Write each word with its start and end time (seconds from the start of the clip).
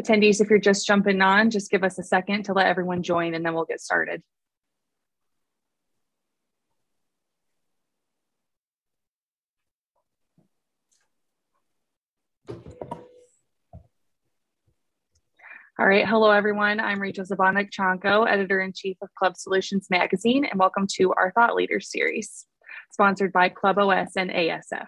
Attendees, 0.00 0.40
if 0.40 0.48
you're 0.48 0.60
just 0.60 0.86
jumping 0.86 1.20
on, 1.20 1.50
just 1.50 1.70
give 1.70 1.82
us 1.82 1.98
a 1.98 2.04
second 2.04 2.44
to 2.44 2.52
let 2.52 2.66
everyone 2.66 3.02
join 3.02 3.34
and 3.34 3.44
then 3.44 3.52
we'll 3.54 3.64
get 3.64 3.80
started. 3.80 4.22
All 15.80 15.86
right. 15.86 16.06
Hello, 16.06 16.30
everyone. 16.30 16.80
I'm 16.80 17.00
Rachel 17.00 17.24
Zabonik 17.24 17.70
Chonko, 17.70 18.28
editor 18.28 18.60
in 18.60 18.72
chief 18.72 18.96
of 19.00 19.14
Club 19.14 19.36
Solutions 19.36 19.86
Magazine, 19.90 20.44
and 20.44 20.58
welcome 20.58 20.88
to 20.94 21.12
our 21.14 21.30
Thought 21.32 21.54
Leaders 21.54 21.90
series, 21.90 22.46
sponsored 22.90 23.32
by 23.32 23.48
Club 23.48 23.78
OS 23.78 24.16
and 24.16 24.30
ASF. 24.30 24.86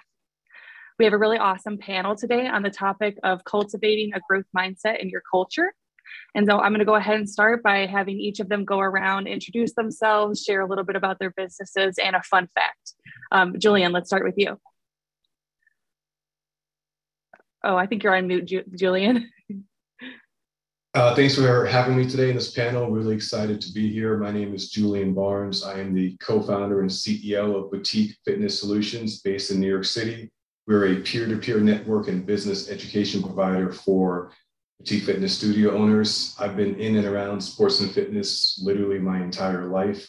We 1.00 1.06
have 1.06 1.14
a 1.14 1.18
really 1.18 1.38
awesome 1.38 1.78
panel 1.78 2.14
today 2.14 2.46
on 2.46 2.62
the 2.62 2.68
topic 2.68 3.16
of 3.22 3.42
cultivating 3.44 4.12
a 4.12 4.20
growth 4.28 4.44
mindset 4.54 5.00
in 5.00 5.08
your 5.08 5.22
culture. 5.30 5.72
And 6.34 6.46
so 6.46 6.58
I'm 6.58 6.72
going 6.72 6.80
to 6.80 6.84
go 6.84 6.96
ahead 6.96 7.16
and 7.16 7.26
start 7.26 7.62
by 7.62 7.86
having 7.86 8.20
each 8.20 8.38
of 8.38 8.50
them 8.50 8.66
go 8.66 8.80
around, 8.80 9.26
introduce 9.26 9.72
themselves, 9.72 10.44
share 10.44 10.60
a 10.60 10.66
little 10.68 10.84
bit 10.84 10.96
about 10.96 11.18
their 11.18 11.30
businesses, 11.30 11.96
and 11.96 12.14
a 12.14 12.22
fun 12.24 12.50
fact. 12.54 12.92
Um, 13.32 13.54
Julian, 13.58 13.92
let's 13.92 14.10
start 14.10 14.24
with 14.24 14.34
you. 14.36 14.60
Oh, 17.64 17.76
I 17.76 17.86
think 17.86 18.02
you're 18.02 18.14
on 18.14 18.26
mute, 18.26 18.44
Ju 18.44 18.62
Julian. 18.76 19.30
Uh, 20.92 21.14
thanks 21.14 21.36
for 21.36 21.66
having 21.66 21.96
me 21.96 22.04
today 22.04 22.30
in 22.30 22.34
this 22.34 22.50
panel. 22.50 22.90
Really 22.90 23.14
excited 23.14 23.60
to 23.60 23.72
be 23.72 23.92
here. 23.92 24.16
My 24.16 24.32
name 24.32 24.52
is 24.52 24.70
Julian 24.70 25.14
Barnes. 25.14 25.62
I 25.62 25.78
am 25.78 25.94
the 25.94 26.16
co-founder 26.16 26.80
and 26.80 26.90
CEO 26.90 27.54
of 27.54 27.70
Boutique 27.70 28.16
Fitness 28.24 28.58
Solutions 28.58 29.20
based 29.20 29.52
in 29.52 29.60
New 29.60 29.68
York 29.68 29.84
City. 29.84 30.28
We're 30.70 30.92
a 30.92 31.00
peer-to-peer 31.00 31.58
network 31.58 32.06
and 32.06 32.24
business 32.24 32.70
education 32.70 33.24
provider 33.24 33.72
for 33.72 34.30
boutique 34.78 35.02
fitness 35.02 35.36
studio 35.36 35.76
owners. 35.76 36.36
I've 36.38 36.56
been 36.56 36.76
in 36.76 36.94
and 36.94 37.06
around 37.08 37.40
sports 37.40 37.80
and 37.80 37.90
fitness 37.90 38.56
literally 38.62 39.00
my 39.00 39.20
entire 39.20 39.66
life. 39.66 40.08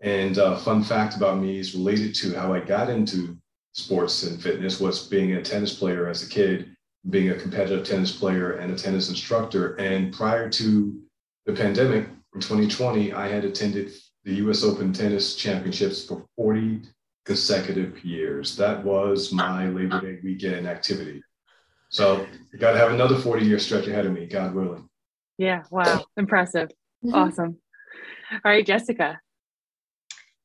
And 0.00 0.36
a 0.36 0.46
uh, 0.46 0.58
fun 0.58 0.82
fact 0.82 1.14
about 1.14 1.38
me 1.38 1.60
is 1.60 1.76
related 1.76 2.12
to 2.16 2.34
how 2.34 2.52
I 2.52 2.58
got 2.58 2.90
into 2.90 3.38
sports 3.70 4.24
and 4.24 4.42
fitness 4.42 4.80
was 4.80 5.06
being 5.06 5.34
a 5.34 5.42
tennis 5.42 5.78
player 5.78 6.08
as 6.08 6.24
a 6.24 6.28
kid 6.28 6.74
being 7.10 7.30
a 7.30 7.36
competitive 7.36 7.86
tennis 7.86 8.10
player 8.10 8.54
and 8.54 8.72
a 8.72 8.76
tennis 8.76 9.10
instructor. 9.10 9.74
And 9.76 10.12
prior 10.12 10.50
to 10.50 11.00
the 11.46 11.52
pandemic 11.52 12.08
in 12.34 12.40
2020, 12.40 13.12
I 13.12 13.28
had 13.28 13.44
attended 13.44 13.92
the 14.24 14.34
US 14.46 14.64
Open 14.64 14.92
Tennis 14.92 15.36
Championships 15.36 16.04
for 16.04 16.26
40 16.34 16.82
consecutive 17.30 18.04
years. 18.04 18.56
That 18.56 18.84
was 18.84 19.32
my 19.32 19.68
Labor 19.68 20.00
Day 20.00 20.18
weekend 20.20 20.66
activity. 20.66 21.22
So 21.88 22.26
I 22.52 22.56
got 22.56 22.72
to 22.72 22.78
have 22.78 22.90
another 22.90 23.16
40 23.16 23.46
year 23.46 23.60
stretch 23.60 23.86
ahead 23.86 24.04
of 24.04 24.12
me, 24.12 24.26
God 24.26 24.52
willing. 24.52 24.88
Yeah. 25.38 25.62
Wow. 25.70 26.06
Impressive. 26.16 26.70
Mm-hmm. 27.04 27.14
Awesome. 27.14 27.56
All 28.32 28.50
right, 28.50 28.66
Jessica. 28.66 29.20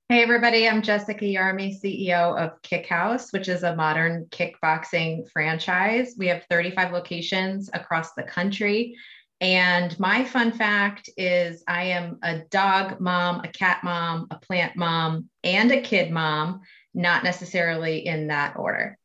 Hey, 0.10 0.22
everybody, 0.22 0.70
I'm 0.70 0.84
Jessica 0.84 1.26
Yarmey, 1.26 1.76
CEO 1.76 2.38
of 2.38 2.62
Kick 2.62 2.86
House, 2.86 3.34
which 3.34 3.50
is 3.50 3.64
a 3.64 3.76
modern 3.76 4.28
kickboxing 4.28 5.28
franchise. 5.32 6.14
We 6.20 6.28
have 6.28 6.46
35 6.52 6.92
locations 6.92 7.68
across 7.74 8.14
the 8.14 8.22
country. 8.22 8.96
And 9.42 9.98
my 10.00 10.24
fun 10.24 10.52
fact 10.54 11.10
is 11.18 11.64
I 11.68 11.84
am 11.86 12.20
a 12.24 12.40
dog 12.50 13.02
mom, 13.02 13.42
a 13.42 13.50
cat 13.50 13.84
mom, 13.84 14.28
a 14.32 14.38
plant 14.38 14.78
mom, 14.78 15.30
and 15.44 15.72
a 15.72 15.82
kid 15.82 16.12
mom, 16.12 16.62
not 16.94 17.24
necessarily 17.24 18.06
in 18.06 18.28
that 18.28 18.56
order. 18.56 18.98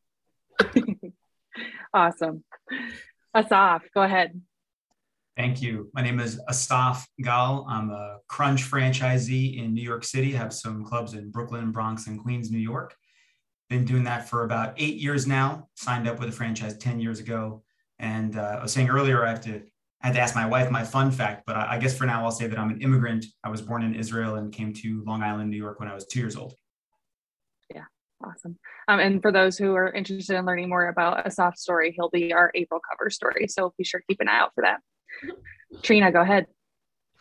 awesome. 1.95 2.45
Asaf, 3.35 3.83
go 3.93 4.03
ahead. 4.03 4.41
Thank 5.37 5.63
you. 5.63 5.91
My 5.95 6.03
name 6.03 6.21
is 6.21 6.41
Asaf 6.49 7.09
Gal. 7.23 7.67
I'm 7.69 7.91
a 7.91 8.19
Crunch 8.29 8.63
franchisee 8.63 9.59
in 9.59 9.73
New 9.73 9.83
York 9.83 10.05
City. 10.05 10.33
have 10.33 10.53
some 10.53 10.85
clubs 10.85 11.15
in 11.15 11.31
Brooklyn, 11.31 11.73
Bronx, 11.73 12.07
and 12.07 12.21
Queens, 12.21 12.51
New 12.51 12.59
York. 12.59 12.95
Been 13.69 13.85
doing 13.85 14.05
that 14.05 14.29
for 14.29 14.45
about 14.45 14.75
eight 14.77 14.97
years 14.97 15.27
now. 15.27 15.69
Signed 15.77 16.07
up 16.07 16.21
with 16.21 16.29
a 16.29 16.33
franchise 16.33 16.77
10 16.77 17.01
years 17.01 17.21
ago. 17.21 17.63
And 17.99 18.37
uh, 18.37 18.57
I 18.59 18.63
was 18.63 18.73
saying 18.73 18.91
earlier, 18.91 19.25
I 19.25 19.31
have 19.31 19.41
to 19.43 19.63
I 20.03 20.07
had 20.07 20.15
to 20.15 20.21
ask 20.21 20.35
my 20.35 20.47
wife 20.47 20.71
my 20.71 20.83
fun 20.83 21.11
fact, 21.11 21.45
but 21.47 21.57
I, 21.57 21.75
I 21.75 21.79
guess 21.79 21.97
for 21.97 22.07
now 22.07 22.25
I'll 22.25 22.31
say 22.31 22.47
that 22.47 22.59
I'm 22.59 22.71
an 22.71 22.81
immigrant. 22.81 23.27
I 23.45 23.51
was 23.51 23.61
born 23.61 23.83
in 23.83 23.95
Israel 23.95 24.37
and 24.37 24.53
came 24.53 24.73
to 24.75 25.03
Long 25.05 25.23
Island, 25.23 25.51
New 25.51 25.57
York 25.57 25.79
when 25.79 25.89
I 25.89 25.95
was 25.95 26.07
two 26.07 26.21
years 26.21 26.37
old. 26.37 26.55
Yeah, 27.75 27.85
awesome. 28.25 28.59
Um, 28.89 28.99
and 28.99 29.21
for 29.21 29.31
those 29.31 29.59
who 29.59 29.75
are 29.75 29.93
interested 29.93 30.37
in 30.37 30.47
learning 30.47 30.69
more 30.69 30.89
about 30.89 31.27
Asaf's 31.27 31.61
story, 31.61 31.93
he'll 31.95 32.11
be 32.11 32.33
our 32.33 32.51
April 32.55 32.81
cover 32.91 33.11
story. 33.11 33.47
So 33.49 33.75
be 33.77 33.85
sure 33.85 34.01
to 34.01 34.07
keep 34.07 34.21
an 34.21 34.29
eye 34.29 34.39
out 34.39 34.53
for 34.55 34.63
that. 34.63 34.81
Trina, 35.83 36.11
go 36.11 36.23
ahead. 36.23 36.47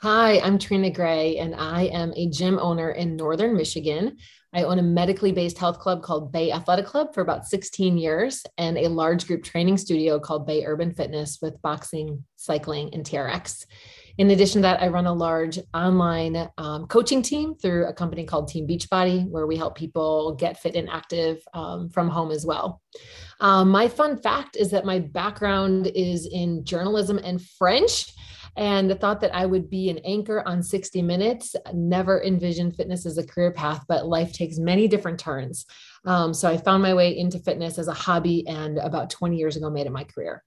Hi, 0.02 0.40
I'm 0.40 0.58
Trina 0.58 0.90
Gray, 0.90 1.40
and 1.40 1.54
I 1.54 1.88
am 1.88 2.14
a 2.16 2.30
gym 2.30 2.58
owner 2.58 2.92
in 2.92 3.18
Northern 3.18 3.54
Michigan. 3.58 4.16
I 4.54 4.64
own 4.64 4.80
a 4.80 4.82
medically 4.82 5.34
based 5.34 5.58
health 5.58 5.80
club 5.80 6.04
called 6.04 6.32
Bay 6.32 6.54
Athletic 6.54 6.86
Club 6.86 7.14
for 7.14 7.20
about 7.20 7.48
16 7.48 7.98
years 7.98 8.46
and 8.58 8.78
a 8.78 8.88
large 8.88 9.28
group 9.28 9.44
training 9.44 9.76
studio 9.76 10.18
called 10.18 10.48
Bay 10.48 10.64
Urban 10.66 10.94
Fitness 10.94 11.40
with 11.42 11.62
boxing, 11.62 12.24
cycling, 12.38 12.94
and 12.94 13.06
TRX. 13.06 13.66
In 14.18 14.32
addition 14.32 14.62
to 14.62 14.68
that, 14.70 14.82
I 14.82 14.88
run 14.88 15.06
a 15.06 15.12
large 15.12 15.60
online 15.74 16.50
um, 16.58 16.88
coaching 16.88 17.22
team 17.22 17.56
through 17.56 17.86
a 17.88 17.94
company 17.94 18.24
called 18.24 18.48
Team 18.48 18.66
Beachbody, 18.66 19.28
where 19.28 19.48
we 19.48 19.58
help 19.58 19.78
people 19.78 20.34
get 20.36 20.62
fit 20.62 20.76
and 20.76 20.90
active 20.90 21.44
um, 21.54 21.90
from 21.90 22.08
home 22.08 22.32
as 22.32 22.46
well. 22.46 22.82
Um, 23.42 23.70
my 23.70 23.90
fun 23.90 24.16
fact 24.16 24.56
is 24.56 24.72
that 24.72 24.86
my 24.86 25.00
background 25.00 25.88
is 25.88 26.26
in 26.26 26.64
journalism 26.64 27.20
and 27.22 27.42
French 27.42 28.14
and 28.58 28.90
the 28.90 28.96
thought 28.96 29.22
that 29.22 29.36
I 29.36 29.46
would 29.46 29.70
be 29.70 29.90
an 29.90 30.00
anchor 30.00 30.42
on 30.46 30.64
60 30.64 31.02
Minutes. 31.02 31.56
Never 31.74 32.22
envisioned 32.24 32.76
fitness 32.76 33.06
as 33.06 33.18
a 33.18 33.26
career 33.26 33.52
path, 33.52 33.86
but 33.88 34.08
life 34.08 34.34
takes 34.34 34.58
many 34.58 34.88
different 34.88 35.20
turns. 35.20 35.66
Um, 36.06 36.34
so 36.34 36.50
I 36.50 36.58
found 36.58 36.84
my 36.84 36.94
way 36.94 37.18
into 37.18 37.40
fitness 37.40 37.78
as 37.78 37.88
a 37.88 37.94
hobby 37.94 38.48
and 38.48 38.78
about 38.78 39.10
20 39.10 39.38
years 39.38 39.56
ago 39.56 39.70
made 39.70 39.86
it 39.88 39.92
my 39.92 40.04
career. 40.04 40.44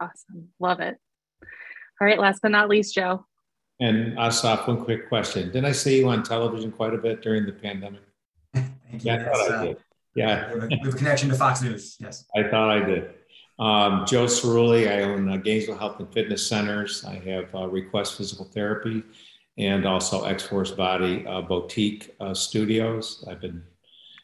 Awesome. 0.00 0.48
Love 0.60 0.80
it. 0.80 0.96
All 2.00 2.06
right. 2.06 2.18
Last 2.18 2.40
but 2.42 2.50
not 2.50 2.68
least, 2.68 2.94
Joe. 2.94 3.26
And 3.80 4.18
Asaf, 4.18 4.68
one 4.68 4.84
quick 4.84 5.08
question. 5.08 5.46
Didn't 5.46 5.64
I 5.64 5.72
see 5.72 5.98
you 5.98 6.08
on 6.08 6.22
television 6.22 6.70
quite 6.70 6.94
a 6.94 6.98
bit 6.98 7.22
during 7.22 7.46
the 7.46 7.52
pandemic? 7.52 8.02
Thank 8.54 8.72
you. 8.92 9.00
Yeah, 9.02 9.16
I 9.16 9.24
thought 9.24 9.52
I 9.52 9.66
did. 9.66 9.76
Yeah. 10.14 10.54
We 10.54 10.78
have 10.84 10.96
connection 10.96 11.28
to 11.30 11.34
Fox 11.34 11.62
News. 11.62 11.96
Yes. 12.00 12.24
I 12.36 12.44
thought 12.44 12.70
I 12.70 12.84
did. 12.84 13.10
Um, 13.58 14.04
Joe 14.06 14.24
Cirulli, 14.24 14.90
I 14.90 15.02
own 15.02 15.30
uh, 15.30 15.36
Gainesville 15.36 15.78
Health 15.78 16.00
and 16.00 16.12
Fitness 16.12 16.46
Centers. 16.46 17.04
I 17.04 17.14
have 17.20 17.54
uh, 17.54 17.68
Request 17.68 18.16
Physical 18.16 18.46
Therapy 18.46 19.02
and 19.58 19.86
also 19.86 20.24
X 20.24 20.42
Force 20.42 20.72
Body 20.72 21.24
uh, 21.26 21.40
Boutique 21.40 22.14
uh, 22.20 22.34
Studios. 22.34 23.24
I've 23.28 23.40
been 23.40 23.62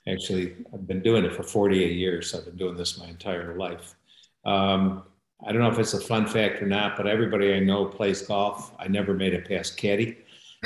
actually 0.09 0.57
I've 0.75 0.87
been 0.87 1.03
doing 1.03 1.25
it 1.25 1.33
for 1.33 1.43
48 1.43 1.93
years. 1.93 2.35
I've 2.35 2.45
been 2.45 2.57
doing 2.57 2.77
this 2.77 2.99
my 2.99 3.07
entire 3.07 3.57
life. 3.57 3.95
Um, 4.45 5.05
I 5.47 5.53
don't 5.53 5.63
know 5.63 5.71
if 5.71 5.79
it's 5.79 5.95
a 5.95 6.01
fun 6.01 6.27
fact 6.27 6.61
or 6.61 6.67
not, 6.67 6.97
but 6.97 7.07
everybody 7.07 7.55
I 7.55 7.61
know 7.61 7.87
plays 7.87 8.23
golf. 8.23 8.73
I 8.79 8.89
never 8.89 9.15
made 9.15 9.33
it 9.33 9.49
past 9.49 9.77
caddy. 9.77 10.19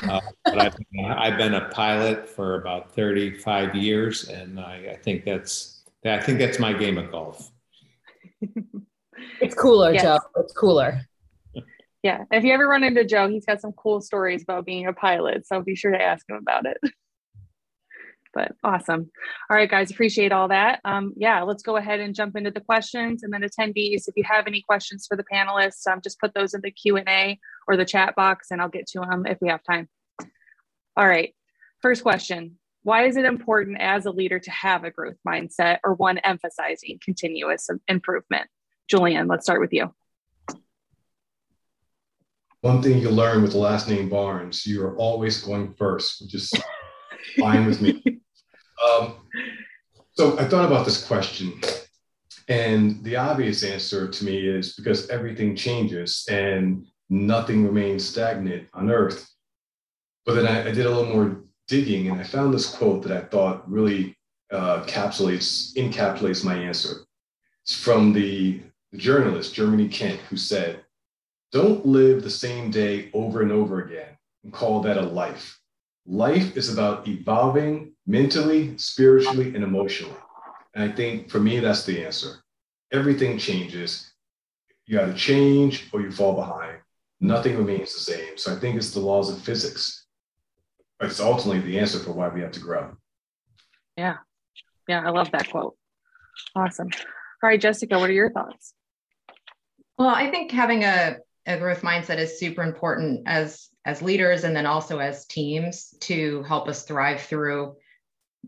Uh, 0.02 0.20
but 0.44 0.58
I've 0.58 0.76
been, 0.76 1.04
I've 1.04 1.38
been, 1.38 1.54
a 1.54 1.68
pilot 1.68 2.28
for 2.28 2.60
about 2.60 2.92
35 2.96 3.76
years, 3.76 4.28
and 4.28 4.58
I, 4.58 4.88
I 4.92 4.96
think 4.96 5.24
that's 5.24 5.82
I 6.04 6.18
think 6.18 6.40
that's 6.40 6.58
my 6.58 6.72
game 6.72 6.98
of 6.98 7.12
golf. 7.12 7.52
It's 9.40 9.54
cooler, 9.54 9.92
yes. 9.92 10.02
Joe. 10.02 10.18
It's 10.36 10.52
cooler. 10.52 11.00
Yeah. 12.02 12.24
If 12.30 12.44
you 12.44 12.52
ever 12.52 12.68
run 12.68 12.84
into 12.84 13.04
Joe, 13.04 13.28
he's 13.28 13.46
got 13.46 13.62
some 13.62 13.72
cool 13.72 14.00
stories 14.02 14.42
about 14.42 14.66
being 14.66 14.86
a 14.86 14.92
pilot. 14.92 15.46
So 15.46 15.62
be 15.62 15.74
sure 15.74 15.90
to 15.90 16.02
ask 16.02 16.28
him 16.28 16.36
about 16.36 16.66
it. 16.66 16.76
but 18.34 18.52
awesome. 18.62 19.10
All 19.48 19.56
right, 19.56 19.70
guys, 19.70 19.90
appreciate 19.90 20.30
all 20.30 20.48
that. 20.48 20.80
Um, 20.84 21.14
yeah, 21.16 21.42
let's 21.42 21.62
go 21.62 21.76
ahead 21.76 22.00
and 22.00 22.14
jump 22.14 22.36
into 22.36 22.50
the 22.50 22.60
questions. 22.60 23.22
And 23.22 23.32
then 23.32 23.40
attendees, 23.40 24.06
if 24.06 24.14
you 24.16 24.24
have 24.24 24.46
any 24.46 24.60
questions 24.60 25.06
for 25.08 25.16
the 25.16 25.24
panelists, 25.32 25.86
um, 25.86 26.00
just 26.02 26.20
put 26.20 26.34
those 26.34 26.52
in 26.52 26.60
the 26.60 26.70
Q&A 26.70 27.38
or 27.66 27.76
the 27.76 27.86
chat 27.86 28.14
box 28.16 28.48
and 28.50 28.60
I'll 28.60 28.68
get 28.68 28.86
to 28.88 29.00
them 29.00 29.24
if 29.26 29.38
we 29.40 29.48
have 29.48 29.62
time. 29.62 29.88
All 30.96 31.08
right, 31.08 31.34
first 31.80 32.02
question. 32.02 32.58
Why 32.84 33.06
is 33.06 33.16
it 33.16 33.24
important 33.24 33.78
as 33.80 34.04
a 34.04 34.10
leader 34.10 34.38
to 34.38 34.50
have 34.50 34.84
a 34.84 34.90
growth 34.90 35.16
mindset 35.26 35.78
or 35.82 35.94
one 35.94 36.18
emphasizing 36.18 37.00
continuous 37.02 37.70
improvement? 37.88 38.46
Julian, 38.90 39.26
let's 39.26 39.46
start 39.46 39.62
with 39.62 39.72
you. 39.72 39.94
One 42.60 42.82
thing 42.82 42.98
you 42.98 43.08
learn 43.08 43.40
with 43.40 43.52
the 43.52 43.58
last 43.58 43.88
name 43.88 44.10
Barnes, 44.10 44.66
you 44.66 44.84
are 44.84 44.94
always 44.98 45.42
going 45.42 45.74
first, 45.78 46.20
which 46.20 46.34
is 46.34 46.52
fine 47.38 47.66
with 47.66 47.80
me. 47.80 48.02
Um, 48.84 49.14
so 50.12 50.38
I 50.38 50.44
thought 50.44 50.66
about 50.66 50.84
this 50.84 51.06
question, 51.06 51.58
and 52.48 53.02
the 53.02 53.16
obvious 53.16 53.62
answer 53.62 54.08
to 54.08 54.24
me 54.24 54.46
is 54.46 54.74
because 54.74 55.08
everything 55.08 55.56
changes 55.56 56.26
and 56.28 56.84
nothing 57.08 57.64
remains 57.64 58.06
stagnant 58.06 58.66
on 58.74 58.90
Earth. 58.90 59.30
But 60.26 60.34
then 60.34 60.46
I, 60.46 60.68
I 60.68 60.72
did 60.72 60.84
a 60.84 60.90
little 60.90 61.14
more 61.14 61.44
digging 61.68 62.10
and 62.10 62.20
I 62.20 62.24
found 62.24 62.52
this 62.52 62.74
quote 62.74 63.02
that 63.02 63.16
I 63.16 63.20
thought 63.20 63.70
really 63.70 64.16
uh, 64.52 64.82
encapsulates, 64.84 65.74
encapsulates 65.76 66.44
my 66.44 66.54
answer. 66.54 67.06
It's 67.62 67.74
from 67.74 68.12
the, 68.12 68.60
journalist, 68.96 69.54
Germany 69.54 69.88
Kent, 69.88 70.20
who 70.30 70.36
said, 70.36 70.84
don't 71.52 71.86
live 71.86 72.22
the 72.22 72.30
same 72.30 72.70
day 72.70 73.10
over 73.12 73.42
and 73.42 73.52
over 73.52 73.82
again 73.82 74.16
and 74.42 74.52
call 74.52 74.80
that 74.82 74.96
a 74.96 75.02
life. 75.02 75.60
Life 76.06 76.56
is 76.56 76.72
about 76.72 77.06
evolving 77.08 77.92
mentally, 78.06 78.76
spiritually, 78.76 79.54
and 79.54 79.64
emotionally. 79.64 80.16
And 80.74 80.90
I 80.90 80.94
think 80.94 81.30
for 81.30 81.40
me, 81.40 81.60
that's 81.60 81.84
the 81.84 82.04
answer. 82.04 82.36
Everything 82.92 83.38
changes. 83.38 84.12
You 84.86 85.00
either 85.00 85.14
change 85.14 85.88
or 85.92 86.00
you 86.00 86.10
fall 86.10 86.34
behind. 86.34 86.78
Nothing 87.20 87.56
remains 87.56 87.94
the 87.94 88.00
same. 88.00 88.36
So 88.36 88.52
I 88.52 88.56
think 88.56 88.76
it's 88.76 88.90
the 88.90 89.00
laws 89.00 89.30
of 89.30 89.40
physics. 89.40 90.03
It's 91.00 91.20
ultimately 91.20 91.60
the 91.60 91.78
answer 91.78 91.98
for 91.98 92.12
why 92.12 92.28
we 92.28 92.40
have 92.40 92.52
to 92.52 92.60
grow. 92.60 92.96
Yeah. 93.96 94.16
Yeah. 94.88 95.02
I 95.04 95.10
love 95.10 95.30
that 95.32 95.50
quote. 95.50 95.76
Awesome. 96.54 96.88
All 97.42 97.48
right, 97.50 97.60
Jessica, 97.60 97.98
what 97.98 98.10
are 98.10 98.14
your 98.14 98.30
thoughts? 98.30 98.74
Well, 99.98 100.08
I 100.08 100.30
think 100.30 100.50
having 100.50 100.82
a, 100.84 101.16
a 101.46 101.58
growth 101.58 101.82
mindset 101.82 102.18
is 102.18 102.38
super 102.38 102.62
important 102.62 103.22
as 103.26 103.68
as 103.84 104.00
leaders 104.00 104.44
and 104.44 104.56
then 104.56 104.64
also 104.66 104.98
as 104.98 105.26
teams 105.26 105.94
to 106.00 106.42
help 106.44 106.68
us 106.68 106.84
thrive 106.84 107.20
through 107.20 107.76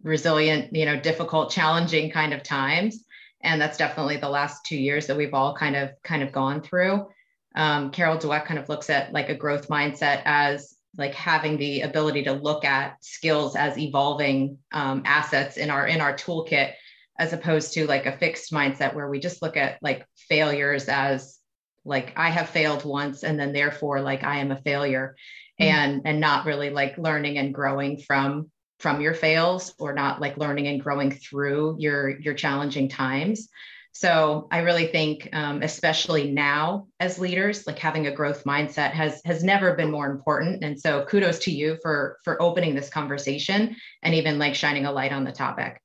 resilient, 0.03 0.75
you 0.75 0.87
know, 0.87 0.99
difficult, 0.99 1.51
challenging 1.51 2.11
kind 2.11 2.33
of 2.33 2.43
times. 2.43 3.05
And 3.43 3.61
that's 3.61 3.77
definitely 3.77 4.17
the 4.17 4.31
last 4.31 4.65
two 4.65 4.79
years 4.79 5.07
that 5.07 5.17
we've 5.17 5.35
all 5.35 5.55
kind 5.55 5.77
of 5.77 5.91
kind 6.03 6.23
of 6.23 6.33
gone 6.33 6.63
through. 6.63 7.09
Um, 7.55 7.91
Carol 7.91 8.17
Dweck 8.17 8.47
kind 8.47 8.59
of 8.59 8.69
looks 8.69 8.91
at 8.91 9.13
like 9.13 9.29
a 9.29 9.35
growth 9.35 9.69
mindset 9.69 10.23
as 10.25 10.75
like 10.99 11.15
having 11.15 11.57
the 11.57 11.83
ability 11.83 12.25
to 12.25 12.33
look 12.33 12.65
at 12.65 13.03
skills 13.05 13.57
as 13.57 13.79
evolving 13.79 14.59
um, 14.73 15.03
assets 15.05 15.57
in 15.57 15.71
our 15.71 15.87
in 15.87 16.01
our 16.01 16.15
toolkit 16.15 16.73
as 17.19 17.33
opposed 17.33 17.73
to 17.75 17.87
like 17.87 18.07
a 18.07 18.17
fixed 18.17 18.53
mindset 18.53 18.95
where 18.95 19.09
we 19.09 19.19
just 19.19 19.43
look 19.43 19.57
at 19.57 19.79
like 19.83 20.07
failures 20.29 20.89
as 20.89 21.39
like 21.85 22.13
i 22.17 22.31
have 22.31 22.49
failed 22.49 22.85
once 22.85 23.23
and 23.23 23.39
then 23.39 23.53
therefore 23.53 24.01
like 24.01 24.25
i 24.25 24.39
am 24.39 24.51
a 24.51 24.61
failure 24.63 25.17
mm-hmm. 25.61 25.73
and 25.73 26.03
and 26.05 26.21
not 26.21 26.47
really 26.47 26.71
like 26.71 26.99
learning 26.99 27.39
and 27.39 27.55
growing 27.55 27.99
from 27.99 28.51
from 28.79 29.01
your 29.01 29.15
fails 29.15 29.75
or 29.79 29.95
not 29.95 30.21
like 30.21 30.37
learning 30.37 30.67
and 30.67 30.83
growing 30.83 31.11
through 31.11 31.77
your 31.79 32.19
your 32.21 32.35
challenging 32.35 32.89
times 32.89 33.49
so 33.99 34.47
i 34.51 34.59
really 34.59 34.87
think 34.87 35.29
um, 35.33 35.63
especially 35.63 36.31
now 36.31 36.87
as 37.01 37.19
leaders 37.19 37.67
like 37.67 37.79
having 37.79 38.07
a 38.07 38.11
growth 38.11 38.45
mindset 38.45 38.91
has 38.91 39.23
has 39.25 39.43
never 39.43 39.75
been 39.75 39.91
more 39.91 40.07
important. 40.11 40.63
And 40.63 40.79
so 40.79 41.05
kudos 41.07 41.39
to 41.41 41.51
you 41.51 41.79
for 41.83 42.19
for 42.25 42.41
opening 42.43 42.75
this 42.75 42.91
conversation 42.91 43.77
and 44.03 44.15
even 44.15 44.39
like 44.39 44.55
shining 44.55 44.87
a 44.87 44.93
light 44.93 45.13
on 45.13 45.25
the 45.25 45.33
topic. 45.33 45.81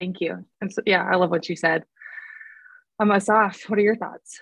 Thank 0.00 0.20
you. 0.20 0.44
And 0.60 0.72
so, 0.72 0.82
yeah 0.86 1.04
i 1.10 1.16
love 1.16 1.30
what 1.30 1.48
you 1.48 1.56
said. 1.56 1.84
Um 3.00 3.10
asaf 3.10 3.62
what 3.68 3.78
are 3.78 3.82
your 3.82 3.96
thoughts? 3.96 4.40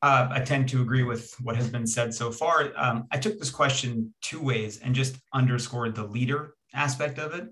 Uh, 0.00 0.28
I 0.30 0.40
tend 0.40 0.68
to 0.68 0.80
agree 0.80 1.02
with 1.02 1.34
what 1.42 1.56
has 1.56 1.68
been 1.68 1.86
said 1.86 2.14
so 2.14 2.30
far. 2.30 2.72
Um, 2.76 3.08
I 3.10 3.18
took 3.18 3.36
this 3.36 3.50
question 3.50 4.14
two 4.22 4.40
ways 4.40 4.78
and 4.78 4.94
just 4.94 5.16
underscored 5.34 5.96
the 5.96 6.04
leader 6.04 6.54
aspect 6.72 7.18
of 7.18 7.34
it. 7.34 7.48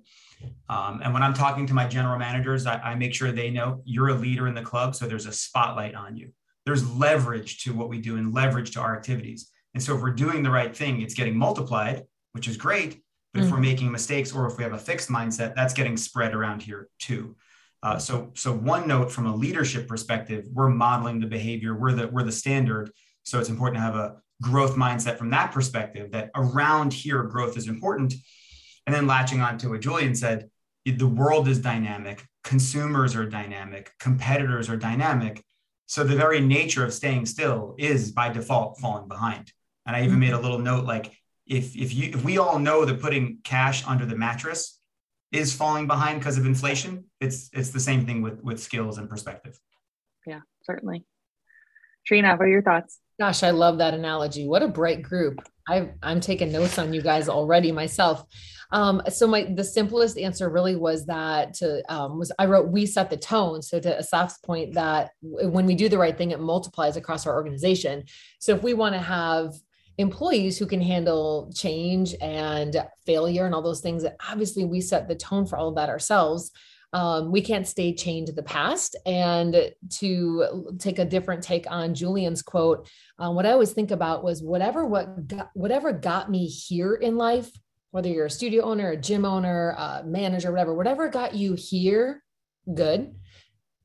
Um, 0.68 1.00
and 1.02 1.14
when 1.14 1.22
I'm 1.22 1.34
talking 1.34 1.66
to 1.66 1.74
my 1.74 1.86
general 1.86 2.18
managers, 2.18 2.66
I, 2.66 2.78
I, 2.78 2.94
make 2.94 3.14
sure 3.14 3.30
they 3.30 3.50
know 3.50 3.82
you're 3.84 4.08
a 4.08 4.14
leader 4.14 4.48
in 4.48 4.54
the 4.54 4.62
club. 4.62 4.94
So 4.94 5.06
there's 5.06 5.26
a 5.26 5.32
spotlight 5.32 5.94
on 5.94 6.16
you. 6.16 6.30
There's 6.64 6.88
leverage 6.90 7.62
to 7.64 7.72
what 7.72 7.88
we 7.88 8.00
do 8.00 8.16
and 8.16 8.34
leverage 8.34 8.72
to 8.72 8.80
our 8.80 8.96
activities. 8.96 9.50
And 9.74 9.82
so 9.82 9.94
if 9.94 10.02
we're 10.02 10.10
doing 10.10 10.42
the 10.42 10.50
right 10.50 10.76
thing, 10.76 11.02
it's 11.02 11.14
getting 11.14 11.36
multiplied, 11.36 12.04
which 12.32 12.48
is 12.48 12.56
great. 12.56 13.02
But 13.32 13.40
mm-hmm. 13.40 13.46
if 13.46 13.52
we're 13.52 13.58
mm. 13.58 13.70
making 13.70 13.92
mistakes 13.92 14.32
or 14.32 14.46
if 14.46 14.56
we 14.56 14.64
have 14.64 14.72
a 14.72 14.78
fixed 14.78 15.08
mindset, 15.08 15.54
that's 15.54 15.74
getting 15.74 15.96
spread 15.96 16.34
around 16.34 16.62
here 16.62 16.88
too. 16.98 17.36
Uh, 17.82 17.98
so, 17.98 18.32
so 18.34 18.52
one 18.52 18.88
note 18.88 19.12
from 19.12 19.26
a 19.26 19.36
leadership 19.36 19.86
perspective, 19.86 20.46
we're 20.52 20.68
modeling 20.68 21.20
the 21.20 21.26
behavior. 21.26 21.74
We're 21.74 21.92
the 21.92 22.08
we're 22.08 22.24
the 22.24 22.32
standard. 22.32 22.90
So 23.22 23.38
it's 23.38 23.48
important 23.48 23.76
to 23.76 23.82
have 23.82 23.94
a 23.94 24.16
growth 24.42 24.74
mindset 24.74 25.18
from 25.18 25.30
that 25.30 25.52
perspective. 25.52 26.10
That 26.12 26.30
around 26.34 26.92
here, 26.92 27.22
growth 27.22 27.56
is 27.56 27.68
important. 27.68 28.14
And 28.86 28.94
then 28.94 29.06
latching 29.06 29.40
on 29.40 29.58
to 29.58 29.70
what 29.70 29.80
Julian 29.80 30.14
said, 30.14 30.48
the 30.84 31.06
world 31.06 31.48
is 31.48 31.58
dynamic. 31.58 32.24
Consumers 32.44 33.16
are 33.16 33.26
dynamic. 33.26 33.92
Competitors 33.98 34.68
are 34.68 34.76
dynamic. 34.76 35.42
So 35.86 36.04
the 36.04 36.16
very 36.16 36.40
nature 36.40 36.84
of 36.84 36.92
staying 36.92 37.26
still 37.26 37.74
is 37.78 38.12
by 38.12 38.28
default 38.28 38.78
falling 38.78 39.08
behind. 39.08 39.52
And 39.86 39.96
I 39.96 40.00
even 40.00 40.12
mm-hmm. 40.12 40.20
made 40.20 40.32
a 40.32 40.40
little 40.40 40.58
note 40.58 40.84
like 40.84 41.12
if 41.46 41.76
if 41.76 41.94
you 41.94 42.10
if 42.10 42.24
we 42.24 42.38
all 42.38 42.58
know 42.58 42.84
that 42.84 43.00
putting 43.00 43.38
cash 43.44 43.86
under 43.86 44.04
the 44.04 44.16
mattress 44.16 44.80
is 45.32 45.54
falling 45.54 45.86
behind 45.86 46.20
because 46.20 46.38
of 46.38 46.46
inflation, 46.46 47.04
it's 47.20 47.50
it's 47.52 47.70
the 47.70 47.80
same 47.80 48.04
thing 48.04 48.22
with 48.22 48.42
with 48.42 48.60
skills 48.60 48.98
and 48.98 49.08
perspective. 49.08 49.58
Yeah, 50.26 50.40
certainly. 50.64 51.04
Trina, 52.06 52.36
what 52.36 52.46
are 52.46 52.48
your 52.48 52.62
thoughts? 52.62 52.98
Gosh, 53.18 53.42
I 53.42 53.50
love 53.50 53.78
that 53.78 53.94
analogy. 53.94 54.46
What 54.46 54.62
a 54.62 54.68
bright 54.68 55.02
group. 55.02 55.40
I've, 55.68 55.90
I'm 56.02 56.20
taking 56.20 56.52
notes 56.52 56.78
on 56.78 56.92
you 56.92 57.02
guys 57.02 57.28
already 57.28 57.72
myself. 57.72 58.24
Um, 58.72 59.02
so 59.08 59.26
my 59.26 59.44
the 59.44 59.64
simplest 59.64 60.18
answer 60.18 60.48
really 60.48 60.76
was 60.76 61.06
that 61.06 61.54
to 61.54 61.82
um, 61.92 62.18
was 62.18 62.32
I 62.38 62.46
wrote 62.46 62.68
we 62.68 62.86
set 62.86 63.10
the 63.10 63.16
tone. 63.16 63.62
So 63.62 63.78
to 63.80 63.98
Asaf's 63.98 64.38
point 64.38 64.74
that 64.74 65.10
when 65.22 65.66
we 65.66 65.74
do 65.74 65.88
the 65.88 65.98
right 65.98 66.16
thing, 66.16 66.32
it 66.32 66.40
multiplies 66.40 66.96
across 66.96 67.26
our 67.26 67.34
organization. 67.34 68.04
So 68.38 68.54
if 68.54 68.62
we 68.62 68.74
want 68.74 68.94
to 68.94 69.00
have 69.00 69.52
employees 69.98 70.58
who 70.58 70.66
can 70.66 70.80
handle 70.80 71.50
change 71.54 72.14
and 72.20 72.76
failure 73.06 73.46
and 73.46 73.54
all 73.54 73.62
those 73.62 73.80
things 73.80 74.04
obviously 74.28 74.64
we 74.64 74.80
set 74.80 75.08
the 75.08 75.14
tone 75.14 75.46
for 75.46 75.56
all 75.56 75.68
of 75.68 75.74
that 75.74 75.88
ourselves 75.88 76.50
um, 76.92 77.32
we 77.32 77.40
can't 77.40 77.66
stay 77.66 77.92
chained 77.94 78.26
to 78.26 78.32
the 78.32 78.42
past 78.42 78.94
and 79.06 79.72
to 79.90 80.76
take 80.78 80.98
a 80.98 81.04
different 81.04 81.42
take 81.42 81.70
on 81.70 81.94
julian's 81.94 82.42
quote 82.42 82.88
um, 83.18 83.34
what 83.34 83.46
i 83.46 83.52
always 83.52 83.72
think 83.72 83.90
about 83.90 84.22
was 84.22 84.42
whatever 84.42 84.84
what 84.84 85.26
got, 85.26 85.50
whatever 85.54 85.92
got 85.92 86.30
me 86.30 86.46
here 86.46 86.94
in 86.94 87.16
life 87.16 87.50
whether 87.90 88.08
you're 88.08 88.26
a 88.26 88.30
studio 88.30 88.64
owner 88.64 88.90
a 88.90 88.96
gym 88.96 89.24
owner 89.24 89.70
a 89.70 90.02
manager 90.04 90.50
whatever 90.50 90.74
whatever 90.74 91.08
got 91.08 91.34
you 91.34 91.54
here 91.54 92.22
good 92.74 93.14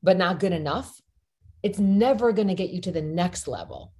but 0.02 0.16
not 0.16 0.40
good 0.40 0.52
enough 0.52 1.00
it's 1.62 1.78
never 1.78 2.32
going 2.32 2.48
to 2.48 2.54
get 2.54 2.70
you 2.70 2.80
to 2.80 2.92
the 2.92 3.02
next 3.02 3.46
level 3.46 3.92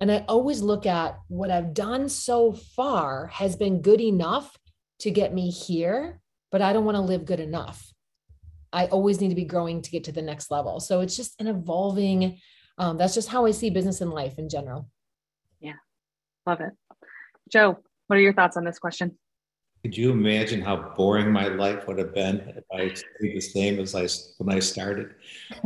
and 0.00 0.12
I 0.12 0.24
always 0.28 0.62
look 0.62 0.86
at 0.86 1.18
what 1.28 1.50
I've 1.50 1.74
done 1.74 2.08
so 2.08 2.52
far 2.52 3.26
has 3.28 3.56
been 3.56 3.82
good 3.82 4.00
enough 4.00 4.56
to 5.00 5.10
get 5.10 5.34
me 5.34 5.50
here, 5.50 6.20
but 6.50 6.62
I 6.62 6.72
don't 6.72 6.84
want 6.84 6.96
to 6.96 7.02
live 7.02 7.24
good 7.24 7.40
enough. 7.40 7.92
I 8.72 8.86
always 8.86 9.20
need 9.20 9.30
to 9.30 9.34
be 9.34 9.44
growing 9.44 9.82
to 9.82 9.90
get 9.90 10.04
to 10.04 10.12
the 10.12 10.22
next 10.22 10.50
level. 10.50 10.78
So 10.78 11.00
it's 11.00 11.16
just 11.16 11.40
an 11.40 11.46
evolving, 11.46 12.38
um, 12.76 12.96
that's 12.96 13.14
just 13.14 13.28
how 13.28 13.46
I 13.46 13.50
see 13.50 13.70
business 13.70 14.00
and 14.00 14.10
life 14.10 14.38
in 14.38 14.48
general. 14.48 14.88
Yeah, 15.60 15.74
love 16.46 16.60
it. 16.60 16.72
Joe, 17.50 17.78
what 18.06 18.16
are 18.16 18.22
your 18.22 18.34
thoughts 18.34 18.56
on 18.56 18.64
this 18.64 18.78
question? 18.78 19.18
Could 19.88 19.96
you 19.96 20.10
imagine 20.10 20.60
how 20.60 20.76
boring 20.76 21.32
my 21.32 21.48
life 21.48 21.88
would 21.88 21.96
have 21.96 22.12
been 22.12 22.40
if 22.54 22.64
I 22.70 22.92
stayed 22.92 23.36
the 23.36 23.40
same 23.40 23.78
as 23.80 23.94
I 23.94 24.06
when 24.36 24.54
I 24.54 24.58
started 24.58 25.14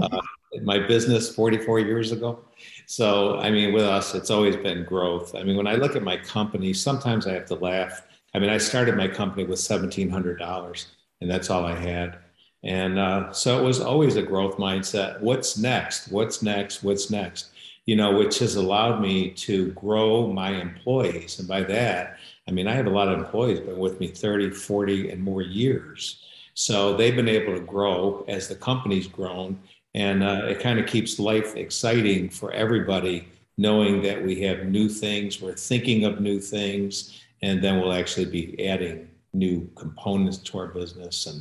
uh, 0.00 0.20
my 0.62 0.78
business 0.78 1.34
44 1.34 1.80
years 1.80 2.12
ago? 2.12 2.38
So, 2.86 3.40
I 3.40 3.50
mean, 3.50 3.72
with 3.72 3.82
us, 3.82 4.14
it's 4.14 4.30
always 4.30 4.54
been 4.54 4.84
growth. 4.84 5.34
I 5.34 5.42
mean, 5.42 5.56
when 5.56 5.66
I 5.66 5.74
look 5.74 5.96
at 5.96 6.04
my 6.04 6.16
company, 6.18 6.72
sometimes 6.72 7.26
I 7.26 7.32
have 7.32 7.46
to 7.46 7.56
laugh. 7.56 8.02
I 8.32 8.38
mean, 8.38 8.48
I 8.48 8.58
started 8.58 8.96
my 8.96 9.08
company 9.08 9.42
with 9.42 9.58
$1,700, 9.58 10.86
and 11.20 11.28
that's 11.28 11.50
all 11.50 11.64
I 11.64 11.74
had. 11.74 12.18
And 12.62 13.00
uh, 13.00 13.32
so 13.32 13.58
it 13.58 13.64
was 13.64 13.80
always 13.80 14.14
a 14.14 14.22
growth 14.22 14.56
mindset. 14.56 15.20
What's 15.20 15.58
next? 15.58 16.12
What's 16.12 16.42
next? 16.44 16.84
What's 16.84 17.10
next? 17.10 17.48
You 17.86 17.96
know, 17.96 18.16
which 18.16 18.38
has 18.38 18.54
allowed 18.54 19.00
me 19.00 19.30
to 19.30 19.72
grow 19.72 20.28
my 20.28 20.50
employees. 20.50 21.40
And 21.40 21.48
by 21.48 21.64
that, 21.64 22.18
I 22.49 22.50
mean, 22.50 22.66
I 22.66 22.75
have 22.75 22.87
a 22.87 22.90
lot 22.90 23.08
of 23.08 23.18
employees 23.18 23.61
been 23.61 23.78
with 23.78 24.00
me 24.00 24.08
30, 24.08 24.50
40, 24.50 25.11
and 25.11 25.22
more 25.22 25.42
years. 25.42 26.22
So 26.54 26.96
they've 26.96 27.16
been 27.16 27.28
able 27.28 27.54
to 27.54 27.61
grow 27.61 28.25
as 28.28 28.49
the 28.49 28.56
company's 28.56 29.06
grown 29.06 29.58
and 29.94 30.22
uh, 30.22 30.46
it 30.46 30.61
kind 30.61 30.78
of 30.78 30.87
keeps 30.87 31.18
life 31.18 31.54
exciting 31.54 32.30
for 32.30 32.52
everybody, 32.52 33.28
knowing 33.58 34.02
that 34.02 34.22
we 34.22 34.40
have 34.42 34.66
new 34.66 34.88
things, 34.88 35.40
we're 35.40 35.54
thinking 35.54 36.04
of 36.04 36.20
new 36.20 36.40
things, 36.40 37.20
and 37.42 37.62
then 37.62 37.80
we'll 37.80 37.92
actually 37.92 38.26
be 38.26 38.68
adding 38.68 39.08
new 39.34 39.70
components 39.76 40.38
to 40.38 40.58
our 40.58 40.68
business 40.68 41.26
and 41.26 41.40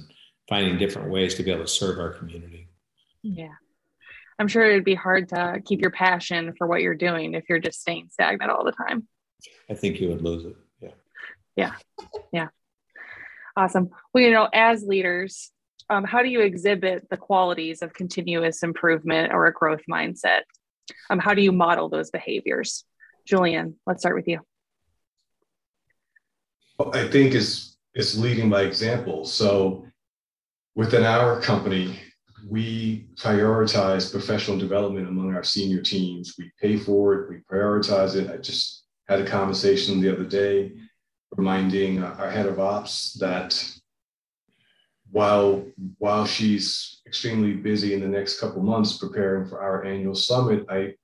finding 0.50 0.78
different 0.78 1.10
ways 1.10 1.36
to 1.36 1.44
be 1.44 1.52
able 1.52 1.64
to 1.64 1.68
serve 1.68 1.98
our 2.00 2.12
community. 2.12 2.68
Yeah. 3.24 3.54
I'm 4.38 4.48
sure 4.48 4.64
it'd 4.64 4.84
be 4.84 4.96
hard 4.96 5.30
to 5.30 5.62
keep 5.66 5.82
your 5.82 5.92
passion 5.92 6.54
for 6.58 6.68
what 6.68 6.82
you're 6.82 6.96
doing 6.96 7.36
if 7.36 7.46
you're 7.48 7.60
just 7.60 7.80
staying 7.80 8.10
stagnant 8.12 8.52
all 8.52 8.66
the 8.66 8.72
time. 8.72 9.08
I 9.70 9.76
think 9.76 10.02
you 10.02 10.10
would 10.10 10.24
lose 10.24 10.46
it. 10.46 10.56
Yeah. 11.56 11.74
Yeah. 12.32 12.48
Awesome. 13.56 13.90
Well, 14.14 14.24
you 14.24 14.32
know, 14.32 14.48
as 14.54 14.84
leaders, 14.84 15.52
um, 15.90 16.04
how 16.04 16.22
do 16.22 16.30
you 16.30 16.42
exhibit 16.42 17.10
the 17.10 17.18
qualities 17.18 17.82
of 17.82 17.94
continuous 17.94 18.64
improvement 18.64 19.34
or 19.34 19.48
a 19.48 19.54
growth 19.54 19.82
mindset? 19.90 20.42
Um, 21.10 21.20
how 21.20 21.34
do 21.34 21.42
you 21.42 21.52
model 21.52 21.90
those 21.90 22.10
behaviors? 22.10 22.86
Julian, 23.26 23.76
let's 23.86 24.02
start 24.02 24.16
with 24.16 24.28
you. 24.28 24.40
I 26.94 27.08
think 27.08 27.36
it's 27.36 27.78
is 27.94 28.18
leading 28.18 28.50
by 28.50 28.62
example. 28.62 29.26
So 29.26 29.86
within 30.76 31.04
our 31.04 31.42
company, 31.42 32.00
we 32.48 33.08
prioritize 33.16 34.12
professional 34.12 34.58
development 34.58 35.08
among 35.08 35.36
our 35.36 35.44
senior 35.44 35.82
teams. 35.82 36.36
We 36.38 36.52
pay 36.60 36.78
for 36.78 37.14
it, 37.16 37.30
we 37.30 37.38
prioritize 37.52 38.16
it. 38.16 38.32
I 38.32 38.38
just 38.38 38.86
had 39.08 39.20
a 39.20 39.26
conversation 39.26 40.00
the 40.00 40.12
other 40.12 40.24
day 40.24 40.72
reminding 41.36 42.04
our 42.04 42.30
head 42.30 42.46
of 42.46 42.60
ops 42.60 43.14
that 43.14 43.54
while 45.12 45.66
while 45.98 46.26
she's 46.26 47.02
extremely 47.06 47.54
busy 47.54 47.94
in 47.94 48.00
the 48.00 48.08
next 48.08 48.40
couple 48.40 48.62
months 48.62 48.98
preparing 48.98 49.48
for 49.48 49.60
our 49.62 49.84
annual 49.84 50.16
summit, 50.16 50.66
I 50.70 50.96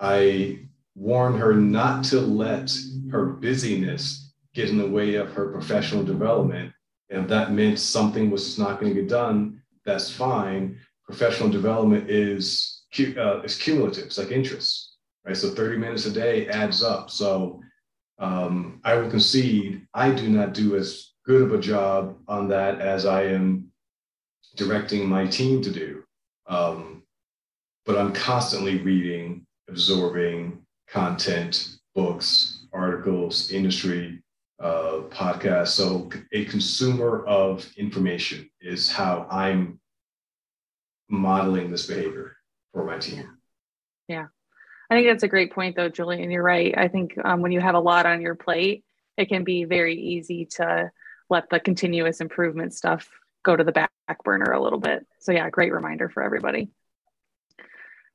I 0.00 0.66
warned 0.94 1.38
her 1.38 1.54
not 1.54 2.04
to 2.04 2.20
let 2.20 2.72
her 3.10 3.26
busyness 3.26 4.32
get 4.54 4.70
in 4.70 4.78
the 4.78 4.88
way 4.88 5.14
of 5.14 5.32
her 5.32 5.52
professional 5.52 6.04
development. 6.04 6.72
And 7.10 7.22
if 7.22 7.28
that 7.28 7.52
meant 7.52 7.78
something 7.78 8.30
was 8.30 8.58
not 8.58 8.80
going 8.80 8.94
to 8.94 9.00
get 9.00 9.08
done, 9.10 9.60
that's 9.84 10.10
fine. 10.10 10.78
Professional 11.04 11.50
development 11.50 12.08
is 12.08 12.82
uh, 13.16 13.42
is 13.42 13.58
cumulative. 13.58 14.04
It's 14.04 14.18
like 14.18 14.30
interest, 14.30 14.96
right? 15.24 15.36
So 15.36 15.50
30 15.50 15.78
minutes 15.78 16.06
a 16.06 16.12
day 16.12 16.48
adds 16.48 16.82
up. 16.82 17.10
So 17.10 17.60
um, 18.18 18.80
I 18.84 18.94
will 18.94 19.10
concede 19.10 19.86
I 19.94 20.10
do 20.10 20.28
not 20.28 20.54
do 20.54 20.76
as 20.76 21.12
good 21.24 21.42
of 21.42 21.52
a 21.52 21.58
job 21.58 22.16
on 22.28 22.48
that 22.48 22.80
as 22.80 23.06
I 23.06 23.24
am 23.24 23.70
directing 24.56 25.08
my 25.08 25.26
team 25.26 25.62
to 25.62 25.70
do. 25.70 26.04
Um, 26.46 27.02
but 27.86 27.98
I'm 27.98 28.12
constantly 28.12 28.78
reading, 28.78 29.46
absorbing 29.68 30.58
content, 30.88 31.76
books, 31.94 32.66
articles, 32.72 33.50
industry 33.50 34.22
uh, 34.60 35.02
podcasts. 35.10 35.68
So 35.68 36.10
a 36.32 36.44
consumer 36.44 37.24
of 37.26 37.68
information 37.76 38.48
is 38.60 38.90
how 38.90 39.26
I'm 39.30 39.80
modeling 41.08 41.70
this 41.70 41.86
behavior 41.86 42.36
for 42.72 42.84
my 42.84 42.98
team. 42.98 43.38
Yeah. 44.08 44.26
I 44.90 44.94
think 44.94 45.06
that's 45.08 45.22
a 45.22 45.28
great 45.28 45.52
point, 45.52 45.76
though, 45.76 45.88
Julian. 45.88 46.30
You're 46.30 46.42
right. 46.42 46.74
I 46.76 46.88
think 46.88 47.16
um, 47.24 47.40
when 47.40 47.52
you 47.52 47.60
have 47.60 47.74
a 47.74 47.80
lot 47.80 48.06
on 48.06 48.20
your 48.20 48.34
plate, 48.34 48.84
it 49.16 49.28
can 49.28 49.44
be 49.44 49.64
very 49.64 49.96
easy 49.96 50.46
to 50.56 50.90
let 51.30 51.48
the 51.48 51.60
continuous 51.60 52.20
improvement 52.20 52.74
stuff 52.74 53.08
go 53.44 53.56
to 53.56 53.64
the 53.64 53.72
back 53.72 53.90
burner 54.24 54.52
a 54.52 54.62
little 54.62 54.80
bit. 54.80 55.06
So, 55.20 55.32
yeah, 55.32 55.48
great 55.50 55.72
reminder 55.72 56.08
for 56.08 56.22
everybody. 56.22 56.70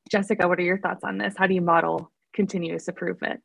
Jessica, 0.09 0.47
what 0.47 0.59
are 0.59 0.63
your 0.63 0.79
thoughts 0.79 1.03
on 1.03 1.17
this? 1.17 1.35
How 1.37 1.47
do 1.47 1.53
you 1.53 1.61
model 1.61 2.11
continuous 2.33 2.87
improvement? 2.87 3.41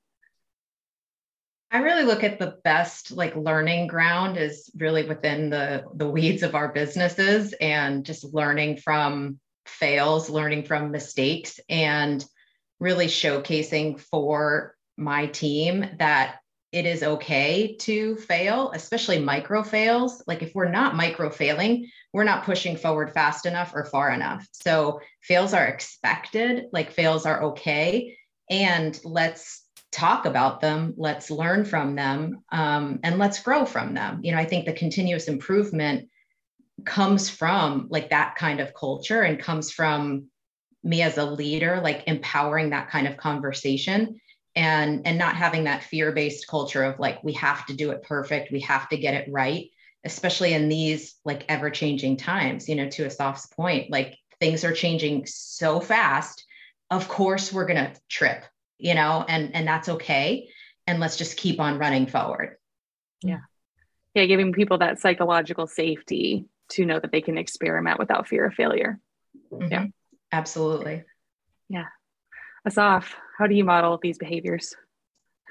I 1.70 1.78
really 1.78 2.04
look 2.04 2.22
at 2.22 2.38
the 2.38 2.58
best 2.62 3.10
like 3.10 3.34
learning 3.34 3.88
ground 3.88 4.36
is 4.36 4.70
really 4.76 5.04
within 5.04 5.50
the 5.50 5.84
the 5.94 6.08
weeds 6.08 6.44
of 6.44 6.54
our 6.54 6.68
businesses 6.72 7.52
and 7.60 8.06
just 8.06 8.32
learning 8.32 8.76
from 8.76 9.40
fails, 9.66 10.30
learning 10.30 10.64
from 10.64 10.92
mistakes 10.92 11.58
and 11.68 12.24
really 12.80 13.06
showcasing 13.06 14.00
for 14.00 14.74
my 14.96 15.26
team 15.26 15.86
that 15.98 16.36
it 16.74 16.86
is 16.86 17.04
okay 17.04 17.76
to 17.76 18.16
fail, 18.16 18.72
especially 18.72 19.20
micro 19.20 19.62
fails. 19.62 20.24
Like 20.26 20.42
if 20.42 20.56
we're 20.56 20.70
not 20.70 20.96
micro 20.96 21.30
failing, 21.30 21.88
we're 22.12 22.24
not 22.24 22.44
pushing 22.44 22.76
forward 22.76 23.12
fast 23.12 23.46
enough 23.46 23.72
or 23.74 23.84
far 23.84 24.10
enough. 24.10 24.48
So 24.50 25.00
fails 25.22 25.54
are 25.54 25.66
expected, 25.66 26.64
like 26.72 26.90
fails 26.90 27.26
are 27.26 27.44
okay. 27.44 28.16
And 28.50 28.98
let's 29.04 29.62
talk 29.92 30.26
about 30.26 30.60
them, 30.60 30.94
let's 30.96 31.30
learn 31.30 31.64
from 31.64 31.94
them, 31.94 32.42
um, 32.50 32.98
and 33.04 33.18
let's 33.18 33.40
grow 33.40 33.64
from 33.64 33.94
them. 33.94 34.18
You 34.24 34.32
know, 34.32 34.38
I 34.38 34.44
think 34.44 34.66
the 34.66 34.72
continuous 34.72 35.28
improvement 35.28 36.08
comes 36.84 37.30
from 37.30 37.86
like 37.88 38.10
that 38.10 38.34
kind 38.34 38.58
of 38.58 38.74
culture 38.74 39.22
and 39.22 39.38
comes 39.38 39.70
from 39.70 40.26
me 40.84 41.02
as 41.02 41.18
a 41.18 41.24
leader, 41.24 41.80
like 41.82 42.04
empowering 42.06 42.70
that 42.70 42.90
kind 42.90 43.08
of 43.08 43.16
conversation 43.16 44.20
and 44.54 45.06
and 45.06 45.18
not 45.18 45.34
having 45.34 45.64
that 45.64 45.82
fear-based 45.82 46.46
culture 46.46 46.84
of 46.84 47.00
like 47.00 47.24
we 47.24 47.32
have 47.32 47.66
to 47.66 47.74
do 47.74 47.90
it 47.90 48.02
perfect, 48.02 48.52
we 48.52 48.60
have 48.60 48.88
to 48.90 48.96
get 48.96 49.14
it 49.14 49.28
right, 49.32 49.70
especially 50.04 50.54
in 50.54 50.68
these 50.68 51.16
like 51.24 51.44
ever-changing 51.48 52.16
times, 52.16 52.68
you 52.68 52.76
know, 52.76 52.88
to 52.90 53.06
Asaf's 53.06 53.46
point, 53.46 53.90
like 53.90 54.16
things 54.38 54.64
are 54.64 54.72
changing 54.72 55.26
so 55.26 55.80
fast. 55.80 56.44
Of 56.90 57.08
course, 57.08 57.52
we're 57.52 57.66
gonna 57.66 57.94
trip 58.08 58.44
you 58.78 58.94
know, 58.94 59.24
and 59.26 59.54
and 59.54 59.66
that's 59.66 59.88
okay. 59.88 60.48
And 60.86 61.00
let's 61.00 61.16
just 61.16 61.38
keep 61.38 61.60
on 61.60 61.78
running 61.78 62.06
forward. 62.06 62.56
Yeah. 63.22 63.40
Yeah, 64.14 64.26
giving 64.26 64.52
people 64.52 64.78
that 64.78 65.00
psychological 65.00 65.66
safety 65.66 66.44
to 66.70 66.84
know 66.84 67.00
that 67.00 67.10
they 67.10 67.22
can 67.22 67.38
experiment 67.38 67.98
without 67.98 68.28
fear 68.28 68.46
of 68.46 68.54
failure. 68.54 69.00
Mm-hmm. 69.50 69.72
Yeah. 69.72 69.86
Absolutely. 70.34 71.04
Yeah. 71.68 71.86
Asaf, 72.66 73.14
how 73.38 73.46
do 73.46 73.54
you 73.54 73.64
model 73.64 73.98
these 74.02 74.18
behaviors? 74.18 74.74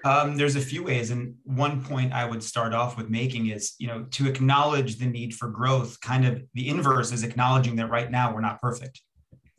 Um, 0.05 0.35
there's 0.35 0.57
a 0.57 0.61
few 0.61 0.83
ways, 0.83 1.11
and 1.11 1.35
one 1.45 1.81
point 1.81 2.11
I 2.11 2.25
would 2.25 2.43
start 2.43 2.73
off 2.73 2.97
with 2.97 3.09
making 3.09 3.47
is, 3.47 3.73
you 3.79 3.87
know, 3.87 4.03
to 4.11 4.27
acknowledge 4.27 4.97
the 4.97 5.05
need 5.05 5.33
for 5.33 5.47
growth. 5.47 6.01
Kind 6.01 6.25
of 6.25 6.43
the 6.53 6.67
inverse 6.67 7.13
is 7.13 7.23
acknowledging 7.23 7.77
that 7.77 7.89
right 7.89 8.11
now 8.11 8.33
we're 8.33 8.41
not 8.41 8.61
perfect 8.61 9.01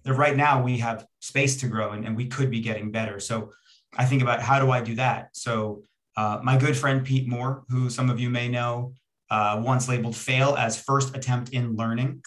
that 0.05 0.15
right 0.15 0.37
now 0.37 0.63
we 0.63 0.79
have 0.79 1.07
space 1.21 1.57
to 1.59 1.67
grow 1.67 1.91
and, 1.91 2.05
and 2.05 2.17
we 2.17 2.27
could 2.27 2.51
be 2.51 2.61
getting 2.61 2.91
better. 2.91 3.19
So 3.19 3.53
I 3.97 4.05
think 4.05 4.23
about 4.23 4.41
how 4.41 4.59
do 4.61 4.71
I 4.71 4.81
do 4.81 4.95
that? 4.97 5.31
So 5.33 5.83
uh, 6.17 6.41
my 6.43 6.57
good 6.57 6.77
friend 6.77 7.05
Pete 7.05 7.27
Moore, 7.27 7.65
who 7.69 7.91
some 7.91 8.11
of 8.11 8.21
you 8.21 8.31
may 8.31 8.49
know, 8.49 8.93
uh, 9.31 9.61
once 9.65 9.89
labeled 9.89 10.15
fail 10.15 10.55
as 10.57 10.81
first 10.81 11.17
attempt 11.17 11.51
in 11.51 11.75
learning. 11.75 12.23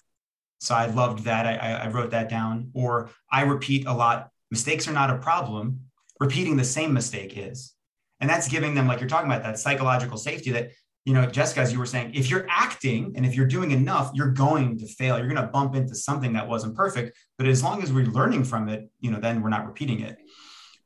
So 0.59 0.75
I 0.75 0.87
loved 0.87 1.25
that. 1.25 1.45
I, 1.45 1.85
I 1.85 1.87
wrote 1.89 2.11
that 2.11 2.29
down. 2.29 2.71
Or 2.73 3.09
I 3.31 3.41
repeat 3.41 3.85
a 3.85 3.93
lot 3.93 4.29
mistakes 4.49 4.87
are 4.87 4.93
not 4.93 5.09
a 5.09 5.17
problem. 5.17 5.81
Repeating 6.19 6.57
the 6.57 6.63
same 6.63 6.93
mistake 6.93 7.37
is. 7.37 7.73
And 8.19 8.29
that's 8.29 8.47
giving 8.47 8.73
them, 8.73 8.87
like 8.87 8.99
you're 8.99 9.09
talking 9.09 9.29
about, 9.29 9.43
that 9.43 9.59
psychological 9.59 10.17
safety 10.17 10.51
that 10.51 10.71
you 11.07 11.13
know, 11.13 11.25
Jessica, 11.25 11.61
as 11.61 11.71
you 11.71 11.79
were 11.79 11.85
saying, 11.85 12.11
if 12.13 12.29
you're 12.29 12.45
acting 12.49 13.13
and 13.15 13.25
if 13.25 13.33
you're 13.33 13.47
doing 13.47 13.71
enough, 13.71 14.11
you're 14.13 14.33
going 14.33 14.77
to 14.79 14.85
fail. 14.85 15.17
You're 15.17 15.29
going 15.29 15.41
to 15.41 15.47
bump 15.47 15.73
into 15.73 15.95
something 15.95 16.33
that 16.33 16.49
wasn't 16.49 16.75
perfect. 16.75 17.17
But 17.37 17.47
as 17.47 17.63
long 17.63 17.81
as 17.81 17.93
we're 17.93 18.07
learning 18.07 18.43
from 18.43 18.67
it, 18.67 18.89
you 18.99 19.09
know, 19.11 19.17
then 19.17 19.41
we're 19.41 19.47
not 19.47 19.65
repeating 19.65 20.01
it. 20.01 20.17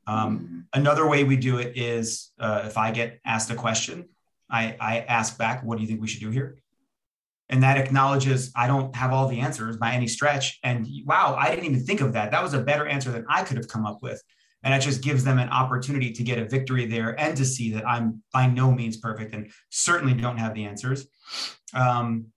Um, 0.05 0.67
another 0.75 1.07
way 1.07 1.23
we 1.23 1.37
do 1.37 1.57
it 1.57 1.75
is 1.75 2.33
uh, 2.39 2.61
if 2.65 2.77
I 2.77 2.91
get 2.91 3.19
asked 3.25 3.49
a 3.49 3.55
question, 3.55 4.09
I, 4.47 4.75
I 4.79 4.99
ask 4.99 5.39
back, 5.39 5.63
what 5.63 5.77
do 5.77 5.81
you 5.81 5.87
think 5.87 6.01
we 6.01 6.07
should 6.07 6.21
do 6.21 6.29
here? 6.29 6.60
And 7.51 7.61
that 7.63 7.77
acknowledges 7.77 8.51
I 8.55 8.65
don't 8.65 8.95
have 8.95 9.11
all 9.11 9.27
the 9.27 9.41
answers 9.41 9.75
by 9.77 9.91
any 9.91 10.07
stretch. 10.07 10.57
And 10.63 10.87
wow, 11.05 11.35
I 11.37 11.49
didn't 11.49 11.65
even 11.65 11.83
think 11.85 11.99
of 11.99 12.13
that. 12.13 12.31
That 12.31 12.41
was 12.41 12.53
a 12.53 12.61
better 12.61 12.87
answer 12.87 13.11
than 13.11 13.25
I 13.29 13.43
could 13.43 13.57
have 13.57 13.67
come 13.67 13.85
up 13.85 13.99
with. 14.01 14.23
And 14.63 14.73
that 14.73 14.81
just 14.81 15.03
gives 15.03 15.23
them 15.23 15.37
an 15.37 15.49
opportunity 15.49 16.11
to 16.13 16.23
get 16.23 16.39
a 16.39 16.45
victory 16.45 16.85
there 16.85 17.19
and 17.19 17.35
to 17.35 17.45
see 17.45 17.73
that 17.73 17.85
I'm 17.85 18.23
by 18.31 18.47
no 18.47 18.71
means 18.71 18.97
perfect 18.97 19.33
and 19.33 19.51
certainly 19.69 20.13
don't 20.13 20.37
have 20.37 20.53
the 20.53 20.65
answers. 20.65 21.07
Um, 21.73 22.27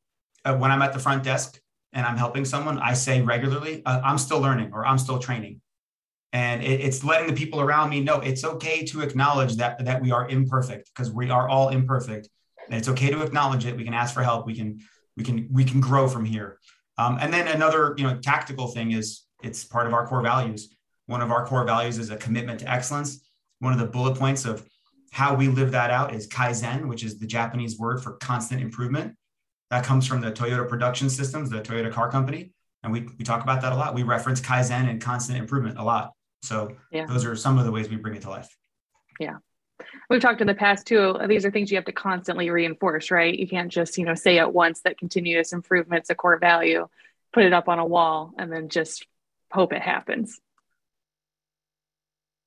uh, 0.44 0.56
when 0.56 0.70
I'm 0.70 0.82
at 0.82 0.92
the 0.92 0.98
front 0.98 1.22
desk 1.22 1.60
and 1.92 2.04
I'm 2.04 2.16
helping 2.16 2.44
someone, 2.44 2.78
I 2.78 2.94
say 2.94 3.20
regularly, 3.20 3.82
uh, 3.86 4.00
I'm 4.02 4.18
still 4.18 4.40
learning 4.40 4.72
or 4.72 4.86
I'm 4.86 4.98
still 4.98 5.18
training. 5.18 5.60
And 6.32 6.62
it, 6.64 6.80
it's 6.80 7.04
letting 7.04 7.28
the 7.28 7.34
people 7.34 7.60
around 7.60 7.90
me 7.90 8.00
know 8.00 8.20
it's 8.20 8.42
okay 8.44 8.84
to 8.86 9.02
acknowledge 9.02 9.56
that, 9.56 9.84
that 9.84 10.02
we 10.02 10.10
are 10.10 10.28
imperfect 10.28 10.90
because 10.92 11.12
we 11.12 11.30
are 11.30 11.48
all 11.48 11.68
imperfect. 11.68 12.28
And 12.66 12.76
it's 12.76 12.88
okay 12.88 13.10
to 13.10 13.22
acknowledge 13.22 13.66
it. 13.66 13.76
We 13.76 13.84
can 13.84 13.94
ask 13.94 14.12
for 14.12 14.22
help. 14.22 14.46
We 14.46 14.54
can, 14.54 14.80
we 15.16 15.24
can, 15.24 15.48
we 15.50 15.64
can 15.64 15.80
grow 15.80 16.08
from 16.08 16.24
here. 16.24 16.58
Um, 16.98 17.18
and 17.20 17.32
then 17.32 17.48
another, 17.48 17.94
you 17.96 18.04
know, 18.04 18.18
tactical 18.18 18.68
thing 18.68 18.92
is 18.92 19.22
it's 19.42 19.64
part 19.64 19.86
of 19.86 19.92
our 19.92 20.06
core 20.06 20.22
values 20.22 20.74
one 21.06 21.20
of 21.20 21.30
our 21.30 21.46
core 21.46 21.64
values 21.64 21.98
is 21.98 22.10
a 22.10 22.16
commitment 22.16 22.60
to 22.60 22.70
excellence. 22.70 23.28
One 23.58 23.72
of 23.72 23.78
the 23.78 23.86
bullet 23.86 24.18
points 24.18 24.44
of 24.44 24.66
how 25.12 25.34
we 25.34 25.48
live 25.48 25.72
that 25.72 25.90
out 25.90 26.14
is 26.14 26.26
Kaizen, 26.28 26.86
which 26.86 27.04
is 27.04 27.18
the 27.18 27.26
Japanese 27.26 27.78
word 27.78 28.02
for 28.02 28.12
constant 28.14 28.60
improvement. 28.60 29.14
That 29.70 29.84
comes 29.84 30.06
from 30.06 30.20
the 30.20 30.32
Toyota 30.32 30.68
Production 30.68 31.08
Systems, 31.08 31.50
the 31.50 31.60
Toyota 31.60 31.92
car 31.92 32.10
company. 32.10 32.52
And 32.82 32.92
we, 32.92 33.08
we 33.18 33.24
talk 33.24 33.42
about 33.42 33.62
that 33.62 33.72
a 33.72 33.76
lot. 33.76 33.94
We 33.94 34.02
reference 34.02 34.40
Kaizen 34.40 34.88
and 34.88 35.00
constant 35.00 35.38
improvement 35.38 35.78
a 35.78 35.84
lot. 35.84 36.12
So 36.42 36.76
yeah. 36.90 37.06
those 37.06 37.24
are 37.24 37.36
some 37.36 37.58
of 37.58 37.64
the 37.64 37.70
ways 37.70 37.88
we 37.88 37.96
bring 37.96 38.14
it 38.14 38.22
to 38.22 38.30
life. 38.30 38.54
Yeah. 39.18 39.36
We've 40.10 40.20
talked 40.20 40.40
in 40.40 40.46
the 40.46 40.54
past 40.54 40.86
too. 40.86 41.16
These 41.28 41.44
are 41.44 41.50
things 41.50 41.70
you 41.70 41.76
have 41.76 41.86
to 41.86 41.92
constantly 41.92 42.50
reinforce, 42.50 43.10
right? 43.10 43.36
You 43.36 43.48
can't 43.48 43.72
just, 43.72 43.96
you 43.96 44.04
know, 44.04 44.14
say 44.14 44.38
at 44.38 44.52
once 44.52 44.80
that 44.82 44.98
continuous 44.98 45.52
improvement's 45.52 46.10
a 46.10 46.14
core 46.14 46.38
value, 46.38 46.88
put 47.32 47.44
it 47.44 47.52
up 47.52 47.68
on 47.68 47.78
a 47.78 47.86
wall, 47.86 48.32
and 48.38 48.52
then 48.52 48.68
just 48.68 49.06
hope 49.50 49.72
it 49.72 49.82
happens. 49.82 50.40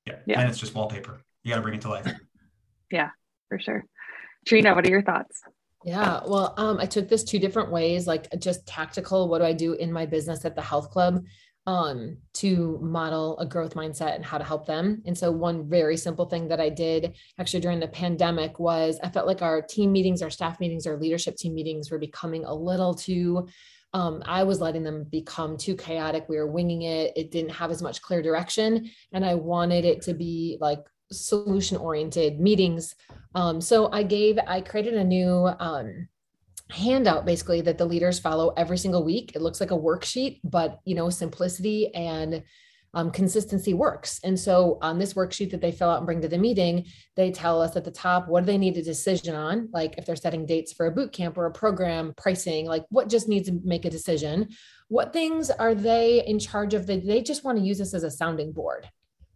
Yeah. 0.06 0.16
yeah. 0.26 0.40
And 0.40 0.48
it's 0.48 0.58
just 0.58 0.74
wallpaper. 0.74 1.20
You 1.42 1.50
got 1.50 1.56
to 1.56 1.62
bring 1.62 1.74
it 1.74 1.80
to 1.82 1.88
life. 1.88 2.08
Yeah, 2.90 3.10
for 3.48 3.58
sure. 3.58 3.84
Trina, 4.46 4.74
what 4.74 4.86
are 4.86 4.90
your 4.90 5.02
thoughts? 5.02 5.42
Yeah, 5.84 6.20
well, 6.26 6.54
um, 6.56 6.78
I 6.78 6.86
took 6.86 7.08
this 7.08 7.22
two 7.22 7.38
different 7.38 7.70
ways, 7.70 8.06
like 8.06 8.28
just 8.40 8.66
tactical. 8.66 9.28
What 9.28 9.38
do 9.38 9.44
I 9.44 9.52
do 9.52 9.74
in 9.74 9.92
my 9.92 10.06
business 10.06 10.44
at 10.44 10.54
the 10.54 10.62
health 10.62 10.90
club 10.90 11.24
um, 11.68 12.16
to 12.32 12.78
model 12.80 13.38
a 13.38 13.46
growth 13.46 13.74
mindset 13.74 14.14
and 14.14 14.24
how 14.24 14.38
to 14.38 14.44
help 14.44 14.66
them? 14.66 15.02
And 15.04 15.16
so, 15.16 15.30
one 15.30 15.68
very 15.68 15.98
simple 15.98 16.24
thing 16.24 16.48
that 16.48 16.60
I 16.60 16.70
did 16.70 17.14
actually 17.38 17.60
during 17.60 17.78
the 17.78 17.88
pandemic 17.88 18.58
was 18.58 18.98
I 19.02 19.10
felt 19.10 19.26
like 19.26 19.42
our 19.42 19.60
team 19.60 19.92
meetings, 19.92 20.22
our 20.22 20.30
staff 20.30 20.58
meetings, 20.60 20.86
our 20.86 20.96
leadership 20.96 21.36
team 21.36 21.54
meetings 21.54 21.90
were 21.90 21.98
becoming 21.98 22.46
a 22.46 22.54
little 22.54 22.94
too 22.94 23.46
um, 23.94 24.22
I 24.26 24.42
was 24.44 24.60
letting 24.60 24.82
them 24.82 25.04
become 25.04 25.56
too 25.56 25.74
chaotic. 25.74 26.26
We 26.28 26.36
were 26.36 26.46
winging 26.46 26.82
it. 26.82 27.12
It 27.16 27.30
didn't 27.30 27.52
have 27.52 27.70
as 27.70 27.80
much 27.80 28.02
clear 28.02 28.20
direction. 28.20 28.90
And 29.12 29.24
I 29.24 29.34
wanted 29.34 29.84
it 29.84 30.02
to 30.02 30.14
be 30.14 30.58
like 30.60 30.80
solution 31.10 31.78
oriented 31.78 32.38
meetings. 32.38 32.94
Um, 33.34 33.60
so 33.62 33.90
I 33.90 34.02
gave, 34.02 34.38
I 34.46 34.60
created 34.60 34.94
a 34.94 35.04
new 35.04 35.48
um, 35.58 36.08
handout 36.70 37.24
basically 37.24 37.60
that 37.62 37.78
the 37.78 37.84
leaders 37.84 38.18
follow 38.18 38.50
every 38.56 38.78
single 38.78 39.04
week. 39.04 39.32
It 39.34 39.42
looks 39.42 39.60
like 39.60 39.70
a 39.70 39.78
worksheet, 39.78 40.40
but 40.44 40.80
you 40.84 40.94
know, 40.94 41.10
simplicity 41.10 41.94
and 41.94 42.42
um, 42.94 43.10
consistency 43.10 43.74
works. 43.74 44.18
And 44.24 44.38
so 44.38 44.78
on 44.80 44.98
this 44.98 45.14
worksheet 45.14 45.50
that 45.50 45.60
they 45.60 45.72
fill 45.72 45.90
out 45.90 45.98
and 45.98 46.06
bring 46.06 46.22
to 46.22 46.28
the 46.28 46.38
meeting, 46.38 46.86
they 47.16 47.30
tell 47.30 47.60
us 47.60 47.76
at 47.76 47.84
the 47.84 47.90
top 47.90 48.28
what 48.28 48.40
do 48.40 48.46
they 48.46 48.58
need 48.58 48.76
a 48.76 48.82
decision 48.82 49.34
on, 49.34 49.68
like 49.72 49.98
if 49.98 50.06
they're 50.06 50.16
setting 50.16 50.46
dates 50.46 50.72
for 50.72 50.86
a 50.86 50.90
boot 50.90 51.12
camp 51.12 51.36
or 51.36 51.46
a 51.46 51.52
program, 51.52 52.14
pricing, 52.16 52.66
like 52.66 52.84
what 52.88 53.08
just 53.08 53.28
needs 53.28 53.48
to 53.48 53.60
make 53.62 53.84
a 53.84 53.90
decision. 53.90 54.48
What 54.88 55.12
things 55.12 55.50
are 55.50 55.74
they 55.74 56.24
in 56.26 56.38
charge 56.38 56.72
of? 56.72 56.86
That 56.86 57.06
they 57.06 57.22
just 57.22 57.44
want 57.44 57.58
to 57.58 57.64
use 57.64 57.78
this 57.78 57.92
as 57.92 58.04
a 58.04 58.10
sounding 58.10 58.52
board 58.52 58.88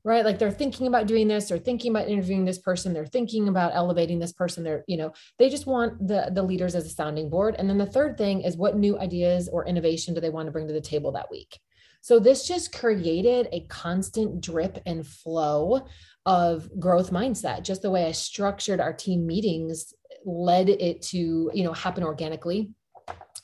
right? 0.04 0.25
Like 0.25 0.38
they're 0.38 0.50
thinking 0.50 0.87
about 0.87 1.06
doing 1.06 1.28
this 1.28 1.49
they're 1.49 1.59
thinking 1.59 1.90
about 1.90 2.09
interviewing 2.09 2.44
this 2.44 2.59
person 2.59 2.92
they're 2.92 3.06
thinking 3.06 3.49
about 3.49 3.73
elevating 3.75 4.18
this 4.18 4.32
person 4.32 4.64
they're 4.64 4.85
you 4.88 4.97
know 4.97 5.12
they 5.38 5.49
just 5.49 5.66
want 5.66 6.06
the 6.06 6.30
the 6.35 6.42
leaders 6.42 6.75
as 6.75 6.87
a 6.87 6.90
sounding 6.90 7.30
board. 7.30 7.56
And 7.59 7.68
then 7.68 7.78
the 7.78 7.87
third 7.87 8.18
thing 8.18 8.42
is 8.42 8.56
what 8.56 8.76
new 8.76 8.99
ideas 8.99 9.49
or 9.49 9.66
innovation 9.66 10.14
do 10.14 10.21
they 10.21 10.30
want 10.30 10.47
to 10.47 10.52
bring 10.52 10.66
to 10.68 10.75
the 10.75 10.80
table 10.80 11.12
that 11.12 11.30
week? 11.30 11.59
So 12.00 12.18
this 12.18 12.49
just 12.49 12.76
created 12.76 13.49
a 13.52 13.61
constant 13.68 14.40
drip 14.40 14.80
and 14.87 15.06
flow 15.06 15.87
of 16.26 16.68
growth 16.78 17.11
mindset 17.11 17.64
just 17.64 17.82
the 17.82 17.90
way 17.90 18.06
i 18.06 18.12
structured 18.12 18.78
our 18.78 18.92
team 18.92 19.26
meetings 19.26 19.92
led 20.25 20.68
it 20.68 21.02
to 21.02 21.50
you 21.52 21.64
know 21.64 21.73
happen 21.73 22.04
organically. 22.04 22.71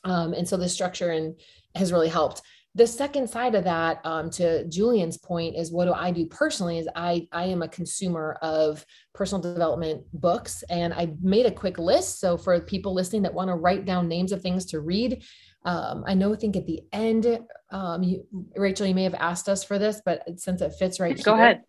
Um, 0.04 0.32
and 0.32 0.48
so 0.48 0.56
the 0.56 0.68
structure 0.68 1.10
and 1.10 1.38
has 1.74 1.92
really 1.92 2.08
helped 2.08 2.42
the 2.78 2.86
second 2.86 3.28
side 3.28 3.56
of 3.56 3.64
that 3.64 4.00
um, 4.04 4.30
to 4.30 4.64
julian's 4.68 5.18
point 5.18 5.56
is 5.56 5.72
what 5.72 5.86
do 5.86 5.92
i 5.92 6.10
do 6.10 6.24
personally 6.26 6.78
is 6.78 6.88
i 6.94 7.26
i 7.32 7.44
am 7.44 7.60
a 7.62 7.68
consumer 7.68 8.38
of 8.40 8.86
personal 9.14 9.42
development 9.42 10.02
books 10.12 10.62
and 10.70 10.94
i 10.94 11.12
made 11.20 11.44
a 11.44 11.50
quick 11.50 11.76
list. 11.76 12.20
So 12.20 12.36
for 12.36 12.58
people 12.60 12.94
listening 12.94 13.22
that 13.22 13.34
want 13.34 13.48
to 13.48 13.54
write 13.54 13.84
down 13.84 14.06
names 14.06 14.30
of 14.30 14.40
things 14.40 14.64
to 14.66 14.80
read 14.80 15.22
um, 15.64 16.04
i 16.06 16.14
know 16.14 16.32
i 16.32 16.36
think 16.36 16.56
at 16.56 16.66
the 16.66 16.80
end 16.92 17.40
um, 17.70 18.02
you, 18.02 18.24
rachel 18.56 18.86
you 18.86 18.94
may 18.94 19.02
have 19.02 19.14
asked 19.14 19.48
us 19.48 19.64
for 19.64 19.78
this 19.78 20.00
but 20.04 20.22
since 20.36 20.62
it 20.62 20.72
fits 20.78 21.00
right 21.00 21.20
go 21.22 21.34
here, 21.34 21.44
ahead 21.44 21.62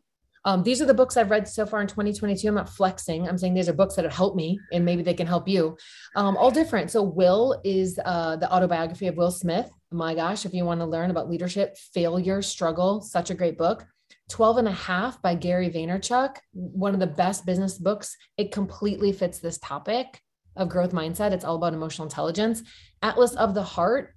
um, 0.49 0.63
these 0.63 0.81
are 0.81 0.85
the 0.85 0.95
books 0.95 1.15
I've 1.15 1.29
read 1.29 1.47
so 1.47 1.63
far 1.63 1.79
in 1.79 1.85
2022. 1.85 2.47
I'm 2.47 2.55
not 2.55 2.69
flexing. 2.69 3.29
I'm 3.29 3.37
saying 3.37 3.53
these 3.53 3.69
are 3.69 3.73
books 3.73 3.93
that 3.95 4.03
have 4.03 4.15
helped 4.15 4.35
me 4.35 4.59
and 4.71 4.83
maybe 4.83 5.03
they 5.03 5.13
can 5.13 5.27
help 5.27 5.47
you. 5.47 5.77
Um, 6.15 6.35
all 6.37 6.49
different. 6.49 6.89
So, 6.89 7.03
Will 7.03 7.61
is 7.63 7.99
uh, 8.03 8.35
the 8.37 8.51
autobiography 8.51 9.05
of 9.05 9.15
Will 9.15 9.29
Smith. 9.29 9.69
My 9.91 10.15
gosh, 10.15 10.47
if 10.47 10.53
you 10.55 10.65
want 10.65 10.79
to 10.79 10.87
learn 10.87 11.11
about 11.11 11.29
leadership, 11.29 11.77
failure, 11.93 12.41
struggle, 12.41 12.99
such 13.01 13.29
a 13.29 13.35
great 13.35 13.59
book. 13.59 13.85
12 14.29 14.57
and 14.57 14.67
a 14.67 14.71
half 14.71 15.21
by 15.21 15.35
Gary 15.35 15.69
Vaynerchuk, 15.69 16.37
one 16.53 16.95
of 16.95 16.99
the 16.99 17.07
best 17.07 17.45
business 17.45 17.77
books. 17.77 18.17
It 18.35 18.51
completely 18.51 19.11
fits 19.11 19.37
this 19.37 19.59
topic 19.59 20.19
of 20.55 20.69
growth 20.69 20.93
mindset. 20.93 21.31
It's 21.31 21.45
all 21.45 21.57
about 21.57 21.73
emotional 21.73 22.07
intelligence. 22.07 22.63
Atlas 23.03 23.35
of 23.35 23.53
the 23.53 23.63
Heart 23.63 24.15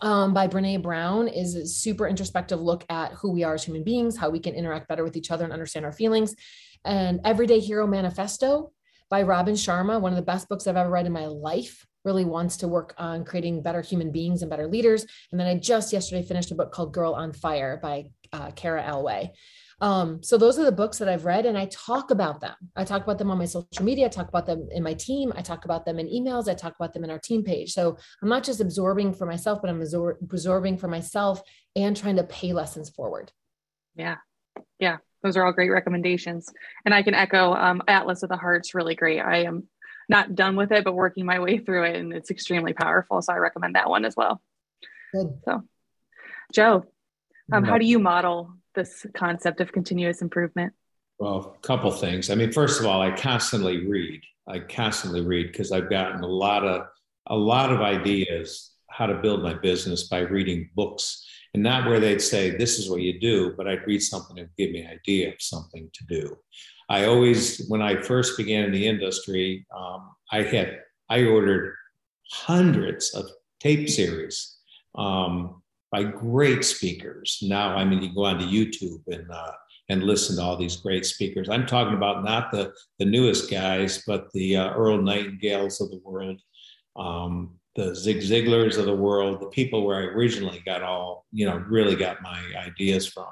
um, 0.00 0.34
by 0.34 0.48
Brene 0.48 0.82
Brown 0.82 1.28
is 1.28 1.54
a 1.54 1.66
super 1.66 2.06
introspective 2.06 2.60
look 2.60 2.84
at 2.88 3.12
who 3.12 3.32
we 3.32 3.44
are 3.44 3.54
as 3.54 3.64
human 3.64 3.84
beings, 3.84 4.16
how 4.16 4.30
we 4.30 4.40
can 4.40 4.54
interact 4.54 4.88
better 4.88 5.04
with 5.04 5.16
each 5.16 5.30
other 5.30 5.44
and 5.44 5.52
understand 5.52 5.84
our 5.84 5.92
feelings. 5.92 6.34
And 6.84 7.20
Everyday 7.24 7.60
Hero 7.60 7.86
Manifesto 7.86 8.72
by 9.08 9.22
Robin 9.22 9.54
Sharma, 9.54 10.00
one 10.00 10.12
of 10.12 10.16
the 10.16 10.22
best 10.22 10.48
books 10.48 10.66
I've 10.66 10.76
ever 10.76 10.90
read 10.90 11.06
in 11.06 11.12
my 11.12 11.26
life, 11.26 11.86
really 12.04 12.24
wants 12.24 12.58
to 12.58 12.68
work 12.68 12.94
on 12.98 13.24
creating 13.24 13.62
better 13.62 13.80
human 13.80 14.12
beings 14.12 14.42
and 14.42 14.50
better 14.50 14.66
leaders. 14.66 15.06
And 15.32 15.40
then 15.40 15.46
I 15.46 15.56
just 15.58 15.92
yesterday 15.92 16.22
finished 16.22 16.50
a 16.50 16.54
book 16.54 16.70
called 16.70 16.92
Girl 16.92 17.14
on 17.14 17.32
Fire 17.32 17.78
by 17.82 18.06
uh, 18.32 18.50
Cara 18.50 18.82
Alwill. 18.82 19.30
Um, 19.80 20.22
so 20.22 20.38
those 20.38 20.58
are 20.58 20.64
the 20.64 20.72
books 20.72 20.98
that 20.98 21.08
I've 21.08 21.24
read 21.24 21.46
and 21.46 21.58
I 21.58 21.66
talk 21.66 22.10
about 22.10 22.40
them. 22.40 22.54
I 22.76 22.84
talk 22.84 23.02
about 23.02 23.18
them 23.18 23.30
on 23.30 23.38
my 23.38 23.44
social 23.44 23.84
media. 23.84 24.06
I 24.06 24.08
talk 24.08 24.28
about 24.28 24.46
them 24.46 24.68
in 24.70 24.82
my 24.82 24.94
team. 24.94 25.32
I 25.36 25.42
talk 25.42 25.64
about 25.64 25.84
them 25.84 25.98
in 25.98 26.08
emails. 26.08 26.48
I 26.48 26.54
talk 26.54 26.74
about 26.76 26.94
them 26.94 27.04
in 27.04 27.10
our 27.10 27.18
team 27.18 27.42
page. 27.42 27.72
So 27.72 27.96
I'm 28.22 28.28
not 28.28 28.44
just 28.44 28.60
absorbing 28.60 29.12
for 29.14 29.26
myself, 29.26 29.60
but 29.60 29.70
I'm 29.70 29.80
absor- 29.80 30.20
absorbing 30.22 30.78
for 30.78 30.88
myself 30.88 31.42
and 31.76 31.96
trying 31.96 32.16
to 32.16 32.24
pay 32.24 32.52
lessons 32.52 32.90
forward. 32.90 33.32
Yeah. 33.96 34.16
Yeah. 34.78 34.98
Those 35.22 35.36
are 35.36 35.44
all 35.44 35.52
great 35.52 35.70
recommendations. 35.70 36.48
And 36.84 36.94
I 36.94 37.02
can 37.02 37.14
echo 37.14 37.54
um, 37.54 37.82
Atlas 37.88 38.22
of 38.22 38.28
the 38.28 38.36
Heart's 38.36 38.74
really 38.74 38.94
great. 38.94 39.20
I 39.20 39.44
am 39.44 39.68
not 40.08 40.34
done 40.34 40.54
with 40.54 40.70
it, 40.70 40.84
but 40.84 40.94
working 40.94 41.24
my 41.24 41.38
way 41.38 41.58
through 41.58 41.84
it 41.84 41.96
and 41.96 42.12
it's 42.12 42.30
extremely 42.30 42.74
powerful. 42.74 43.22
So 43.22 43.32
I 43.32 43.36
recommend 43.36 43.74
that 43.74 43.88
one 43.88 44.04
as 44.04 44.14
well. 44.16 44.42
Good. 45.14 45.38
So, 45.44 45.62
Joe, 46.52 46.84
um, 47.52 47.64
how 47.64 47.78
do 47.78 47.86
you 47.86 47.98
model 47.98 48.54
this 48.74 49.06
concept 49.14 49.60
of 49.60 49.72
continuous 49.72 50.22
improvement? 50.22 50.72
Well, 51.18 51.56
a 51.56 51.66
couple 51.66 51.90
things. 51.90 52.30
I 52.30 52.34
mean, 52.34 52.52
first 52.52 52.80
of 52.80 52.86
all, 52.86 53.00
I 53.00 53.10
constantly 53.10 53.86
read. 53.86 54.22
I 54.48 54.58
constantly 54.58 55.20
read 55.20 55.52
because 55.52 55.72
I've 55.72 55.90
gotten 55.90 56.22
a 56.22 56.26
lot 56.26 56.64
of 56.64 56.86
a 57.28 57.36
lot 57.36 57.72
of 57.72 57.80
ideas 57.80 58.72
how 58.90 59.06
to 59.06 59.14
build 59.14 59.42
my 59.42 59.54
business 59.54 60.08
by 60.08 60.20
reading 60.20 60.68
books, 60.74 61.26
and 61.54 61.62
not 61.62 61.88
where 61.88 62.00
they'd 62.00 62.20
say 62.20 62.50
this 62.50 62.78
is 62.78 62.90
what 62.90 63.00
you 63.00 63.18
do, 63.18 63.54
but 63.56 63.66
I'd 63.66 63.86
read 63.86 64.02
something 64.02 64.38
and 64.38 64.48
give 64.58 64.70
me 64.70 64.82
an 64.82 64.90
idea 64.90 65.28
of 65.28 65.40
something 65.40 65.88
to 65.92 66.04
do. 66.06 66.36
I 66.88 67.06
always, 67.06 67.66
when 67.68 67.80
I 67.80 68.02
first 68.02 68.36
began 68.36 68.64
in 68.64 68.72
the 68.72 68.86
industry, 68.86 69.66
um, 69.74 70.10
I 70.30 70.42
had 70.42 70.80
I 71.08 71.24
ordered 71.24 71.74
hundreds 72.30 73.14
of 73.14 73.30
tape 73.60 73.88
series 73.88 74.58
um, 74.94 75.62
by 75.94 76.02
great 76.02 76.64
speakers. 76.64 77.38
Now, 77.40 77.76
I 77.76 77.84
mean, 77.84 78.02
you 78.02 78.12
go 78.12 78.24
onto 78.24 78.44
YouTube 78.44 79.02
and 79.06 79.30
uh, 79.30 79.52
and 79.88 80.02
listen 80.02 80.34
to 80.36 80.42
all 80.42 80.56
these 80.56 80.74
great 80.74 81.06
speakers. 81.06 81.48
I'm 81.48 81.66
talking 81.66 81.94
about 81.94 82.24
not 82.24 82.50
the 82.50 82.72
the 82.98 83.04
newest 83.04 83.48
guys, 83.48 84.02
but 84.04 84.28
the 84.32 84.56
uh, 84.56 84.74
Earl 84.74 85.00
Nightingales 85.00 85.80
of 85.80 85.90
the 85.90 86.00
world, 86.02 86.40
um, 86.96 87.60
the 87.76 87.94
Zig 87.94 88.22
Ziglars 88.22 88.76
of 88.76 88.86
the 88.86 88.96
world, 89.08 89.40
the 89.40 89.50
people 89.50 89.86
where 89.86 89.98
I 89.98 90.06
originally 90.06 90.60
got 90.66 90.82
all 90.82 91.26
you 91.30 91.46
know 91.46 91.58
really 91.68 91.94
got 91.94 92.22
my 92.22 92.42
ideas 92.56 93.06
from. 93.06 93.28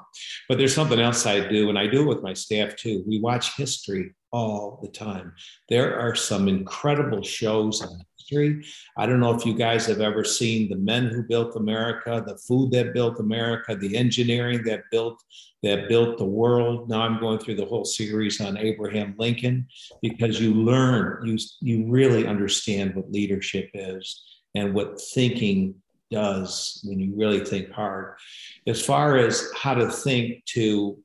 But 0.47 0.57
there's 0.57 0.73
something 0.73 1.01
else 1.01 1.25
I 1.25 1.45
do, 1.45 1.67
and 1.67 1.77
I 1.77 1.87
do 1.87 2.03
it 2.03 2.07
with 2.07 2.23
my 2.23 2.33
staff 2.33 2.77
too. 2.77 3.03
We 3.05 3.19
watch 3.19 3.57
history 3.57 4.13
all 4.31 4.79
the 4.81 4.89
time. 4.89 5.33
There 5.67 5.99
are 5.99 6.15
some 6.15 6.47
incredible 6.47 7.23
shows 7.23 7.81
on 7.81 7.99
history. 8.23 8.65
I 8.97 9.05
don't 9.05 9.19
know 9.19 9.33
if 9.33 9.45
you 9.45 9.53
guys 9.53 9.85
have 9.87 10.01
ever 10.01 10.23
seen 10.23 10.69
the 10.69 10.77
men 10.77 11.07
who 11.07 11.23
built 11.23 11.55
America, 11.55 12.23
the 12.25 12.37
food 12.37 12.71
that 12.71 12.93
built 12.93 13.19
America, 13.19 13.75
the 13.75 13.95
engineering 13.97 14.63
that 14.63 14.83
built 14.91 15.21
that 15.61 15.87
built 15.87 16.17
the 16.17 16.25
world. 16.25 16.89
Now 16.89 17.01
I'm 17.01 17.19
going 17.19 17.39
through 17.39 17.55
the 17.55 17.65
whole 17.65 17.85
series 17.85 18.41
on 18.41 18.57
Abraham 18.57 19.15
Lincoln 19.17 19.67
because 20.01 20.39
you 20.39 20.53
learn, 20.53 21.25
you 21.25 21.37
you 21.61 21.85
really 21.87 22.27
understand 22.27 22.95
what 22.95 23.11
leadership 23.11 23.69
is 23.73 24.23
and 24.55 24.73
what 24.73 24.99
thinking 24.99 25.75
does 26.11 26.81
when 26.83 26.99
you 26.99 27.13
really 27.15 27.43
think 27.43 27.71
hard. 27.71 28.15
As 28.67 28.85
far 28.85 29.17
as 29.17 29.49
how 29.55 29.73
to 29.73 29.89
think 29.89 30.45
to 30.45 30.99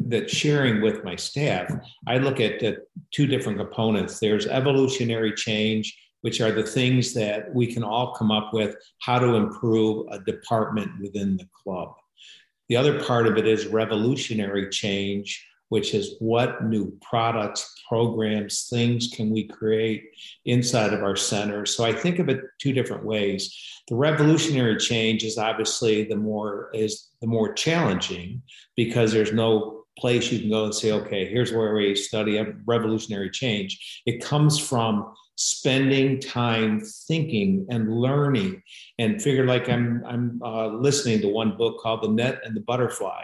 that 0.00 0.28
sharing 0.28 0.82
with 0.82 1.02
my 1.02 1.16
staff, 1.16 1.72
I 2.06 2.18
look 2.18 2.40
at 2.40 2.62
two 3.10 3.26
different 3.26 3.58
components. 3.58 4.20
There's 4.20 4.46
evolutionary 4.46 5.32
change 5.32 5.96
which 6.22 6.40
are 6.40 6.52
the 6.52 6.62
things 6.62 7.14
that 7.14 7.54
we 7.54 7.66
can 7.72 7.82
all 7.82 8.14
come 8.14 8.30
up 8.30 8.52
with 8.52 8.76
how 9.00 9.18
to 9.18 9.34
improve 9.34 10.06
a 10.10 10.18
department 10.20 10.90
within 11.00 11.36
the 11.36 11.48
club. 11.52 11.94
The 12.68 12.76
other 12.76 13.02
part 13.02 13.26
of 13.26 13.38
it 13.38 13.46
is 13.46 13.66
revolutionary 13.66 14.68
change, 14.68 15.46
which 15.70 15.94
is 15.94 16.16
what 16.18 16.64
new 16.64 16.92
products, 17.00 17.74
programs, 17.88 18.68
things 18.70 19.10
can 19.14 19.30
we 19.30 19.46
create 19.46 20.04
inside 20.44 20.92
of 20.92 21.02
our 21.02 21.16
center. 21.16 21.66
So 21.66 21.84
I 21.84 21.92
think 21.92 22.18
of 22.18 22.28
it 22.28 22.40
two 22.58 22.72
different 22.72 23.04
ways. 23.04 23.54
The 23.88 23.96
revolutionary 23.96 24.76
change 24.76 25.24
is 25.24 25.38
obviously 25.38 26.04
the 26.04 26.16
more 26.16 26.70
is 26.74 27.08
the 27.20 27.26
more 27.26 27.52
challenging 27.52 28.42
because 28.76 29.12
there's 29.12 29.32
no 29.32 29.84
place 29.98 30.30
you 30.30 30.38
can 30.38 30.50
go 30.50 30.64
and 30.64 30.74
say, 30.74 30.92
okay, 30.92 31.26
here's 31.26 31.52
where 31.52 31.74
we 31.74 31.94
study 31.94 32.40
revolutionary 32.66 33.30
change. 33.30 34.02
It 34.06 34.22
comes 34.22 34.58
from 34.58 35.12
spending 35.38 36.20
time 36.20 36.80
thinking 36.80 37.64
and 37.70 38.00
learning. 38.00 38.60
And 38.98 39.22
figure 39.22 39.46
like 39.46 39.68
i'm 39.68 40.04
i'm 40.06 40.42
uh, 40.42 40.66
listening 40.66 41.20
to 41.20 41.28
one 41.28 41.56
book 41.56 41.80
called 41.80 42.02
the 42.02 42.08
net 42.08 42.40
and 42.44 42.56
the 42.56 42.60
butterfly 42.60 43.22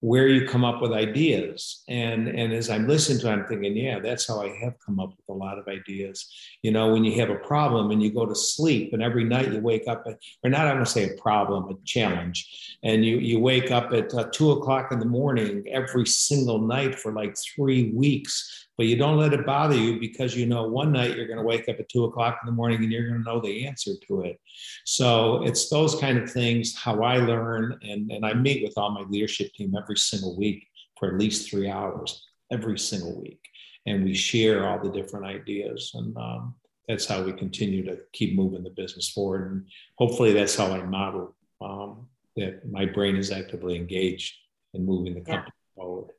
where 0.00 0.28
you 0.28 0.46
come 0.46 0.64
up 0.64 0.82
with 0.82 0.92
ideas. 0.92 1.82
And 1.88 2.28
and 2.28 2.52
as 2.52 2.68
i'm 2.68 2.88
listening 2.88 3.20
to 3.20 3.28
it 3.28 3.32
i'm 3.32 3.46
thinking 3.46 3.76
yeah 3.76 4.00
that's 4.00 4.26
how 4.26 4.42
i 4.42 4.48
have 4.62 4.74
come 4.84 5.00
up 5.00 5.10
with 5.10 5.28
a 5.28 5.32
lot 5.32 5.58
of 5.58 5.68
ideas. 5.68 6.28
You 6.62 6.72
know 6.72 6.92
when 6.92 7.04
you 7.04 7.18
have 7.20 7.30
a 7.30 7.36
problem 7.36 7.92
and 7.92 8.02
you 8.02 8.12
go 8.12 8.26
to 8.26 8.34
sleep 8.34 8.92
and 8.92 9.02
every 9.02 9.24
night 9.24 9.52
you 9.52 9.60
wake 9.60 9.86
up 9.86 10.02
at, 10.08 10.18
or 10.42 10.50
not 10.50 10.66
i'm 10.66 10.74
going 10.74 10.84
to 10.84 10.90
say 10.90 11.10
a 11.10 11.20
problem 11.22 11.68
a 11.70 11.74
challenge. 11.84 12.78
And 12.82 13.04
you 13.04 13.18
you 13.18 13.38
wake 13.38 13.70
up 13.70 13.92
at 13.92 14.12
uh, 14.12 14.24
two 14.32 14.50
o'clock 14.50 14.90
in 14.90 14.98
the 14.98 15.06
morning 15.06 15.64
every 15.70 16.06
single 16.06 16.58
night 16.58 16.98
for 16.98 17.12
like 17.12 17.36
three 17.54 17.92
weeks 17.92 18.65
but 18.76 18.86
you 18.86 18.96
don't 18.96 19.16
let 19.16 19.32
it 19.32 19.46
bother 19.46 19.74
you 19.74 19.98
because 19.98 20.36
you 20.36 20.46
know 20.46 20.68
one 20.68 20.92
night 20.92 21.16
you're 21.16 21.26
going 21.26 21.38
to 21.38 21.44
wake 21.44 21.68
up 21.68 21.80
at 21.80 21.88
two 21.88 22.04
o'clock 22.04 22.38
in 22.42 22.46
the 22.46 22.52
morning 22.52 22.82
and 22.82 22.92
you're 22.92 23.08
going 23.08 23.22
to 23.22 23.24
know 23.24 23.40
the 23.40 23.66
answer 23.66 23.92
to 24.06 24.22
it. 24.22 24.38
So 24.84 25.42
it's 25.44 25.70
those 25.70 25.94
kind 25.94 26.18
of 26.18 26.30
things, 26.30 26.76
how 26.76 27.02
I 27.02 27.16
learn. 27.16 27.78
And, 27.82 28.10
and 28.10 28.24
I 28.24 28.34
meet 28.34 28.62
with 28.62 28.76
all 28.76 28.90
my 28.90 29.02
leadership 29.02 29.52
team 29.54 29.74
every 29.76 29.96
single 29.96 30.36
week 30.36 30.66
for 30.98 31.08
at 31.08 31.18
least 31.18 31.50
three 31.50 31.70
hours, 31.70 32.22
every 32.52 32.78
single 32.78 33.18
week. 33.20 33.40
And 33.86 34.04
we 34.04 34.14
share 34.14 34.68
all 34.68 34.78
the 34.78 34.90
different 34.90 35.26
ideas. 35.26 35.92
And 35.94 36.16
um, 36.16 36.54
that's 36.88 37.06
how 37.06 37.22
we 37.22 37.32
continue 37.32 37.84
to 37.86 37.98
keep 38.12 38.36
moving 38.36 38.62
the 38.62 38.70
business 38.70 39.08
forward. 39.08 39.50
And 39.50 39.66
hopefully 39.96 40.32
that's 40.32 40.56
how 40.56 40.66
I 40.66 40.82
model 40.82 41.34
um, 41.62 42.08
that 42.36 42.70
my 42.70 42.84
brain 42.84 43.16
is 43.16 43.30
actively 43.30 43.76
engaged 43.76 44.34
in 44.74 44.84
moving 44.84 45.14
the 45.14 45.20
company 45.20 45.52
yeah. 45.76 45.82
forward. 45.82 46.10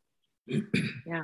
yeah. 1.05 1.23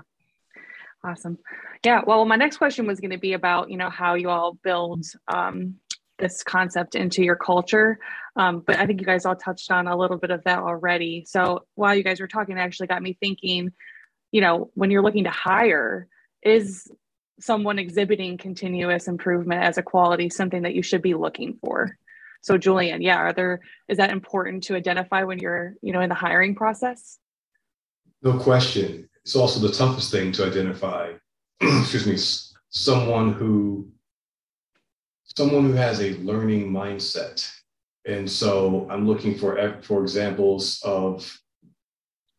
Awesome. 1.06 1.38
Yeah. 1.84 2.02
Well, 2.06 2.24
my 2.26 2.38
next 2.38 2.58
question 2.58 2.88
was 2.88 3.02
going 3.02 3.12
to 3.12 3.18
be 3.18 3.34
about, 3.34 3.70
you 3.70 3.78
know, 3.78 3.90
how 3.90 4.14
you 4.14 4.30
all 4.30 4.54
build 4.64 5.06
um, 5.28 5.76
this 6.18 6.44
concept 6.44 6.96
into 6.96 7.24
your 7.24 7.36
culture. 7.36 8.00
Um, 8.38 8.64
but 8.66 8.78
I 8.78 8.86
think 8.86 9.02
you 9.02 9.06
guys 9.06 9.26
all 9.26 9.36
touched 9.36 9.70
on 9.70 9.88
a 9.88 9.98
little 9.98 10.18
bit 10.18 10.32
of 10.32 10.44
that 10.46 10.60
already. 10.60 11.26
So 11.28 11.66
while 11.76 11.94
you 11.94 12.04
guys 12.04 12.22
were 12.22 12.28
talking, 12.28 12.58
it 12.58 12.62
actually 12.62 12.88
got 12.88 13.02
me 13.02 13.18
thinking, 13.20 13.72
you 14.32 14.40
know, 14.40 14.72
when 14.76 14.92
you're 14.92 15.04
looking 15.04 15.26
to 15.26 15.30
hire, 15.30 16.08
is 16.42 16.90
someone 17.40 17.80
exhibiting 17.80 18.38
continuous 18.38 19.10
improvement 19.10 19.64
as 19.64 19.78
a 19.78 19.84
quality 19.84 20.30
something 20.30 20.62
that 20.62 20.74
you 20.74 20.84
should 20.84 21.02
be 21.02 21.16
looking 21.16 21.58
for? 21.60 21.98
So 22.42 22.58
Julian, 22.58 23.02
yeah, 23.02 23.18
are 23.18 23.34
there 23.34 23.60
is 23.90 23.98
that 23.98 24.12
important 24.12 24.64
to 24.66 24.76
identify 24.76 25.24
when 25.24 25.40
you're, 25.40 25.76
you 25.82 25.92
know, 25.92 26.02
in 26.02 26.10
the 26.10 26.16
hiring 26.16 26.56
process? 26.56 27.18
No 28.22 28.40
question 28.40 29.10
it's 29.24 29.36
also 29.36 29.66
the 29.66 29.74
toughest 29.74 30.12
thing 30.12 30.32
to 30.34 30.46
identify. 30.46 31.14
excuse 31.62 32.06
me, 32.06 32.18
someone 32.70 33.34
who 33.34 33.88
someone 35.38 35.66
who 35.66 35.74
has 35.74 36.02
a 36.02 36.18
learning 36.18 36.72
mindset. 36.72 37.50
And 38.06 38.30
so 38.30 38.86
I'm 38.90 39.08
looking 39.08 39.38
for 39.38 39.80
for 39.82 40.02
examples 40.02 40.82
of 40.84 41.38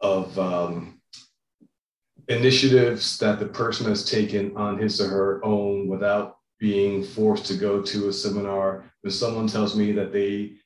of 0.00 0.38
um, 0.38 1.00
initiatives 2.28 3.16
that 3.18 3.38
the 3.38 3.46
person 3.46 3.86
has 3.86 4.08
taken 4.08 4.54
on 4.56 4.78
his 4.78 5.00
or 5.00 5.08
her 5.08 5.44
own 5.44 5.88
without 5.88 6.36
being 6.58 7.02
forced 7.02 7.46
to 7.46 7.54
go 7.54 7.80
to 7.80 8.08
a 8.08 8.12
seminar. 8.12 8.84
When 9.00 9.10
someone 9.10 9.46
tells 9.46 9.74
me 9.74 9.92
that 9.92 10.12
they 10.12 10.56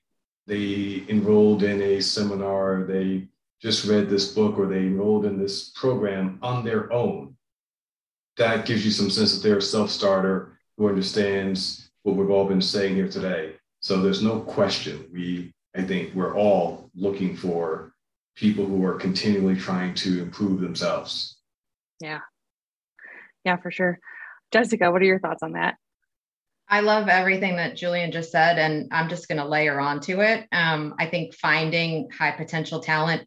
they 0.48 1.04
enrolled 1.09 1.62
in 1.62 1.81
a 1.81 2.00
seminar, 2.00 2.85
they 2.85 3.28
just 3.61 3.85
read 3.85 4.09
this 4.09 4.33
book 4.33 4.59
or 4.59 4.66
they 4.66 4.79
enrolled 4.79 5.25
in 5.25 5.38
this 5.38 5.71
program 5.71 6.38
on 6.42 6.64
their 6.64 6.92
own, 6.92 7.37
that 8.37 8.66
gives 8.66 8.85
you 8.85 8.90
some 8.90 9.11
sense 9.11 9.35
that 9.35 9.47
they're 9.47 9.59
a 9.59 9.62
self 9.62 9.90
starter 9.90 10.59
who 10.77 10.88
understands 10.88 11.90
what 12.03 12.16
we've 12.16 12.31
all 12.31 12.47
been 12.47 12.62
saying 12.62 12.94
here 12.94 13.09
today. 13.09 13.55
So 13.81 14.01
there's 14.01 14.23
no 14.23 14.40
question. 14.40 15.07
We, 15.12 15.53
I 15.77 15.83
think, 15.83 16.14
we're 16.14 16.37
all 16.37 16.90
looking 16.94 17.37
for 17.37 17.92
people 18.37 18.64
who 18.64 18.85
are 18.85 18.94
continually 18.94 19.57
trying 19.57 19.94
to 19.94 20.23
improve 20.23 20.61
themselves. 20.61 21.38
Yeah. 22.01 22.21
Yeah, 23.44 23.57
for 23.57 23.71
sure. 23.71 23.99
Jessica, 24.53 24.90
what 24.90 25.03
are 25.03 25.07
your 25.07 25.18
thoughts 25.18 25.42
on 25.42 25.53
that? 25.53 25.77
I 26.68 26.81
love 26.81 27.09
everything 27.09 27.57
that 27.57 27.77
Julian 27.77 28.12
just 28.12 28.31
said, 28.31 28.59
and 28.59 28.88
I'm 28.92 29.09
just 29.09 29.27
going 29.27 29.38
to 29.38 29.47
layer 29.47 29.81
onto 29.81 30.21
it. 30.21 30.47
Um, 30.53 30.94
I 30.99 31.07
think 31.07 31.35
finding 31.35 32.11
high 32.11 32.33
potential 32.33 32.81
talent 32.81 33.27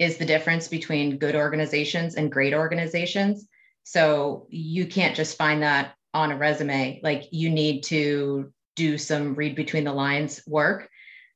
is 0.00 0.16
the 0.16 0.24
difference 0.24 0.66
between 0.66 1.18
good 1.18 1.36
organizations 1.36 2.14
and 2.14 2.32
great 2.32 2.54
organizations. 2.54 3.46
So 3.84 4.46
you 4.48 4.86
can't 4.86 5.14
just 5.14 5.36
find 5.36 5.62
that 5.62 5.94
on 6.14 6.32
a 6.32 6.38
resume. 6.38 7.00
Like 7.02 7.28
you 7.30 7.50
need 7.50 7.82
to 7.84 8.50
do 8.76 8.96
some 8.96 9.34
read 9.34 9.54
between 9.54 9.84
the 9.84 9.92
lines 9.92 10.42
work. 10.46 10.88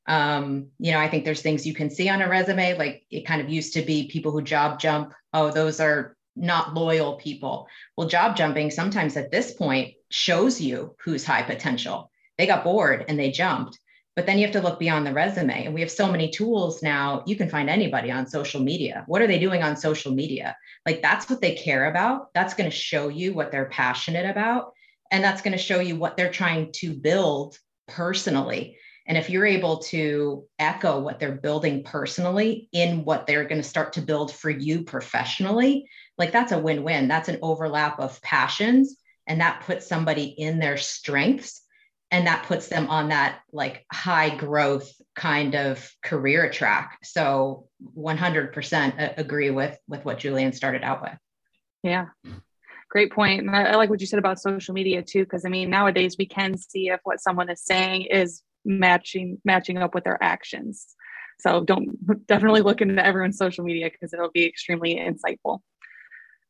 Um, 0.07 0.67
you 0.79 0.91
know, 0.91 0.99
I 0.99 1.07
think 1.07 1.25
there's 1.25 1.43
things 1.43 1.65
you 1.65 1.75
can 1.75 1.91
see 1.91 2.09
on 2.09 2.23
a 2.23 2.27
resume. 2.27 2.75
Like 2.75 3.03
it 3.11 3.27
kind 3.27 3.39
of 3.39 3.49
used 3.49 3.73
to 3.73 3.83
be 3.83 4.07
people 4.07 4.31
who 4.31 4.41
job 4.41 4.79
jump. 4.79 5.13
Oh, 5.31 5.51
those 5.51 5.79
are 5.79 6.17
not 6.35 6.73
loyal 6.73 7.17
people. 7.17 7.67
Well, 7.95 8.07
job 8.07 8.35
jumping 8.35 8.71
sometimes 8.71 9.15
at 9.15 9.31
this 9.31 9.53
point 9.53 9.93
shows 10.09 10.59
you 10.59 10.95
who's 11.03 11.23
high 11.23 11.43
potential. 11.43 12.09
They 12.39 12.47
got 12.47 12.63
bored 12.63 13.05
and 13.07 13.19
they 13.19 13.29
jumped. 13.29 13.79
But 14.15 14.25
then 14.25 14.37
you 14.37 14.45
have 14.45 14.53
to 14.53 14.61
look 14.61 14.79
beyond 14.79 15.05
the 15.05 15.13
resume. 15.13 15.65
And 15.65 15.73
we 15.73 15.81
have 15.81 15.91
so 15.91 16.09
many 16.09 16.29
tools 16.29 16.81
now. 16.81 17.23
You 17.27 17.35
can 17.35 17.49
find 17.49 17.69
anybody 17.69 18.11
on 18.11 18.27
social 18.27 18.61
media. 18.61 19.03
What 19.07 19.21
are 19.21 19.27
they 19.27 19.39
doing 19.39 19.61
on 19.61 19.75
social 19.75 20.13
media? 20.13 20.55
Like 20.85 21.01
that's 21.01 21.29
what 21.29 21.41
they 21.41 21.55
care 21.55 21.89
about. 21.89 22.33
That's 22.33 22.53
going 22.53 22.69
to 22.69 22.75
show 22.75 23.09
you 23.09 23.33
what 23.33 23.51
they're 23.51 23.69
passionate 23.69 24.29
about. 24.29 24.71
And 25.11 25.23
that's 25.23 25.41
going 25.41 25.51
to 25.51 25.57
show 25.57 25.81
you 25.81 25.97
what 25.97 26.15
they're 26.15 26.31
trying 26.31 26.71
to 26.73 26.93
build 26.93 27.59
personally. 27.87 28.77
And 29.07 29.17
if 29.17 29.29
you're 29.29 29.45
able 29.45 29.79
to 29.79 30.45
echo 30.57 30.99
what 30.99 31.19
they're 31.19 31.33
building 31.33 31.83
personally 31.83 32.69
in 32.71 33.03
what 33.03 33.27
they're 33.27 33.43
going 33.43 33.61
to 33.61 33.67
start 33.67 33.93
to 33.93 34.01
build 34.01 34.33
for 34.33 34.49
you 34.49 34.83
professionally, 34.83 35.89
like 36.17 36.31
that's 36.31 36.53
a 36.53 36.59
win 36.59 36.83
win. 36.83 37.07
That's 37.07 37.29
an 37.29 37.39
overlap 37.41 37.99
of 37.99 38.21
passions. 38.21 38.95
And 39.27 39.41
that 39.41 39.63
puts 39.65 39.87
somebody 39.87 40.23
in 40.25 40.59
their 40.59 40.77
strengths 40.77 41.61
and 42.11 42.27
that 42.27 42.45
puts 42.45 42.67
them 42.67 42.87
on 42.87 43.09
that 43.09 43.39
like 43.51 43.85
high 43.91 44.35
growth 44.35 44.91
kind 45.15 45.55
of 45.55 45.89
career 46.03 46.49
track. 46.49 46.99
So 47.03 47.67
100% 47.97 49.17
agree 49.17 49.49
with 49.49 49.77
with 49.87 50.05
what 50.05 50.19
julian 50.19 50.53
started 50.53 50.83
out 50.83 51.01
with. 51.01 51.17
Yeah. 51.83 52.05
Great 52.89 53.11
point. 53.11 53.41
and 53.41 53.55
I, 53.55 53.63
I 53.63 53.75
like 53.75 53.89
what 53.89 54.01
you 54.01 54.07
said 54.07 54.19
about 54.19 54.39
social 54.39 54.73
media 54.73 55.01
too 55.01 55.23
because 55.23 55.43
i 55.45 55.49
mean 55.49 55.69
nowadays 55.69 56.15
we 56.17 56.25
can 56.25 56.55
see 56.57 56.89
if 56.89 56.99
what 57.03 57.19
someone 57.19 57.49
is 57.49 57.61
saying 57.63 58.03
is 58.03 58.43
matching 58.63 59.39
matching 59.43 59.77
up 59.77 59.93
with 59.93 60.03
their 60.03 60.21
actions. 60.23 60.95
So 61.39 61.63
don't 61.63 61.97
definitely 62.27 62.61
look 62.61 62.81
into 62.81 63.05
everyone's 63.05 63.37
social 63.37 63.65
media 63.65 63.89
because 63.91 64.13
it'll 64.13 64.31
be 64.31 64.45
extremely 64.45 64.95
insightful 64.95 65.59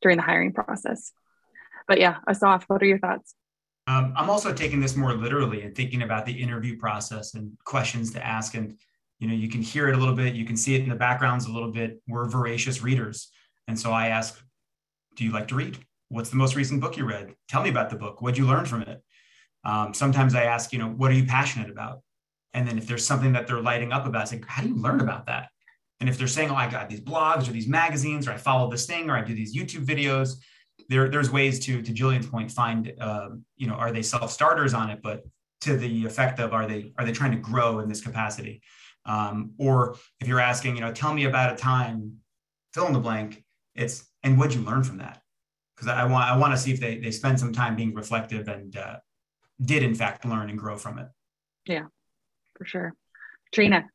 during 0.01 0.17
the 0.17 0.23
hiring 0.23 0.53
process. 0.53 1.11
But 1.87 1.99
yeah 1.99 2.17
asaf 2.27 2.65
what 2.67 2.83
are 2.83 2.87
your 2.87 2.99
thoughts 2.99 3.35
um, 3.87 4.13
I'm 4.15 4.29
also 4.29 4.53
taking 4.53 4.79
this 4.79 4.95
more 4.95 5.13
literally 5.13 5.61
and 5.61 5.75
thinking 5.75 6.01
about 6.01 6.25
the 6.25 6.33
interview 6.33 6.77
process 6.77 7.35
and 7.35 7.51
questions 7.65 8.11
to 8.13 8.25
ask. 8.25 8.55
And, 8.55 8.77
you 9.19 9.27
know, 9.27 9.33
you 9.33 9.47
can 9.47 9.61
hear 9.61 9.87
it 9.87 9.95
a 9.95 9.97
little 9.97 10.15
bit, 10.15 10.33
you 10.33 10.45
can 10.45 10.57
see 10.57 10.75
it 10.75 10.81
in 10.81 10.89
the 10.89 10.95
backgrounds 10.95 11.45
a 11.45 11.51
little 11.51 11.71
bit. 11.71 12.01
We're 12.07 12.27
voracious 12.27 12.81
readers. 12.81 13.31
And 13.67 13.79
so 13.79 13.91
I 13.91 14.07
ask, 14.07 14.39
do 15.15 15.23
you 15.23 15.31
like 15.31 15.47
to 15.49 15.55
read? 15.55 15.77
What's 16.09 16.29
the 16.29 16.35
most 16.35 16.55
recent 16.55 16.81
book 16.81 16.97
you 16.97 17.05
read? 17.05 17.33
Tell 17.47 17.63
me 17.63 17.69
about 17.69 17.89
the 17.89 17.95
book. 17.95 18.21
What'd 18.21 18.37
you 18.37 18.45
learn 18.45 18.65
from 18.65 18.81
it? 18.83 19.01
Um, 19.63 19.93
sometimes 19.93 20.35
I 20.35 20.43
ask, 20.43 20.71
you 20.71 20.79
know, 20.79 20.89
what 20.89 21.11
are 21.11 21.15
you 21.15 21.25
passionate 21.25 21.69
about? 21.69 22.01
And 22.53 22.67
then 22.67 22.77
if 22.77 22.87
there's 22.87 23.05
something 23.05 23.33
that 23.33 23.47
they're 23.47 23.61
lighting 23.61 23.91
up 23.91 24.05
about, 24.05 24.23
it's 24.23 24.31
like, 24.31 24.45
how 24.47 24.61
do 24.61 24.69
you 24.69 24.75
learn 24.75 25.01
about 25.01 25.25
that? 25.25 25.49
And 25.99 26.09
if 26.09 26.17
they're 26.17 26.27
saying, 26.27 26.51
oh, 26.51 26.55
I 26.55 26.69
got 26.69 26.89
these 26.89 27.01
blogs 27.01 27.47
or 27.47 27.51
these 27.51 27.67
magazines, 27.67 28.27
or 28.27 28.31
I 28.31 28.37
follow 28.37 28.69
this 28.69 28.85
thing, 28.85 29.09
or 29.09 29.15
I 29.17 29.23
do 29.23 29.33
these 29.33 29.55
YouTube 29.55 29.85
videos, 29.85 30.35
there, 30.89 31.09
there's 31.09 31.31
ways 31.31 31.59
to, 31.65 31.81
to 31.81 31.93
Julian's 31.93 32.27
point, 32.27 32.51
find, 32.51 32.93
uh, 32.99 33.29
you 33.57 33.67
know, 33.67 33.73
are 33.75 33.91
they 33.91 34.01
self 34.01 34.31
starters 34.31 34.73
on 34.73 34.89
it, 34.89 34.99
but 35.01 35.23
to 35.61 35.77
the 35.77 36.05
effect 36.05 36.39
of 36.39 36.53
are 36.53 36.67
they 36.67 36.93
are 36.97 37.05
they 37.05 37.11
trying 37.11 37.31
to 37.31 37.37
grow 37.37 37.79
in 37.79 37.89
this 37.89 38.01
capacity? 38.01 38.61
Um, 39.05 39.53
or 39.57 39.95
if 40.19 40.27
you're 40.27 40.39
asking, 40.39 40.75
you 40.75 40.81
know, 40.81 40.91
tell 40.91 41.13
me 41.13 41.25
about 41.25 41.53
a 41.53 41.55
time, 41.55 42.17
fill 42.73 42.87
in 42.87 42.93
the 42.93 42.99
blank. 42.99 43.43
It's 43.73 44.07
and 44.23 44.37
what'd 44.37 44.53
you 44.53 44.61
learn 44.61 44.83
from 44.83 44.97
that? 44.97 45.21
Because 45.75 45.87
I 45.87 46.05
want 46.05 46.29
I 46.29 46.37
want 46.37 46.53
to 46.53 46.57
see 46.57 46.71
if 46.71 46.79
they 46.79 46.99
they 46.99 47.11
spend 47.11 47.39
some 47.39 47.51
time 47.51 47.75
being 47.75 47.93
reflective 47.93 48.47
and 48.47 48.75
uh, 48.75 48.97
did 49.61 49.83
in 49.83 49.95
fact 49.95 50.25
learn 50.25 50.49
and 50.49 50.57
grow 50.57 50.77
from 50.77 50.99
it. 50.99 51.07
Yeah, 51.65 51.85
for 52.55 52.65
sure. 52.65 52.93
Trina. 53.51 53.85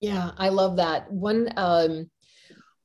Yeah, 0.00 0.32
I 0.36 0.50
love 0.50 0.76
that. 0.76 1.10
One 1.10 1.48
um, 1.56 2.10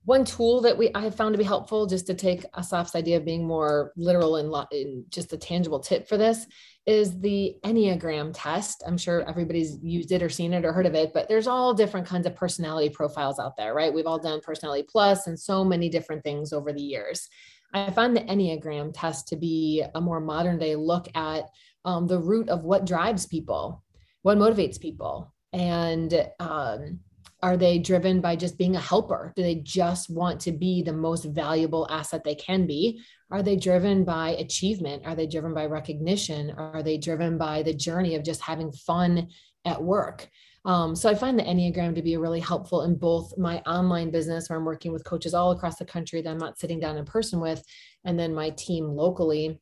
one 0.10 0.26
tool 0.26 0.60
that 0.60 0.76
we 0.76 0.92
I 0.96 1.02
have 1.02 1.14
found 1.14 1.34
to 1.36 1.38
be 1.38 1.44
helpful 1.44 1.86
just 1.86 2.08
to 2.08 2.16
take 2.16 2.52
Asaf's 2.54 2.96
idea 2.96 3.18
of 3.18 3.26
being 3.26 3.46
more 3.46 3.94
literal 3.96 4.38
and, 4.38 4.52
and 4.72 5.06
just 5.12 5.34
a 5.34 5.38
tangible 5.38 5.80
tip 5.80 6.10
for 6.10 6.18
this 6.18 6.48
is 6.88 7.20
the 7.20 7.56
Enneagram 7.64 8.32
test. 8.34 8.82
I'm 8.88 8.98
sure 8.98 9.22
everybody's 9.30 9.78
used 9.84 10.12
it 10.12 10.24
or 10.24 10.30
seen 10.30 10.54
it 10.54 10.66
or 10.66 10.74
heard 10.74 10.88
of 10.88 10.96
it, 10.96 11.14
but 11.14 11.28
there's 11.30 11.46
all 11.46 11.76
different 11.76 12.08
kinds 12.08 12.26
of 12.26 12.36
personality 12.36 12.90
profiles 12.90 13.38
out 13.38 13.56
there, 13.56 13.76
right? 13.76 13.94
We've 13.94 14.08
all 14.08 14.18
done 14.18 14.42
personality 14.42 14.84
plus 14.90 15.28
and 15.28 15.40
so 15.40 15.64
many 15.64 15.90
different 15.90 16.24
things 16.24 16.54
over 16.54 16.74
the 16.74 16.82
years. 16.82 17.30
I 17.76 17.92
find 17.92 18.18
the 18.18 18.22
Enneagram 18.22 18.94
test 18.96 19.28
to 19.28 19.36
be 19.36 19.84
a 19.94 20.02
more 20.02 20.20
modern 20.20 20.58
day 20.58 20.76
look 20.76 21.08
at 21.14 21.44
um, 21.86 22.08
the 22.08 22.18
root 22.18 22.50
of 22.50 22.64
what 22.64 22.88
drives 22.88 23.28
people, 23.28 23.84
what 24.24 24.40
motivates 24.40 24.82
people. 24.82 25.36
And 25.54 26.28
um, 26.40 27.00
are 27.42 27.56
they 27.56 27.80
driven 27.80 28.20
by 28.20 28.36
just 28.36 28.58
being 28.58 28.76
a 28.76 28.82
helper? 28.82 29.32
Do 29.36 29.42
they 29.42 29.56
just 29.56 30.10
want 30.10 30.42
to 30.42 30.52
be 30.52 30.82
the 30.82 30.94
most 30.94 31.24
valuable 31.24 31.88
asset 31.90 32.24
they 32.24 32.36
can 32.36 32.68
be? 32.68 33.02
Are 33.32 33.42
they 33.42 33.56
driven 33.56 34.04
by 34.04 34.32
achievement? 34.32 35.06
Are 35.06 35.16
they 35.16 35.28
driven 35.28 35.54
by 35.54 35.66
recognition? 35.66 36.52
Are 36.52 36.84
they 36.84 36.98
driven 36.98 37.38
by 37.38 37.64
the 37.64 37.74
journey 37.74 38.16
of 38.16 38.24
just 38.24 38.42
having 38.42 38.72
fun 38.72 39.30
at 39.64 39.82
work? 39.82 40.28
Um, 40.66 40.96
so 40.96 41.10
I 41.10 41.16
find 41.16 41.40
the 41.40 41.44
Enneagram 41.44 41.96
to 41.96 42.02
be 42.02 42.18
really 42.18 42.42
helpful 42.42 42.84
in 42.84 42.96
both 42.96 43.38
my 43.38 43.60
online 43.60 44.12
business, 44.12 44.50
where 44.50 44.60
I'm 44.60 44.66
working 44.66 44.92
with 44.92 45.06
coaches 45.06 45.34
all 45.34 45.52
across 45.52 45.78
the 45.78 45.86
country 45.86 46.22
that 46.22 46.30
I'm 46.30 46.38
not 46.38 46.60
sitting 46.60 46.80
down 46.80 46.98
in 46.98 47.06
person 47.06 47.40
with, 47.40 47.64
and 48.04 48.20
then 48.20 48.34
my 48.34 48.50
team 48.52 48.86
locally. 48.86 49.62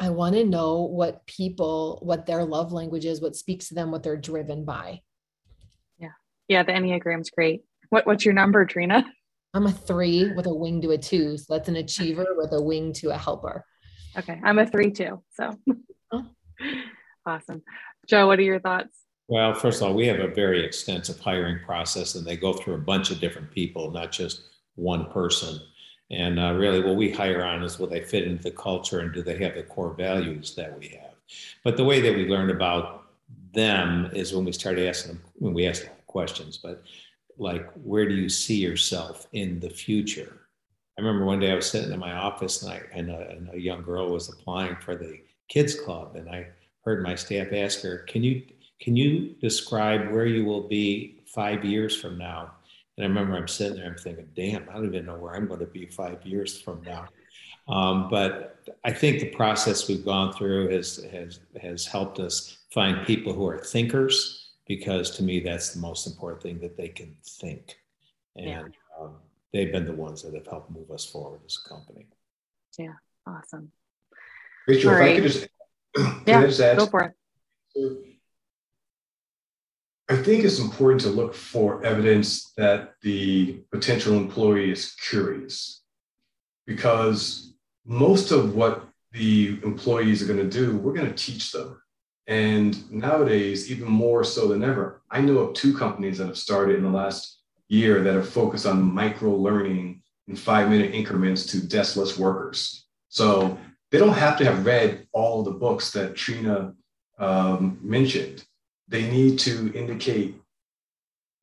I 0.00 0.10
want 0.10 0.34
to 0.34 0.44
know 0.44 0.82
what 0.82 1.24
people, 1.26 2.00
what 2.02 2.26
their 2.26 2.44
love 2.44 2.72
language 2.72 3.04
is, 3.04 3.20
what 3.20 3.36
speaks 3.36 3.68
to 3.68 3.74
them, 3.74 3.92
what 3.92 4.02
they're 4.02 4.16
driven 4.16 4.64
by. 4.64 5.02
Yeah. 6.48 6.58
Yeah. 6.58 6.62
The 6.64 6.72
Enneagram's 6.72 7.30
great. 7.30 7.62
What, 7.90 8.06
what's 8.06 8.24
your 8.24 8.34
number, 8.34 8.64
Trina? 8.64 9.04
I'm 9.54 9.66
a 9.66 9.72
three 9.72 10.32
with 10.32 10.46
a 10.46 10.54
wing 10.54 10.80
to 10.82 10.90
a 10.90 10.98
two. 10.98 11.38
So 11.38 11.54
that's 11.54 11.68
an 11.68 11.76
achiever 11.76 12.26
with 12.36 12.52
a 12.52 12.60
wing 12.60 12.92
to 12.94 13.10
a 13.10 13.16
helper. 13.16 13.64
Okay. 14.16 14.40
I'm 14.42 14.58
a 14.58 14.66
three 14.66 14.90
too. 14.90 15.22
So 15.32 15.56
oh. 16.12 16.26
awesome. 17.26 17.62
Joe, 18.08 18.26
what 18.26 18.38
are 18.38 18.42
your 18.42 18.60
thoughts? 18.60 19.04
Well, 19.28 19.54
first 19.54 19.80
of 19.80 19.88
all, 19.88 19.94
we 19.94 20.06
have 20.08 20.20
a 20.20 20.28
very 20.28 20.64
extensive 20.64 21.18
hiring 21.18 21.64
process 21.64 22.14
and 22.14 22.26
they 22.26 22.36
go 22.36 22.52
through 22.52 22.74
a 22.74 22.78
bunch 22.78 23.10
of 23.10 23.20
different 23.20 23.50
people, 23.50 23.90
not 23.90 24.12
just 24.12 24.42
one 24.74 25.10
person. 25.10 25.60
And 26.10 26.38
uh, 26.38 26.52
really, 26.52 26.80
what 26.80 26.96
we 26.96 27.10
hire 27.10 27.44
on 27.44 27.62
is 27.62 27.78
will 27.78 27.86
they 27.86 28.02
fit 28.02 28.24
into 28.24 28.42
the 28.42 28.50
culture 28.50 29.00
and 29.00 29.12
do 29.14 29.22
they 29.22 29.38
have 29.38 29.54
the 29.54 29.62
core 29.62 29.94
values 29.94 30.54
that 30.56 30.78
we 30.78 30.88
have? 30.88 31.14
But 31.62 31.76
the 31.76 31.84
way 31.84 32.00
that 32.00 32.14
we 32.14 32.28
learn 32.28 32.50
about 32.50 33.06
them 33.54 34.10
is 34.12 34.34
when 34.34 34.44
we 34.44 34.52
start 34.52 34.78
asking 34.78 35.14
them, 35.14 35.22
when 35.36 35.54
we 35.54 35.66
ask 35.66 35.88
questions, 36.14 36.56
but 36.66 36.84
like, 37.38 37.66
where 37.90 38.08
do 38.08 38.14
you 38.14 38.28
see 38.28 38.58
yourself 38.68 39.26
in 39.32 39.58
the 39.58 39.68
future? 39.68 40.32
I 40.96 41.00
remember 41.02 41.24
one 41.24 41.40
day 41.40 41.50
I 41.50 41.56
was 41.56 41.68
sitting 41.68 41.92
in 41.92 41.98
my 41.98 42.12
office 42.12 42.62
and, 42.62 42.72
I, 42.72 42.80
and, 42.92 43.10
a, 43.10 43.30
and 43.30 43.50
a 43.52 43.60
young 43.60 43.82
girl 43.82 44.12
was 44.12 44.28
applying 44.28 44.76
for 44.76 44.94
the 44.94 45.18
kids 45.48 45.74
club. 45.74 46.14
And 46.14 46.28
I 46.30 46.46
heard 46.84 47.02
my 47.02 47.16
staff 47.16 47.48
ask 47.52 47.82
her, 47.82 47.98
can 48.06 48.22
you, 48.22 48.42
can 48.80 48.94
you 48.94 49.34
describe 49.40 50.12
where 50.12 50.26
you 50.26 50.44
will 50.44 50.68
be 50.68 51.22
five 51.26 51.64
years 51.64 52.00
from 52.00 52.16
now? 52.16 52.52
And 52.96 53.04
I 53.04 53.08
remember 53.08 53.34
I'm 53.36 53.48
sitting 53.48 53.78
there, 53.78 53.90
I'm 53.90 53.98
thinking, 53.98 54.28
damn, 54.36 54.68
I 54.68 54.74
don't 54.74 54.86
even 54.86 55.06
know 55.06 55.16
where 55.16 55.34
I'm 55.34 55.48
going 55.48 55.66
to 55.66 55.66
be 55.66 55.86
five 55.86 56.24
years 56.24 56.60
from 56.60 56.80
now. 56.82 57.08
Um, 57.66 58.08
but 58.08 58.60
I 58.84 58.92
think 58.92 59.18
the 59.18 59.30
process 59.30 59.88
we've 59.88 60.04
gone 60.04 60.32
through 60.32 60.68
has, 60.68 61.04
has, 61.10 61.40
has 61.60 61.86
helped 61.86 62.20
us 62.20 62.58
find 62.70 63.04
people 63.04 63.32
who 63.32 63.48
are 63.48 63.58
thinkers, 63.58 64.43
because 64.66 65.10
to 65.16 65.22
me, 65.22 65.40
that's 65.40 65.74
the 65.74 65.80
most 65.80 66.06
important 66.06 66.42
thing 66.42 66.60
that 66.60 66.76
they 66.76 66.88
can 66.88 67.16
think. 67.24 67.76
And 68.36 68.46
yeah. 68.46 68.62
um, 69.00 69.16
they've 69.52 69.70
been 69.70 69.86
the 69.86 69.92
ones 69.92 70.22
that 70.22 70.34
have 70.34 70.46
helped 70.46 70.70
move 70.70 70.90
us 70.90 71.04
forward 71.04 71.40
as 71.46 71.58
a 71.64 71.68
company. 71.68 72.06
Yeah, 72.78 72.94
awesome. 73.26 73.70
Rachel, 74.66 74.90
All 74.90 74.96
if 74.96 75.00
right. 75.00 75.12
I 75.12 75.14
could 75.20 75.30
just, 75.30 75.48
yeah, 76.26 76.40
I 76.40 76.46
just 76.46 76.60
ask, 76.60 76.78
go 76.78 76.86
for 76.86 77.02
it. 77.02 77.14
I 80.08 80.16
think 80.16 80.44
it's 80.44 80.58
important 80.58 81.00
to 81.02 81.08
look 81.08 81.34
for 81.34 81.84
evidence 81.84 82.52
that 82.56 82.94
the 83.02 83.60
potential 83.72 84.16
employee 84.16 84.70
is 84.70 84.94
curious 85.08 85.82
because 86.66 87.54
most 87.86 88.30
of 88.30 88.54
what 88.54 88.86
the 89.12 89.58
employees 89.62 90.22
are 90.22 90.26
going 90.26 90.48
to 90.48 90.58
do, 90.58 90.76
we're 90.76 90.92
going 90.92 91.08
to 91.08 91.14
teach 91.14 91.52
them. 91.52 91.80
And 92.26 92.90
nowadays, 92.90 93.70
even 93.70 93.88
more 93.88 94.24
so 94.24 94.48
than 94.48 94.64
ever, 94.64 95.02
I 95.10 95.20
know 95.20 95.38
of 95.38 95.54
two 95.54 95.76
companies 95.76 96.18
that 96.18 96.26
have 96.26 96.38
started 96.38 96.76
in 96.76 96.82
the 96.82 96.90
last 96.90 97.40
year 97.68 98.02
that 98.02 98.14
have 98.14 98.28
focused 98.28 98.66
on 98.66 98.82
micro 98.82 99.30
learning 99.30 100.02
in 100.28 100.36
five 100.36 100.70
minute 100.70 100.94
increments 100.94 101.44
to 101.46 101.58
deskless 101.58 102.18
workers. 102.18 102.86
So 103.08 103.58
they 103.90 103.98
don't 103.98 104.14
have 104.14 104.38
to 104.38 104.44
have 104.44 104.64
read 104.64 105.06
all 105.12 105.42
the 105.42 105.50
books 105.50 105.90
that 105.92 106.16
Trina 106.16 106.74
um, 107.18 107.78
mentioned 107.82 108.44
they 108.88 109.10
need 109.10 109.38
to 109.40 109.72
indicate 109.74 110.34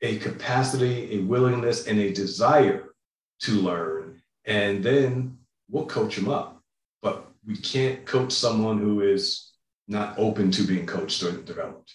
a 0.01 0.17
capacity, 0.17 1.17
a 1.17 1.23
willingness, 1.23 1.87
and 1.87 1.99
a 1.99 2.13
desire 2.13 2.93
to 3.41 3.51
learn. 3.51 4.21
And 4.45 4.83
then 4.83 5.37
we'll 5.69 5.85
coach 5.85 6.15
them 6.15 6.29
up. 6.29 6.61
But 7.01 7.27
we 7.45 7.55
can't 7.57 8.05
coach 8.05 8.31
someone 8.31 8.77
who 8.77 9.01
is 9.01 9.50
not 9.91 10.17
open 10.17 10.49
to 10.51 10.63
being 10.63 10.85
coached 10.85 11.21
or 11.21 11.33
developed. 11.33 11.93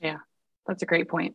Yeah, 0.00 0.18
that's 0.66 0.82
a 0.82 0.86
great 0.86 1.08
point. 1.08 1.34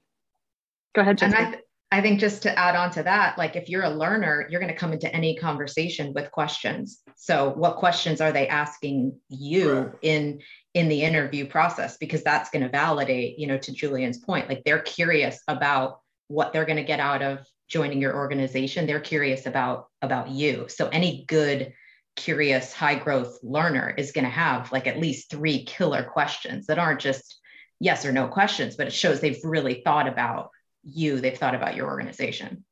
Go 0.95 1.01
ahead, 1.01 1.17
Jessica. 1.17 1.37
And 1.37 1.47
I, 1.47 1.51
th- 1.51 1.63
I 1.91 2.01
think 2.01 2.19
just 2.19 2.43
to 2.43 2.57
add 2.57 2.75
on 2.75 2.91
to 2.91 3.03
that, 3.03 3.37
like 3.37 3.55
if 3.55 3.69
you're 3.69 3.83
a 3.83 3.89
learner, 3.89 4.47
you're 4.49 4.61
going 4.61 4.73
to 4.73 4.79
come 4.79 4.93
into 4.93 5.13
any 5.13 5.35
conversation 5.35 6.13
with 6.13 6.31
questions. 6.31 7.01
So, 7.17 7.49
what 7.49 7.75
questions 7.75 8.21
are 8.21 8.31
they 8.31 8.47
asking 8.47 9.19
you 9.29 9.73
right. 9.73 9.93
in 10.01 10.39
in 10.73 10.87
the 10.87 11.01
interview 11.01 11.45
process 11.45 11.97
because 11.97 12.23
that's 12.23 12.49
going 12.49 12.63
to 12.63 12.69
validate 12.69 13.37
you 13.37 13.45
know 13.45 13.57
to 13.57 13.73
julian's 13.73 14.17
point 14.17 14.47
like 14.47 14.63
they're 14.63 14.79
curious 14.79 15.41
about 15.47 15.99
what 16.27 16.53
they're 16.53 16.65
going 16.65 16.77
to 16.77 16.83
get 16.83 16.99
out 16.99 17.21
of 17.21 17.39
joining 17.67 17.99
your 17.99 18.15
organization 18.15 18.85
they're 18.85 18.99
curious 18.99 19.45
about 19.45 19.87
about 20.01 20.29
you 20.29 20.65
so 20.69 20.87
any 20.89 21.25
good 21.27 21.73
curious 22.15 22.73
high 22.73 22.95
growth 22.95 23.39
learner 23.41 23.93
is 23.97 24.11
going 24.11 24.25
to 24.25 24.31
have 24.31 24.71
like 24.71 24.87
at 24.87 24.99
least 24.99 25.29
three 25.29 25.63
killer 25.63 26.03
questions 26.03 26.67
that 26.67 26.79
aren't 26.79 26.99
just 26.99 27.39
yes 27.79 28.05
or 28.05 28.11
no 28.11 28.27
questions 28.27 28.75
but 28.75 28.87
it 28.87 28.93
shows 28.93 29.19
they've 29.19 29.43
really 29.43 29.81
thought 29.83 30.07
about 30.07 30.49
you 30.83 31.19
they've 31.19 31.37
thought 31.37 31.55
about 31.55 31.75
your 31.75 31.87
organization. 31.87 32.65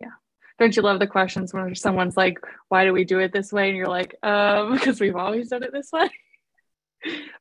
Yeah. 0.00 0.08
Don't 0.58 0.74
you 0.74 0.82
love 0.82 0.98
the 0.98 1.06
questions 1.06 1.52
when 1.52 1.74
someone's 1.74 2.16
like 2.16 2.38
why 2.68 2.84
do 2.84 2.92
we 2.92 3.04
do 3.04 3.18
it 3.18 3.32
this 3.32 3.52
way? 3.52 3.68
And 3.68 3.76
you're 3.76 3.86
like 3.86 4.16
um 4.22 4.72
because 4.74 5.00
we've 5.00 5.16
always 5.16 5.48
done 5.48 5.62
it 5.62 5.72
this 5.72 5.90
way. 5.92 6.08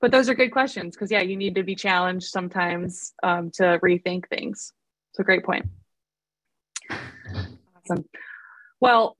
But 0.01 0.09
those 0.09 0.27
are 0.27 0.33
good 0.33 0.51
questions 0.51 0.95
because 0.95 1.11
yeah 1.11 1.21
you 1.21 1.37
need 1.37 1.53
to 1.53 1.63
be 1.63 1.75
challenged 1.75 2.25
sometimes 2.25 3.13
um, 3.21 3.51
to 3.51 3.79
rethink 3.83 4.27
things. 4.27 4.73
So 5.13 5.23
great 5.23 5.43
point. 5.45 5.67
Awesome. 6.89 8.05
Well 8.79 9.15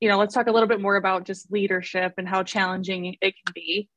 you 0.00 0.08
know 0.08 0.18
let's 0.18 0.34
talk 0.34 0.46
a 0.46 0.52
little 0.52 0.68
bit 0.68 0.80
more 0.80 0.96
about 0.96 1.24
just 1.24 1.50
leadership 1.50 2.14
and 2.18 2.28
how 2.28 2.42
challenging 2.42 3.16
it 3.20 3.34
can 3.34 3.52
be 3.54 3.88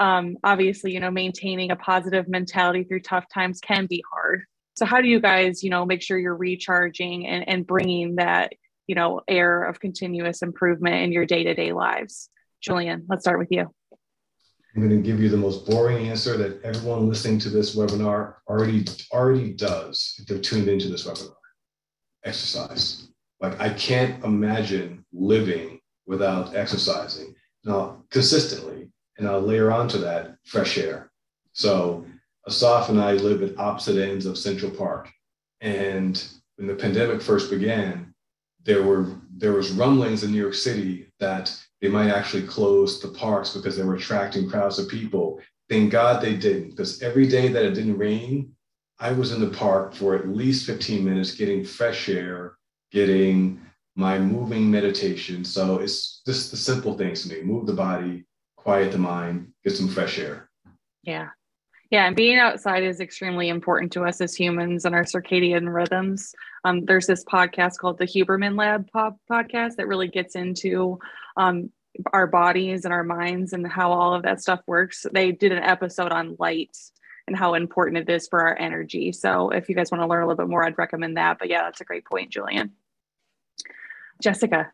um, 0.00 0.36
obviously 0.44 0.92
you 0.92 1.00
know 1.00 1.10
maintaining 1.10 1.70
a 1.70 1.76
positive 1.76 2.28
mentality 2.28 2.84
through 2.84 3.00
tough 3.00 3.24
times 3.32 3.60
can 3.60 3.86
be 3.86 4.02
hard 4.10 4.42
so 4.74 4.84
how 4.84 5.00
do 5.00 5.08
you 5.08 5.20
guys 5.20 5.62
you 5.62 5.70
know 5.70 5.84
make 5.84 6.02
sure 6.02 6.18
you're 6.18 6.36
recharging 6.36 7.26
and, 7.26 7.48
and 7.48 7.66
bringing 7.66 8.16
that 8.16 8.52
you 8.86 8.94
know 8.94 9.20
air 9.28 9.64
of 9.64 9.80
continuous 9.80 10.42
improvement 10.42 11.02
in 11.02 11.12
your 11.12 11.26
day-to-day 11.26 11.72
lives 11.72 12.30
julian 12.60 13.04
let's 13.08 13.22
start 13.22 13.38
with 13.38 13.48
you 13.50 13.68
I'm 14.74 14.86
going 14.86 15.02
to 15.02 15.08
give 15.08 15.20
you 15.20 15.28
the 15.28 15.36
most 15.36 15.66
boring 15.66 16.08
answer 16.08 16.36
that 16.36 16.62
everyone 16.62 17.08
listening 17.08 17.40
to 17.40 17.48
this 17.48 17.74
webinar 17.74 18.34
already 18.46 18.84
already 19.12 19.52
does 19.52 20.14
if 20.18 20.26
they're 20.26 20.38
tuned 20.38 20.68
into 20.68 20.88
this 20.88 21.04
webinar. 21.04 21.32
Exercise. 22.24 23.08
Like 23.40 23.60
I 23.60 23.70
can't 23.70 24.22
imagine 24.24 25.04
living 25.12 25.80
without 26.06 26.54
exercising. 26.54 27.34
Now 27.64 28.02
consistently, 28.10 28.88
and 29.16 29.28
I'll 29.28 29.40
layer 29.40 29.70
onto 29.70 29.98
that 29.98 30.36
fresh 30.44 30.78
air. 30.78 31.10
So 31.52 32.06
Asaf 32.46 32.88
and 32.88 33.00
I 33.00 33.12
live 33.12 33.42
at 33.42 33.58
opposite 33.58 33.96
ends 33.96 34.26
of 34.26 34.38
Central 34.38 34.70
Park. 34.70 35.10
And 35.60 36.22
when 36.56 36.68
the 36.68 36.74
pandemic 36.74 37.20
first 37.20 37.50
began, 37.50 38.14
there 38.64 38.82
were 38.82 39.16
there 39.36 39.52
was 39.52 39.70
rumblings 39.70 40.24
in 40.24 40.32
New 40.32 40.40
York 40.40 40.54
City 40.54 41.10
that 41.20 41.56
they 41.80 41.88
might 41.88 42.10
actually 42.10 42.42
close 42.42 43.00
the 43.00 43.08
parks 43.08 43.54
because 43.54 43.76
they 43.76 43.84
were 43.84 43.94
attracting 43.94 44.50
crowds 44.50 44.78
of 44.78 44.88
people. 44.88 45.40
Thank 45.68 45.92
God 45.92 46.20
they 46.20 46.36
didn't, 46.36 46.70
because 46.70 47.02
every 47.02 47.28
day 47.28 47.48
that 47.48 47.64
it 47.64 47.74
didn't 47.74 47.98
rain, 47.98 48.52
I 48.98 49.12
was 49.12 49.32
in 49.32 49.40
the 49.40 49.56
park 49.56 49.94
for 49.94 50.16
at 50.16 50.28
least 50.28 50.66
15 50.66 51.04
minutes 51.04 51.36
getting 51.36 51.64
fresh 51.64 52.08
air, 52.08 52.57
getting 52.90 53.60
my 53.96 54.18
moving 54.18 54.70
meditation. 54.70 55.44
So 55.44 55.78
it's 55.78 56.22
just 56.24 56.50
the 56.50 56.56
simple 56.56 56.96
things 56.96 57.22
to 57.22 57.34
me 57.34 57.42
move 57.42 57.66
the 57.66 57.72
body, 57.72 58.24
quiet 58.56 58.92
the 58.92 58.98
mind, 58.98 59.52
get 59.64 59.76
some 59.76 59.88
fresh 59.88 60.18
air. 60.18 60.48
Yeah. 61.02 61.28
Yeah, 61.90 62.06
and 62.06 62.14
being 62.14 62.38
outside 62.38 62.82
is 62.82 63.00
extremely 63.00 63.48
important 63.48 63.92
to 63.92 64.04
us 64.04 64.20
as 64.20 64.34
humans 64.34 64.84
and 64.84 64.94
our 64.94 65.04
circadian 65.04 65.72
rhythms. 65.72 66.34
Um, 66.64 66.84
there's 66.84 67.06
this 67.06 67.24
podcast 67.24 67.78
called 67.78 67.96
the 67.96 68.04
Huberman 68.04 68.58
Lab 68.58 68.86
podcast 68.92 69.76
that 69.76 69.88
really 69.88 70.08
gets 70.08 70.36
into 70.36 70.98
um, 71.38 71.72
our 72.12 72.26
bodies 72.26 72.84
and 72.84 72.92
our 72.92 73.04
minds 73.04 73.54
and 73.54 73.66
how 73.66 73.90
all 73.90 74.12
of 74.12 74.22
that 74.24 74.42
stuff 74.42 74.60
works. 74.66 75.06
They 75.12 75.32
did 75.32 75.50
an 75.50 75.62
episode 75.62 76.12
on 76.12 76.36
light 76.38 76.76
and 77.28 77.36
how 77.36 77.54
important 77.54 77.98
it 77.98 78.12
is 78.12 78.26
for 78.26 78.40
our 78.40 78.58
energy. 78.58 79.12
So 79.12 79.50
if 79.50 79.68
you 79.68 79.74
guys 79.74 79.90
want 79.90 80.02
to 80.02 80.06
learn 80.06 80.22
a 80.22 80.26
little 80.26 80.44
bit 80.44 80.50
more, 80.50 80.64
I'd 80.64 80.76
recommend 80.76 81.16
that. 81.16 81.38
But 81.38 81.48
yeah, 81.48 81.62
that's 81.62 81.80
a 81.80 81.84
great 81.84 82.04
point, 82.04 82.30
Julian. 82.30 82.72
Jessica. 84.20 84.72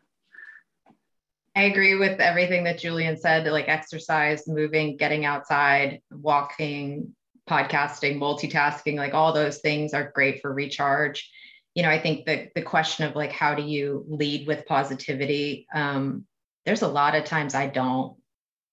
I 1.55 1.63
agree 1.63 1.95
with 1.95 2.19
everything 2.19 2.63
that 2.65 2.79
Julian 2.79 3.15
said, 3.17 3.45
like 3.47 3.69
exercise, 3.69 4.47
moving, 4.47 4.97
getting 4.97 5.23
outside, 5.23 6.01
walking, 6.11 7.15
podcasting, 7.49 8.17
multitasking, 8.17 8.95
like 8.97 9.13
all 9.13 9.31
those 9.31 9.59
things 9.59 9.93
are 9.93 10.11
great 10.13 10.41
for 10.41 10.51
recharge. 10.51 11.29
You 11.75 11.83
know, 11.83 11.89
I 11.89 11.99
think 11.99 12.25
the 12.25 12.49
the 12.55 12.61
question 12.61 13.05
of 13.05 13.15
like 13.15 13.31
how 13.31 13.53
do 13.53 13.63
you 13.63 14.05
lead 14.07 14.47
with 14.47 14.65
positivity? 14.65 15.67
Um, 15.73 16.25
there's 16.65 16.81
a 16.81 16.87
lot 16.87 17.15
of 17.15 17.25
times 17.25 17.53
I 17.53 17.67
don't, 17.67 18.17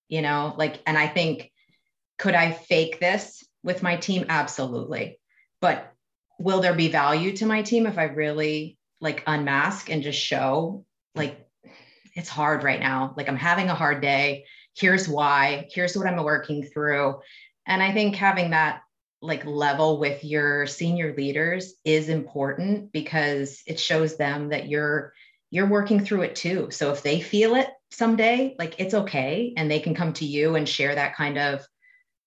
you 0.08 0.22
know, 0.22 0.54
like, 0.56 0.80
and 0.86 0.96
I 0.96 1.06
think 1.06 1.52
could 2.18 2.34
I 2.34 2.52
fake 2.52 2.98
this 2.98 3.44
with 3.62 3.82
my 3.82 3.96
team? 3.96 4.26
Absolutely. 4.28 5.18
but 5.60 5.88
will 6.38 6.60
there 6.60 6.74
be 6.74 6.88
value 6.88 7.36
to 7.36 7.46
my 7.46 7.62
team 7.62 7.86
if 7.86 7.98
I 7.98 8.04
really 8.04 8.76
like 9.00 9.22
unmask 9.26 9.90
and 9.90 10.02
just 10.02 10.18
show 10.18 10.84
like 11.14 11.46
it's 12.14 12.28
hard 12.28 12.62
right 12.62 12.80
now. 12.80 13.14
Like 13.16 13.28
I'm 13.28 13.36
having 13.36 13.68
a 13.68 13.74
hard 13.74 14.00
day. 14.00 14.44
Here's 14.74 15.08
why. 15.08 15.68
Here's 15.70 15.96
what 15.96 16.06
I'm 16.06 16.22
working 16.22 16.64
through. 16.64 17.20
And 17.66 17.82
I 17.82 17.92
think 17.92 18.16
having 18.16 18.50
that 18.50 18.82
like 19.20 19.44
level 19.46 19.98
with 19.98 20.24
your 20.24 20.66
senior 20.66 21.14
leaders 21.14 21.74
is 21.84 22.08
important 22.08 22.92
because 22.92 23.62
it 23.66 23.78
shows 23.78 24.16
them 24.16 24.48
that 24.48 24.68
you're 24.68 25.12
you're 25.50 25.68
working 25.68 26.00
through 26.00 26.22
it 26.22 26.34
too. 26.34 26.70
So 26.70 26.92
if 26.92 27.02
they 27.02 27.20
feel 27.20 27.54
it 27.54 27.68
someday, 27.90 28.56
like 28.58 28.80
it's 28.80 28.94
okay 28.94 29.52
and 29.56 29.70
they 29.70 29.80
can 29.80 29.94
come 29.94 30.12
to 30.14 30.24
you 30.24 30.56
and 30.56 30.66
share 30.68 30.94
that 30.94 31.14
kind 31.14 31.38
of 31.38 31.64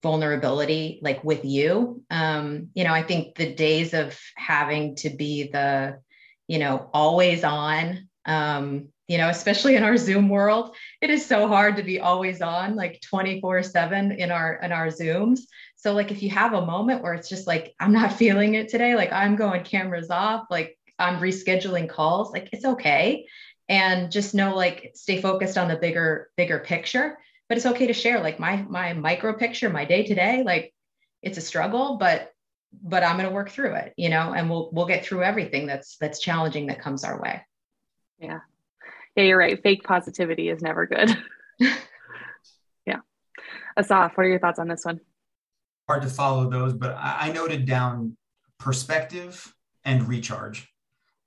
vulnerability 0.06 1.00
like 1.02 1.24
with 1.24 1.44
you. 1.44 2.04
Um, 2.12 2.70
you 2.76 2.84
know, 2.84 2.94
I 2.94 3.02
think 3.02 3.36
the 3.36 3.56
days 3.56 3.96
of 3.96 4.15
having 4.38 4.96
to 4.98 5.10
be 5.10 5.48
the, 5.48 6.00
you 6.48 6.60
know, 6.60 6.91
always 6.94 7.44
on 7.44 8.08
um, 8.26 8.89
you 9.08 9.20
know 9.20 9.30
especially 9.30 9.76
in 9.76 9.84
our 9.84 9.98
zoom 9.98 10.30
world 10.30 10.76
it 11.00 11.12
is 11.12 11.24
so 11.24 11.48
hard 11.48 11.76
to 11.76 11.84
be 11.84 12.00
always 12.00 12.41
on 12.41 12.76
like 12.76 13.00
24 13.02 13.62
7 13.62 14.12
in 14.12 14.32
our 14.32 14.60
in 14.63 14.72
our 14.72 14.88
zooms. 14.88 15.41
So 15.76 15.94
like 15.94 16.12
if 16.12 16.24
you 16.24 16.30
have 16.32 16.54
a 16.54 16.65
moment 16.65 17.04
where 17.04 17.13
it's 17.13 17.30
just 17.30 17.48
like 17.48 17.74
i'm 17.80 17.94
not 17.94 18.13
feeling 18.22 18.56
it 18.56 18.70
today 18.70 18.96
like 18.96 19.12
i'm 19.12 19.36
going 19.36 19.63
cameras 19.63 20.10
off 20.10 20.46
like 20.50 20.78
i'm 21.00 21.20
rescheduling 21.20 21.89
calls 21.89 22.32
like 22.32 22.50
it's 22.52 22.65
okay. 22.65 23.28
And 23.68 24.12
just 24.12 24.36
know 24.36 24.56
like 24.56 24.91
stay 24.94 25.20
focused 25.20 25.58
on 25.58 25.68
the 25.68 25.78
bigger 25.78 26.30
bigger 26.38 26.60
picture 26.60 27.18
but 27.47 27.58
it's 27.58 27.65
okay 27.65 27.88
to 27.88 27.93
share 27.93 28.21
like 28.21 28.39
my 28.39 28.58
my 28.69 28.93
micro 28.93 29.34
picture 29.34 29.69
my 29.69 29.86
day 29.86 30.03
to 30.03 30.15
day 30.15 30.43
like 30.43 30.73
it's 31.21 31.38
a 31.38 31.41
struggle 31.41 31.97
but 31.97 32.31
but 32.84 33.03
i'm 33.03 33.17
going 33.17 33.29
to 33.29 33.34
work 33.34 33.49
through 33.49 33.73
it 33.75 33.93
you 33.97 34.10
know 34.10 34.34
and 34.34 34.49
we'll 34.49 34.69
we'll 34.73 34.86
get 34.86 35.05
through 35.05 35.23
everything 35.23 35.65
that's 35.65 35.97
that's 35.97 36.19
challenging 36.19 36.67
that 36.67 36.81
comes 36.81 37.03
our 37.03 37.21
way 37.21 37.41
yeah 38.19 38.39
yeah, 39.15 39.23
you're 39.23 39.38
right. 39.38 39.62
Fake 39.62 39.84
positivity 39.84 40.49
is 40.49 40.62
never 40.62 40.86
good. 40.86 41.17
yeah. 41.60 42.99
Asaf, 43.77 44.12
what 44.15 44.25
are 44.25 44.29
your 44.29 44.39
thoughts 44.39 44.60
on 44.60 44.67
this 44.67 44.84
one? 44.84 44.99
Hard 45.88 46.01
to 46.01 46.10
follow 46.10 46.49
those, 46.49 46.73
but 46.73 46.95
I 46.97 47.31
noted 47.31 47.65
down 47.65 48.17
perspective 48.60 49.53
and 49.86 50.08
recharge. 50.08 50.67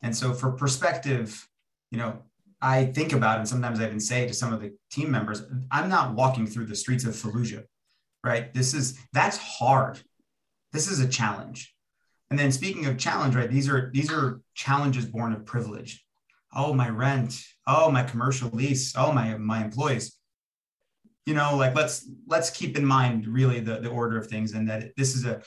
And 0.03 0.15
so 0.15 0.35
for 0.35 0.53
perspective, 0.53 1.49
you 1.91 1.99
know, 1.99 2.23
I 2.61 2.87
think 2.87 3.13
about 3.13 3.39
and 3.39 3.49
sometimes 3.49 3.81
I 3.81 3.87
even 3.87 4.01
say 4.01 4.27
to 4.27 4.35
some 4.35 4.53
of 4.53 4.61
the 4.61 4.73
team 4.91 5.11
members, 5.11 5.43
I'm 5.71 5.89
not 5.89 6.15
walking 6.15 6.47
through 6.47 6.67
the 6.67 6.75
streets 6.75 7.05
of 7.05 7.15
Fallujah, 7.15 7.65
right? 8.25 8.53
This 8.53 8.75
is 8.75 8.99
that's 9.13 9.37
hard. 9.37 10.01
This 10.73 10.91
is 10.91 11.01
a 11.01 11.09
challenge. 11.09 11.75
And 12.31 12.39
then 12.39 12.53
speaking 12.53 12.87
of 12.87 12.99
challenge, 12.99 13.35
right? 13.35 13.51
These 13.51 13.69
are 13.69 13.91
these 13.95 14.13
are 14.13 14.41
challenges 14.55 15.07
born 15.07 15.33
of 15.33 15.47
privilege 15.47 16.05
oh 16.55 16.73
my 16.73 16.89
rent 16.89 17.41
oh 17.67 17.91
my 17.91 18.03
commercial 18.03 18.49
lease 18.51 18.95
oh 18.97 19.13
my 19.13 19.37
my 19.37 19.63
employees 19.63 20.17
you 21.27 21.35
know 21.35 21.57
like 21.57 21.75
let's 21.75 22.11
let's 22.27 22.51
keep 22.51 22.77
in 22.77 22.85
mind 22.85 23.27
really 23.27 23.61
the, 23.61 23.81
the 23.81 23.89
order 23.89 24.19
of 24.19 24.27
things 24.27 24.53
and 24.53 24.69
that 24.69 24.97
this 24.97 25.15
is 25.15 25.27
a 25.27 25.43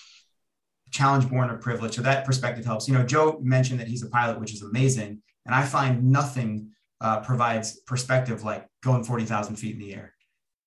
challenge 0.91 1.27
born 1.29 1.49
of 1.49 1.61
privilege 1.61 1.95
so 1.95 2.01
that 2.01 2.25
perspective 2.25 2.65
helps 2.65 2.87
you 2.87 2.93
know 2.93 3.03
joe 3.03 3.39
mentioned 3.41 3.79
that 3.79 3.87
he's 3.87 4.03
a 4.03 4.09
pilot 4.09 4.39
which 4.39 4.53
is 4.53 4.61
amazing 4.61 5.21
and 5.45 5.55
i 5.55 5.63
find 5.63 6.03
nothing 6.03 6.69
uh, 7.01 7.19
provides 7.21 7.79
perspective 7.81 8.43
like 8.43 8.67
going 8.83 9.03
40000 9.03 9.55
feet 9.55 9.73
in 9.73 9.79
the 9.79 9.93
air 9.93 10.13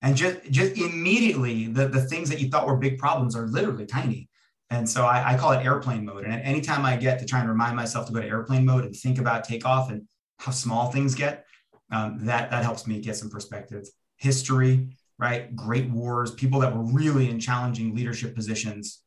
and 0.02 0.16
just 0.16 0.50
just 0.50 0.76
immediately 0.76 1.66
the, 1.68 1.88
the 1.88 2.02
things 2.02 2.28
that 2.28 2.40
you 2.40 2.48
thought 2.50 2.66
were 2.66 2.76
big 2.76 2.98
problems 2.98 3.34
are 3.34 3.46
literally 3.46 3.86
tiny 3.86 4.28
and 4.70 4.88
so 4.88 5.04
I, 5.04 5.34
I 5.34 5.38
call 5.38 5.52
it 5.52 5.64
airplane 5.64 6.04
mode 6.04 6.24
and 6.24 6.34
anytime 6.42 6.84
i 6.84 6.96
get 6.96 7.18
to 7.20 7.26
try 7.26 7.40
and 7.40 7.48
remind 7.48 7.76
myself 7.76 8.06
to 8.06 8.12
go 8.12 8.20
to 8.20 8.26
airplane 8.26 8.64
mode 8.64 8.84
and 8.84 8.94
think 8.94 9.18
about 9.18 9.44
takeoff 9.44 9.90
and 9.90 10.06
how 10.38 10.52
small 10.52 10.90
things 10.90 11.14
get. 11.14 11.44
Um, 11.90 12.24
that 12.26 12.50
that 12.50 12.62
helps 12.62 12.86
me 12.86 13.00
get 13.00 13.16
some 13.16 13.30
perspective. 13.30 13.86
History, 14.16 14.96
right? 15.18 15.54
Great 15.54 15.90
wars, 15.90 16.32
people 16.32 16.60
that 16.60 16.74
were 16.74 16.84
really 16.84 17.30
in 17.30 17.38
challenging 17.38 17.94
leadership 17.94 18.34
positions. 18.34 19.02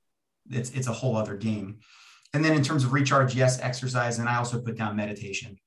It's 0.49 0.71
it's 0.71 0.87
a 0.87 0.93
whole 0.93 1.15
other 1.15 1.35
game. 1.35 1.79
And 2.33 2.43
then 2.43 2.53
in 2.53 2.63
terms 2.63 2.83
of 2.83 2.93
recharge, 2.93 3.35
yes, 3.35 3.59
exercise, 3.61 4.19
and 4.19 4.27
I 4.27 4.37
also 4.37 4.59
put 4.59 4.77
down 4.77 4.95
meditation. 4.95 5.57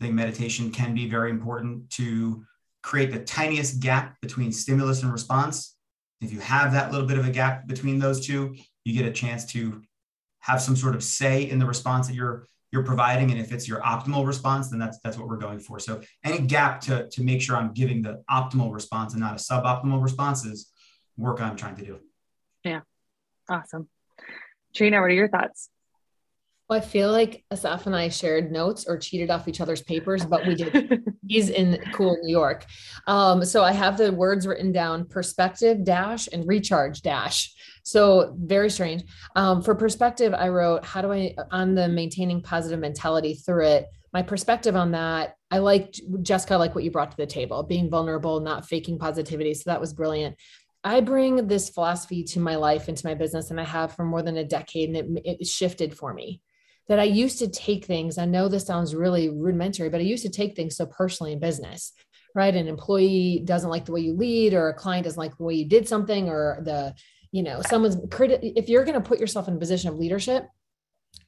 I 0.00 0.04
think 0.04 0.14
meditation 0.14 0.70
can 0.70 0.94
be 0.94 1.08
very 1.08 1.30
important 1.30 1.90
to 1.90 2.44
create 2.82 3.10
the 3.12 3.18
tiniest 3.18 3.80
gap 3.80 4.20
between 4.20 4.52
stimulus 4.52 5.02
and 5.02 5.12
response. 5.12 5.76
If 6.20 6.32
you 6.32 6.40
have 6.40 6.72
that 6.72 6.92
little 6.92 7.06
bit 7.06 7.18
of 7.18 7.26
a 7.26 7.30
gap 7.30 7.66
between 7.66 7.98
those 7.98 8.24
two, 8.24 8.56
you 8.84 8.94
get 8.94 9.08
a 9.08 9.12
chance 9.12 9.44
to 9.52 9.82
have 10.40 10.62
some 10.62 10.76
sort 10.76 10.94
of 10.94 11.02
say 11.02 11.50
in 11.50 11.58
the 11.58 11.66
response 11.66 12.06
that 12.06 12.14
you're 12.14 12.46
you're 12.70 12.84
providing. 12.84 13.30
And 13.30 13.40
if 13.40 13.50
it's 13.50 13.66
your 13.66 13.80
optimal 13.80 14.26
response 14.26 14.68
then 14.68 14.78
that's 14.78 14.98
that's 15.02 15.18
what 15.18 15.28
we're 15.28 15.36
going 15.36 15.58
for. 15.58 15.78
So 15.78 16.00
any 16.24 16.38
gap 16.38 16.80
to 16.82 17.08
to 17.08 17.22
make 17.22 17.42
sure 17.42 17.56
i'm 17.56 17.72
giving 17.72 18.02
the 18.02 18.22
optimal 18.30 18.72
response 18.72 19.14
and 19.14 19.20
not 19.20 19.32
a 19.32 19.42
suboptimal 19.42 20.02
response 20.02 20.44
is 20.44 20.70
work 21.16 21.40
i'm 21.40 21.56
trying 21.56 21.76
to 21.76 21.84
do. 21.84 21.98
Yeah. 22.64 22.80
Awesome. 23.48 23.88
Trina 24.74 25.00
what 25.00 25.10
are 25.10 25.14
your 25.14 25.28
thoughts 25.28 25.70
well, 26.68 26.78
I 26.78 26.82
feel 26.82 27.10
like 27.10 27.44
Asaf 27.50 27.86
and 27.86 27.96
I 27.96 28.10
shared 28.10 28.52
notes 28.52 28.84
or 28.86 28.98
cheated 28.98 29.30
off 29.30 29.48
each 29.48 29.62
other's 29.62 29.80
papers, 29.80 30.26
but 30.26 30.46
we 30.46 30.54
did. 30.54 31.02
He's 31.26 31.48
in 31.48 31.80
cool 31.94 32.18
New 32.22 32.30
York. 32.30 32.66
Um, 33.06 33.42
so 33.44 33.64
I 33.64 33.72
have 33.72 33.96
the 33.96 34.12
words 34.12 34.46
written 34.46 34.70
down 34.70 35.06
perspective 35.06 35.82
dash 35.82 36.28
and 36.30 36.46
recharge 36.46 37.00
dash. 37.00 37.54
So 37.84 38.36
very 38.38 38.68
strange. 38.68 39.04
Um, 39.34 39.62
for 39.62 39.74
perspective, 39.74 40.34
I 40.34 40.50
wrote, 40.50 40.84
how 40.84 41.00
do 41.00 41.10
I, 41.10 41.34
on 41.50 41.74
the 41.74 41.88
maintaining 41.88 42.42
positive 42.42 42.80
mentality 42.80 43.34
through 43.34 43.66
it, 43.66 43.86
my 44.12 44.20
perspective 44.20 44.76
on 44.76 44.90
that, 44.92 45.36
I 45.50 45.58
liked 45.58 46.02
Jessica, 46.20 46.54
I 46.54 46.56
like 46.58 46.74
what 46.74 46.84
you 46.84 46.90
brought 46.90 47.12
to 47.12 47.16
the 47.16 47.26
table, 47.26 47.62
being 47.62 47.88
vulnerable, 47.88 48.40
not 48.40 48.66
faking 48.66 48.98
positivity. 48.98 49.54
So 49.54 49.70
that 49.70 49.80
was 49.80 49.94
brilliant. 49.94 50.36
I 50.84 51.00
bring 51.00 51.46
this 51.46 51.70
philosophy 51.70 52.24
to 52.24 52.40
my 52.40 52.56
life, 52.56 52.90
into 52.90 53.06
my 53.06 53.14
business, 53.14 53.50
and 53.50 53.58
I 53.58 53.64
have 53.64 53.94
for 53.94 54.04
more 54.04 54.22
than 54.22 54.36
a 54.36 54.44
decade, 54.44 54.90
and 54.90 55.18
it, 55.18 55.40
it 55.40 55.46
shifted 55.46 55.96
for 55.96 56.12
me 56.12 56.42
that 56.88 56.98
I 56.98 57.04
used 57.04 57.38
to 57.40 57.48
take 57.48 57.84
things. 57.84 58.18
I 58.18 58.24
know 58.24 58.48
this 58.48 58.66
sounds 58.66 58.94
really 58.94 59.28
rudimentary, 59.28 59.90
but 59.90 60.00
I 60.00 60.04
used 60.04 60.24
to 60.24 60.30
take 60.30 60.56
things 60.56 60.76
so 60.76 60.86
personally 60.86 61.32
in 61.32 61.38
business, 61.38 61.92
right? 62.34 62.54
An 62.54 62.66
employee 62.66 63.42
doesn't 63.44 63.70
like 63.70 63.84
the 63.84 63.92
way 63.92 64.00
you 64.00 64.14
lead, 64.14 64.54
or 64.54 64.68
a 64.68 64.74
client 64.74 65.04
doesn't 65.04 65.18
like 65.18 65.36
the 65.36 65.44
way 65.44 65.54
you 65.54 65.68
did 65.68 65.86
something, 65.86 66.28
or 66.28 66.60
the, 66.64 66.94
you 67.30 67.42
know, 67.42 67.60
someone's 67.62 67.96
criti- 68.08 68.52
if 68.56 68.68
you're 68.68 68.84
going 68.84 69.00
to 69.00 69.08
put 69.08 69.20
yourself 69.20 69.48
in 69.48 69.54
a 69.54 69.58
position 69.58 69.90
of 69.90 69.96
leadership 69.96 70.46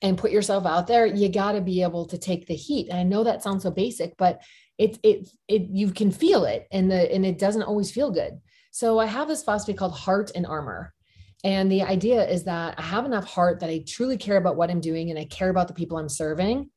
and 0.02 0.16
put 0.16 0.30
yourself 0.30 0.64
out 0.64 0.86
there, 0.86 1.04
you 1.04 1.28
got 1.28 1.52
to 1.52 1.60
be 1.60 1.82
able 1.82 2.06
to 2.06 2.16
take 2.18 2.46
the 2.46 2.54
heat. 2.54 2.88
And 2.88 2.98
I 2.98 3.02
know 3.02 3.24
that 3.24 3.42
sounds 3.42 3.62
so 3.62 3.70
basic, 3.70 4.16
but 4.16 4.40
it, 4.78 4.98
it, 5.02 5.28
it, 5.46 5.62
you 5.70 5.90
can 5.90 6.10
feel 6.10 6.44
it 6.44 6.66
and 6.72 6.90
the, 6.90 7.12
and 7.12 7.26
it 7.26 7.38
doesn't 7.38 7.64
always 7.64 7.90
feel 7.90 8.10
good. 8.10 8.40
So 8.70 8.98
I 8.98 9.06
have 9.06 9.28
this 9.28 9.42
philosophy 9.42 9.74
called 9.74 9.92
heart 9.92 10.30
and 10.34 10.46
armor. 10.46 10.94
And 11.42 11.72
the 11.72 11.82
idea 11.82 12.28
is 12.28 12.44
that 12.44 12.74
I 12.78 12.82
have 12.82 13.06
enough 13.06 13.24
heart 13.24 13.60
that 13.60 13.70
I 13.70 13.82
truly 13.86 14.18
care 14.18 14.36
about 14.36 14.56
what 14.56 14.70
I'm 14.70 14.80
doing 14.80 15.10
and 15.10 15.18
I 15.18 15.24
care 15.24 15.48
about 15.48 15.68
the 15.68 15.74
people 15.74 15.96
I'm 15.96 16.08
serving 16.08 16.70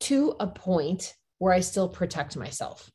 to 0.00 0.34
a 0.38 0.46
point 0.46 1.14
where 1.38 1.52
I 1.52 1.60
still 1.60 1.88
protect 1.88 2.36
myself. 2.36 2.90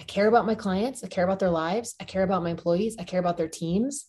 I 0.00 0.04
care 0.04 0.28
about 0.28 0.46
my 0.46 0.54
clients, 0.54 1.02
I 1.02 1.08
care 1.08 1.24
about 1.24 1.38
their 1.38 1.50
lives, 1.50 1.94
I 2.00 2.04
care 2.04 2.22
about 2.22 2.42
my 2.42 2.50
employees, 2.50 2.96
I 2.98 3.04
care 3.04 3.20
about 3.20 3.36
their 3.36 3.48
teams 3.48 4.06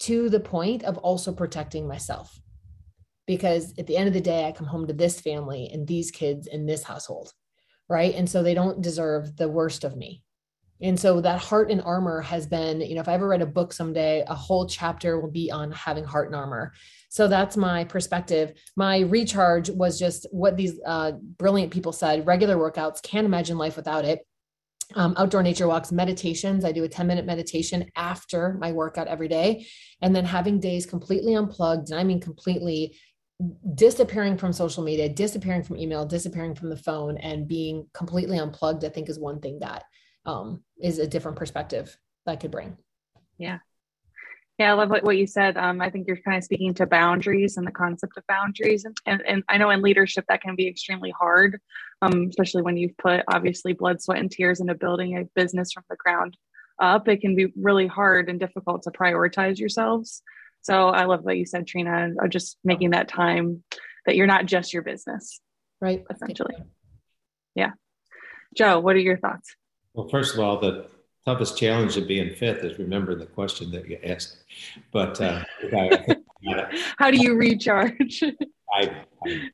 to 0.00 0.28
the 0.28 0.40
point 0.40 0.82
of 0.84 0.98
also 0.98 1.32
protecting 1.32 1.88
myself. 1.88 2.38
Because 3.26 3.72
at 3.78 3.86
the 3.86 3.96
end 3.96 4.06
of 4.06 4.14
the 4.14 4.20
day, 4.20 4.44
I 4.44 4.52
come 4.52 4.66
home 4.66 4.86
to 4.86 4.92
this 4.92 5.20
family 5.20 5.70
and 5.72 5.86
these 5.86 6.10
kids 6.10 6.46
in 6.46 6.66
this 6.66 6.82
household, 6.82 7.32
right? 7.88 8.14
And 8.14 8.28
so 8.28 8.42
they 8.42 8.54
don't 8.54 8.82
deserve 8.82 9.36
the 9.36 9.48
worst 9.48 9.82
of 9.82 9.96
me. 9.96 10.22
And 10.82 10.98
so 10.98 11.20
that 11.20 11.38
heart 11.38 11.70
and 11.70 11.80
armor 11.82 12.20
has 12.20 12.46
been, 12.46 12.80
you 12.80 12.94
know, 12.94 13.00
if 13.00 13.08
I 13.08 13.14
ever 13.14 13.28
write 13.28 13.42
a 13.42 13.46
book 13.46 13.72
someday, 13.72 14.24
a 14.26 14.34
whole 14.34 14.66
chapter 14.66 15.20
will 15.20 15.30
be 15.30 15.50
on 15.50 15.70
having 15.72 16.04
heart 16.04 16.26
and 16.26 16.36
armor. 16.36 16.72
So 17.08 17.28
that's 17.28 17.56
my 17.56 17.84
perspective. 17.84 18.54
My 18.76 19.00
recharge 19.00 19.70
was 19.70 19.98
just 19.98 20.26
what 20.32 20.56
these 20.56 20.80
uh, 20.84 21.12
brilliant 21.38 21.72
people 21.72 21.92
said 21.92 22.26
regular 22.26 22.56
workouts, 22.56 23.02
can't 23.02 23.24
imagine 23.24 23.56
life 23.56 23.76
without 23.76 24.04
it. 24.04 24.26
Um, 24.96 25.14
outdoor 25.16 25.42
nature 25.42 25.66
walks, 25.66 25.92
meditations. 25.92 26.64
I 26.64 26.72
do 26.72 26.84
a 26.84 26.88
10 26.88 27.06
minute 27.06 27.24
meditation 27.24 27.90
after 27.96 28.54
my 28.60 28.72
workout 28.72 29.06
every 29.06 29.28
day. 29.28 29.66
And 30.02 30.14
then 30.14 30.24
having 30.24 30.60
days 30.60 30.86
completely 30.86 31.34
unplugged. 31.34 31.90
And 31.90 31.98
I 31.98 32.04
mean, 32.04 32.20
completely 32.20 32.96
disappearing 33.74 34.36
from 34.36 34.52
social 34.52 34.84
media, 34.84 35.08
disappearing 35.08 35.62
from 35.62 35.76
email, 35.76 36.04
disappearing 36.04 36.54
from 36.54 36.68
the 36.68 36.76
phone, 36.76 37.16
and 37.18 37.48
being 37.48 37.86
completely 37.92 38.38
unplugged, 38.38 38.84
I 38.84 38.88
think 38.88 39.08
is 39.08 39.18
one 39.18 39.40
thing 39.40 39.58
that 39.60 39.84
um, 40.26 40.62
is 40.80 40.98
a 40.98 41.06
different 41.06 41.36
perspective 41.36 41.96
that 42.26 42.40
could 42.40 42.50
bring. 42.50 42.76
Yeah. 43.38 43.58
Yeah, 44.58 44.70
I 44.70 44.74
love 44.74 44.88
what, 44.88 45.02
what 45.02 45.16
you 45.16 45.26
said. 45.26 45.56
Um, 45.56 45.80
I 45.80 45.90
think 45.90 46.06
you're 46.06 46.18
kind 46.18 46.36
of 46.36 46.44
speaking 46.44 46.74
to 46.74 46.86
boundaries 46.86 47.56
and 47.56 47.66
the 47.66 47.72
concept 47.72 48.16
of 48.16 48.26
boundaries. 48.28 48.84
And, 48.84 48.96
and, 49.04 49.22
and 49.26 49.44
I 49.48 49.58
know 49.58 49.70
in 49.70 49.82
leadership 49.82 50.24
that 50.28 50.42
can 50.42 50.54
be 50.54 50.68
extremely 50.68 51.10
hard, 51.10 51.60
um, 52.02 52.28
especially 52.28 52.62
when 52.62 52.76
you've 52.76 52.96
put 52.96 53.24
obviously 53.26 53.72
blood, 53.72 54.00
sweat, 54.00 54.20
and 54.20 54.30
tears 54.30 54.60
into 54.60 54.76
building 54.76 55.18
a 55.18 55.24
business 55.34 55.72
from 55.72 55.82
the 55.90 55.96
ground 55.96 56.36
up. 56.80 57.08
It 57.08 57.20
can 57.20 57.34
be 57.34 57.52
really 57.56 57.88
hard 57.88 58.28
and 58.28 58.38
difficult 58.38 58.84
to 58.84 58.92
prioritize 58.92 59.58
yourselves. 59.58 60.22
So 60.62 60.88
I 60.88 61.06
love 61.06 61.24
what 61.24 61.36
you 61.36 61.46
said, 61.46 61.66
Trina, 61.66 62.10
just 62.28 62.56
making 62.62 62.90
that 62.90 63.08
time 63.08 63.64
that 64.06 64.14
you're 64.14 64.28
not 64.28 64.46
just 64.46 64.72
your 64.72 64.82
business. 64.82 65.40
Right. 65.80 66.04
Essentially. 66.08 66.54
Yeah. 67.56 67.72
Joe, 68.56 68.78
what 68.78 68.94
are 68.94 69.00
your 69.00 69.18
thoughts? 69.18 69.56
Well, 69.94 70.08
first 70.08 70.34
of 70.34 70.40
all, 70.40 70.58
the 70.58 70.86
toughest 71.24 71.56
challenge 71.56 71.96
of 71.96 72.06
being 72.06 72.34
fifth 72.34 72.64
is 72.64 72.78
remembering 72.78 73.18
the 73.18 73.26
question 73.26 73.70
that 73.70 73.88
you 73.88 73.98
asked. 74.04 74.38
But 74.92 75.20
uh, 75.20 75.44
how 76.98 77.10
do 77.10 77.16
you 77.16 77.36
recharge? 77.36 78.22
I, 78.72 78.90
I, 79.24 79.50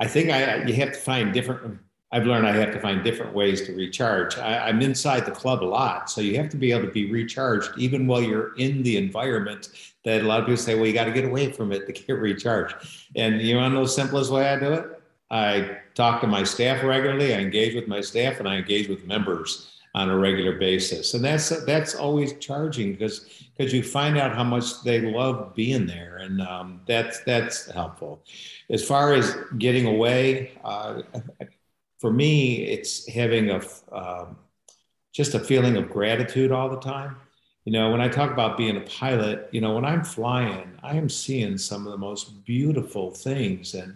I 0.00 0.06
think 0.06 0.30
I, 0.30 0.64
you 0.64 0.74
have 0.74 0.92
to 0.92 0.98
find 0.98 1.32
different. 1.32 1.78
I've 2.10 2.26
learned 2.26 2.46
I 2.46 2.54
have 2.56 2.72
to 2.72 2.80
find 2.80 3.02
different 3.04 3.34
ways 3.34 3.66
to 3.66 3.74
recharge. 3.74 4.36
I, 4.36 4.68
I'm 4.68 4.82
inside 4.82 5.24
the 5.24 5.30
club 5.30 5.62
a 5.62 5.66
lot, 5.66 6.10
so 6.10 6.20
you 6.20 6.36
have 6.36 6.48
to 6.50 6.56
be 6.56 6.72
able 6.72 6.86
to 6.86 6.90
be 6.90 7.10
recharged 7.10 7.70
even 7.78 8.06
while 8.06 8.22
you're 8.22 8.54
in 8.56 8.82
the 8.82 8.96
environment. 8.96 9.68
That 10.04 10.22
a 10.22 10.24
lot 10.24 10.40
of 10.40 10.46
people 10.46 10.56
say, 10.56 10.74
well, 10.74 10.86
you 10.86 10.92
got 10.92 11.04
to 11.04 11.12
get 11.12 11.24
away 11.24 11.52
from 11.52 11.70
it 11.70 11.86
to 11.86 11.92
get 11.92 12.14
recharged. 12.14 12.74
And 13.14 13.40
you 13.40 13.56
want 13.56 13.70
to 13.70 13.76
know 13.76 13.84
the 13.84 13.88
simplest 13.88 14.32
way 14.32 14.48
I 14.48 14.58
do 14.58 14.72
it? 14.72 15.02
I 15.30 15.78
talk 15.94 16.20
to 16.22 16.26
my 16.26 16.44
staff 16.44 16.82
regularly. 16.82 17.34
I 17.34 17.38
engage 17.38 17.74
with 17.74 17.86
my 17.86 18.00
staff, 18.00 18.40
and 18.40 18.48
I 18.48 18.56
engage 18.56 18.88
with 18.88 19.06
members 19.06 19.71
on 19.94 20.08
a 20.08 20.16
regular 20.16 20.52
basis. 20.52 21.14
And 21.14 21.24
that's 21.24 21.50
that's 21.64 21.94
always 21.94 22.34
charging 22.38 22.92
because 22.92 23.28
because 23.56 23.72
you 23.72 23.82
find 23.82 24.16
out 24.18 24.34
how 24.34 24.44
much 24.44 24.82
they 24.82 25.00
love 25.00 25.54
being 25.54 25.86
there, 25.86 26.18
and 26.18 26.40
um, 26.40 26.80
that's 26.86 27.20
that's 27.20 27.70
helpful. 27.70 28.22
As 28.70 28.84
far 28.84 29.12
as 29.12 29.36
getting 29.58 29.86
away, 29.86 30.52
uh, 30.64 31.02
for 31.98 32.12
me, 32.12 32.64
it's 32.64 33.06
having 33.08 33.50
a 33.50 33.60
um, 33.92 34.36
just 35.12 35.34
a 35.34 35.40
feeling 35.40 35.76
of 35.76 35.90
gratitude 35.90 36.52
all 36.52 36.68
the 36.70 36.80
time. 36.80 37.16
You 37.64 37.72
know, 37.72 37.90
when 37.90 38.00
I 38.00 38.08
talk 38.08 38.32
about 38.32 38.56
being 38.56 38.76
a 38.76 38.80
pilot, 38.80 39.48
you 39.52 39.60
know, 39.60 39.74
when 39.74 39.84
I'm 39.84 40.02
flying, 40.02 40.72
I 40.82 40.96
am 40.96 41.08
seeing 41.08 41.56
some 41.58 41.86
of 41.86 41.92
the 41.92 41.98
most 41.98 42.44
beautiful 42.44 43.10
things, 43.10 43.74
and 43.74 43.94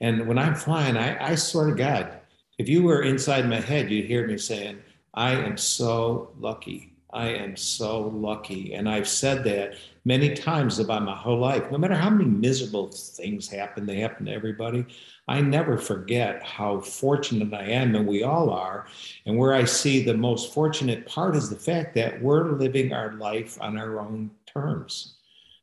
and 0.00 0.26
when 0.26 0.38
I'm 0.38 0.54
flying, 0.54 0.96
I, 0.96 1.32
I 1.32 1.34
swear 1.34 1.66
to 1.66 1.74
God, 1.74 2.18
if 2.56 2.68
you 2.68 2.82
were 2.82 3.02
inside 3.02 3.48
my 3.48 3.60
head, 3.60 3.90
you'd 3.90 4.06
hear 4.06 4.26
me 4.26 4.38
saying 4.38 4.78
I 5.14 5.32
am 5.32 5.56
so 5.56 6.32
lucky. 6.38 6.92
I 7.12 7.28
am 7.28 7.56
so 7.56 8.08
lucky. 8.08 8.74
And 8.74 8.88
I've 8.88 9.06
said 9.06 9.44
that 9.44 9.76
many 10.04 10.34
times 10.34 10.80
about 10.80 11.04
my 11.04 11.14
whole 11.14 11.38
life. 11.38 11.70
No 11.70 11.78
matter 11.78 11.94
how 11.94 12.10
many 12.10 12.28
miserable 12.28 12.90
things 12.90 13.48
happen, 13.48 13.86
they 13.86 14.00
happen 14.00 14.26
to 14.26 14.32
everybody. 14.32 14.84
I 15.28 15.40
never 15.40 15.78
forget 15.78 16.42
how 16.42 16.80
fortunate 16.80 17.54
I 17.54 17.66
am, 17.66 17.94
and 17.94 18.06
we 18.06 18.24
all 18.24 18.50
are. 18.50 18.86
And 19.26 19.38
where 19.38 19.54
I 19.54 19.64
see 19.64 20.02
the 20.02 20.16
most 20.16 20.52
fortunate 20.52 21.06
part 21.06 21.36
is 21.36 21.48
the 21.48 21.56
fact 21.56 21.94
that 21.94 22.20
we're 22.20 22.50
living 22.50 22.92
our 22.92 23.12
life 23.12 23.56
on 23.60 23.78
our 23.78 24.00
own 24.00 24.32
terms. 24.52 25.14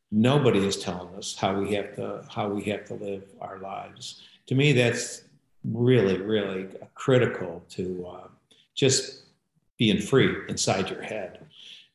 Nobody 0.09 0.65
is 0.65 0.77
telling 0.77 1.13
us 1.15 1.35
how 1.35 1.59
we 1.59 1.73
have 1.75 1.95
to 1.95 2.23
how 2.29 2.47
we 2.47 2.63
have 2.63 2.85
to 2.85 2.95
live 2.95 3.23
our 3.41 3.59
lives. 3.59 4.21
To 4.47 4.55
me, 4.55 4.71
that's 4.71 5.23
really, 5.63 6.17
really 6.17 6.67
critical 6.95 7.63
to 7.69 8.07
uh, 8.07 8.27
just 8.73 9.20
being 9.81 9.99
free 9.99 10.31
inside 10.47 10.91
your 10.91 11.01
head. 11.01 11.39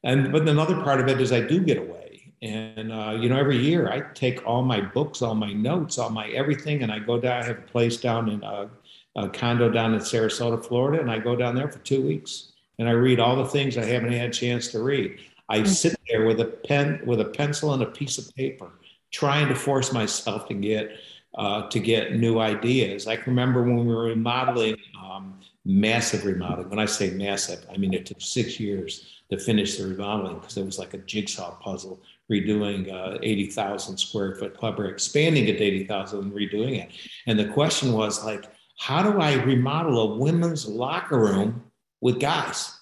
And 0.02 0.32
but 0.32 0.48
another 0.48 0.82
part 0.82 1.00
of 1.00 1.06
it 1.06 1.20
is 1.20 1.30
I 1.30 1.40
do 1.40 1.60
get 1.60 1.78
away. 1.78 2.32
And 2.42 2.92
uh, 2.92 3.16
you 3.20 3.28
know, 3.28 3.38
every 3.38 3.58
year 3.58 3.88
I 3.88 4.00
take 4.12 4.44
all 4.44 4.62
my 4.62 4.80
books, 4.80 5.22
all 5.22 5.36
my 5.36 5.52
notes, 5.52 5.96
all 5.96 6.10
my 6.10 6.26
everything, 6.30 6.82
and 6.82 6.90
I 6.90 6.98
go 6.98 7.20
down. 7.20 7.42
I 7.42 7.46
have 7.46 7.58
a 7.58 7.68
place 7.74 7.96
down 7.98 8.28
in 8.28 8.42
a, 8.42 8.46
uh, 8.46 8.68
a 9.14 9.28
condo 9.28 9.70
down 9.70 9.94
in 9.94 10.00
Sarasota, 10.00 10.58
Florida, 10.66 11.00
and 11.00 11.08
I 11.08 11.20
go 11.20 11.36
down 11.36 11.54
there 11.54 11.70
for 11.70 11.78
two 11.78 12.02
weeks 12.02 12.52
and 12.78 12.88
I 12.88 12.92
read 12.92 13.20
all 13.20 13.36
the 13.36 13.46
things 13.46 13.78
I 13.78 13.84
haven't 13.84 14.12
had 14.12 14.30
a 14.30 14.32
chance 14.32 14.68
to 14.72 14.82
read. 14.82 15.18
I 15.48 15.60
mm. 15.60 15.66
sit 15.66 15.96
there 16.08 16.26
with 16.26 16.40
a 16.40 16.46
pen, 16.46 17.00
with 17.06 17.20
a 17.20 17.24
pencil 17.26 17.72
and 17.72 17.82
a 17.84 17.86
piece 17.86 18.18
of 18.18 18.34
paper, 18.34 18.68
trying 19.12 19.48
to 19.48 19.54
force 19.54 19.92
myself 19.92 20.48
to 20.48 20.54
get 20.54 20.90
uh, 21.38 21.68
to 21.68 21.78
get 21.78 22.16
new 22.16 22.40
ideas. 22.40 23.06
I 23.06 23.14
can 23.16 23.26
remember 23.26 23.62
when 23.62 23.86
we 23.86 23.94
were 23.94 24.04
remodeling 24.04 24.76
um, 25.02 25.38
massive 25.66 26.24
remodeling. 26.24 26.70
When 26.70 26.78
I 26.78 26.86
say 26.86 27.10
massive, 27.10 27.66
I 27.72 27.76
mean 27.76 27.92
it 27.92 28.06
took 28.06 28.20
six 28.20 28.60
years 28.60 29.22
to 29.30 29.38
finish 29.38 29.76
the 29.76 29.88
remodeling 29.88 30.38
because 30.38 30.56
it 30.56 30.64
was 30.64 30.78
like 30.78 30.94
a 30.94 30.98
jigsaw 30.98 31.56
puzzle, 31.56 32.00
redoing 32.30 32.92
uh, 32.92 33.18
80,000 33.22 33.98
square 33.98 34.36
foot 34.36 34.56
club 34.56 34.78
or 34.78 34.86
expanding 34.86 35.48
it 35.48 35.58
to 35.58 35.64
80,000 35.64 36.20
and 36.20 36.32
redoing 36.32 36.80
it. 36.80 36.90
And 37.26 37.36
the 37.36 37.48
question 37.48 37.92
was 37.92 38.24
like, 38.24 38.44
how 38.78 39.02
do 39.02 39.20
I 39.20 39.34
remodel 39.42 39.98
a 39.98 40.16
women's 40.16 40.68
locker 40.68 41.18
room 41.18 41.64
with 42.00 42.20
guys? 42.20 42.72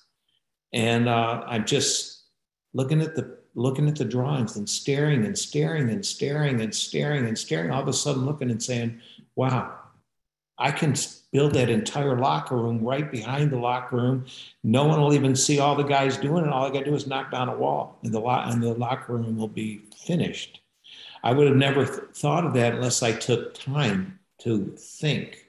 And 0.75 1.09
uh, 1.09 1.45
I'm 1.47 1.65
just 1.65 2.25
looking 2.75 3.01
at 3.01 3.15
the 3.15 3.39
looking 3.57 3.89
at 3.89 3.95
the 3.95 4.05
drawings 4.05 4.57
and 4.57 4.69
staring 4.69 5.25
and 5.25 5.39
staring 5.39 5.89
and 5.89 6.05
staring 6.05 6.61
and 6.61 6.75
staring 6.75 7.27
and 7.27 7.39
staring. 7.39 7.71
All 7.71 7.81
of 7.81 7.89
a 7.89 7.93
sudden, 7.93 8.27
looking 8.27 8.51
and 8.51 8.61
saying, 8.61 9.01
"Wow, 9.37 9.79
I 10.59 10.73
can 10.73 10.95
build 11.35 11.53
that 11.53 11.69
entire 11.69 12.17
locker 12.17 12.57
room 12.57 12.81
right 12.85 13.11
behind 13.11 13.51
the 13.51 13.59
locker 13.59 13.97
room. 13.97 14.25
No 14.63 14.85
one 14.85 15.01
will 15.01 15.13
even 15.13 15.35
see 15.35 15.59
all 15.59 15.75
the 15.75 15.83
guys 15.83 16.17
doing 16.17 16.45
it. 16.45 16.51
All 16.51 16.65
I 16.65 16.71
got 16.71 16.79
to 16.79 16.85
do 16.85 16.95
is 16.95 17.09
knock 17.09 17.33
down 17.33 17.49
a 17.49 17.57
wall, 17.57 17.99
and 18.05 18.15
the 18.15 18.23
and 18.23 18.63
the 18.63 18.73
locker 18.75 19.15
room 19.15 19.37
will 19.37 19.49
be 19.49 19.83
finished. 20.07 20.61
I 21.25 21.33
would 21.33 21.49
have 21.49 21.57
never 21.57 21.87
th- 21.87 21.99
thought 22.15 22.47
of 22.47 22.55
that 22.55 22.75
unless 22.75 23.03
I 23.03 23.11
took 23.11 23.53
time 23.53 24.17
to 24.43 24.77
think. 24.79 25.47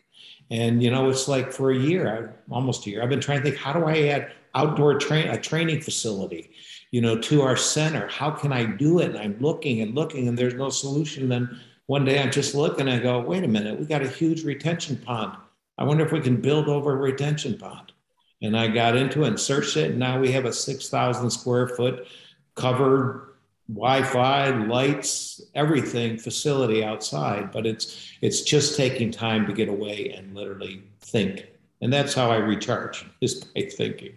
And 0.50 0.82
you 0.82 0.90
know, 0.90 1.08
it's 1.08 1.28
like 1.28 1.54
for 1.54 1.70
a 1.70 1.78
year, 1.78 2.36
almost 2.50 2.88
a 2.88 2.90
year, 2.90 3.04
I've 3.04 3.10
been 3.10 3.22
trying 3.22 3.40
to 3.40 3.44
think: 3.44 3.58
how 3.58 3.72
do 3.72 3.86
I 3.86 4.08
add 4.08 4.32
outdoor 4.56 4.98
train 4.98 5.28
a 5.28 5.40
training 5.40 5.82
facility, 5.82 6.50
you 6.90 7.00
know, 7.00 7.20
to 7.20 7.44
our 7.44 7.56
center? 7.56 8.08
How 8.08 8.32
can 8.32 8.52
I 8.52 8.66
do 8.66 9.02
it? 9.02 9.10
And 9.10 9.20
I'm 9.20 9.38
looking 9.40 9.82
and 9.82 9.94
looking, 9.94 10.28
and 10.28 10.36
there's 10.36 10.56
no 10.56 10.72
solution. 10.72 11.30
Then 11.30 11.60
one 11.86 12.06
day 12.06 12.20
I'm 12.20 12.32
just 12.32 12.56
looking, 12.56 12.88
and 12.88 13.00
I 13.00 13.04
go, 13.04 13.20
wait 13.20 13.44
a 13.44 13.48
minute, 13.48 13.80
we 13.80 13.86
got 13.86 14.02
a 14.02 14.10
huge 14.10 14.44
retention 14.44 14.98
pond. 14.98 15.38
I 15.78 15.84
wonder 15.84 16.06
if 16.06 16.12
we 16.12 16.22
can 16.22 16.42
build 16.42 16.68
over 16.68 16.94
a 16.94 16.98
retention 16.98 17.58
pond. 17.58 17.92
And 18.42 18.58
I 18.58 18.68
got 18.68 18.96
into 18.96 19.24
it 19.24 19.30
and 19.30 19.40
searched 19.40 19.78
it. 19.78 19.92
And 19.92 20.00
now 20.00 20.20
we 20.20 20.32
have 20.32 20.46
a 20.46 20.54
6,000 20.54 21.30
square 21.30 21.70
foot 21.70 22.08
covered 22.56 23.36
Wi-Fi, 23.68 24.50
lights, 24.68 25.42
everything 25.56 26.18
facility 26.18 26.84
outside. 26.84 27.52
But 27.52 27.66
it's 27.66 28.12
it's 28.22 28.42
just 28.42 28.78
taking 28.78 29.12
time 29.12 29.48
to 29.48 29.54
get 29.54 29.70
away 29.70 30.14
and 30.16 30.36
literally 30.36 30.84
think. 31.02 31.48
And 31.82 31.92
that's 31.92 32.14
how 32.14 32.30
I 32.30 32.38
recharge 32.38 33.06
is 33.22 33.44
by 33.44 33.70
thinking. 33.72 34.16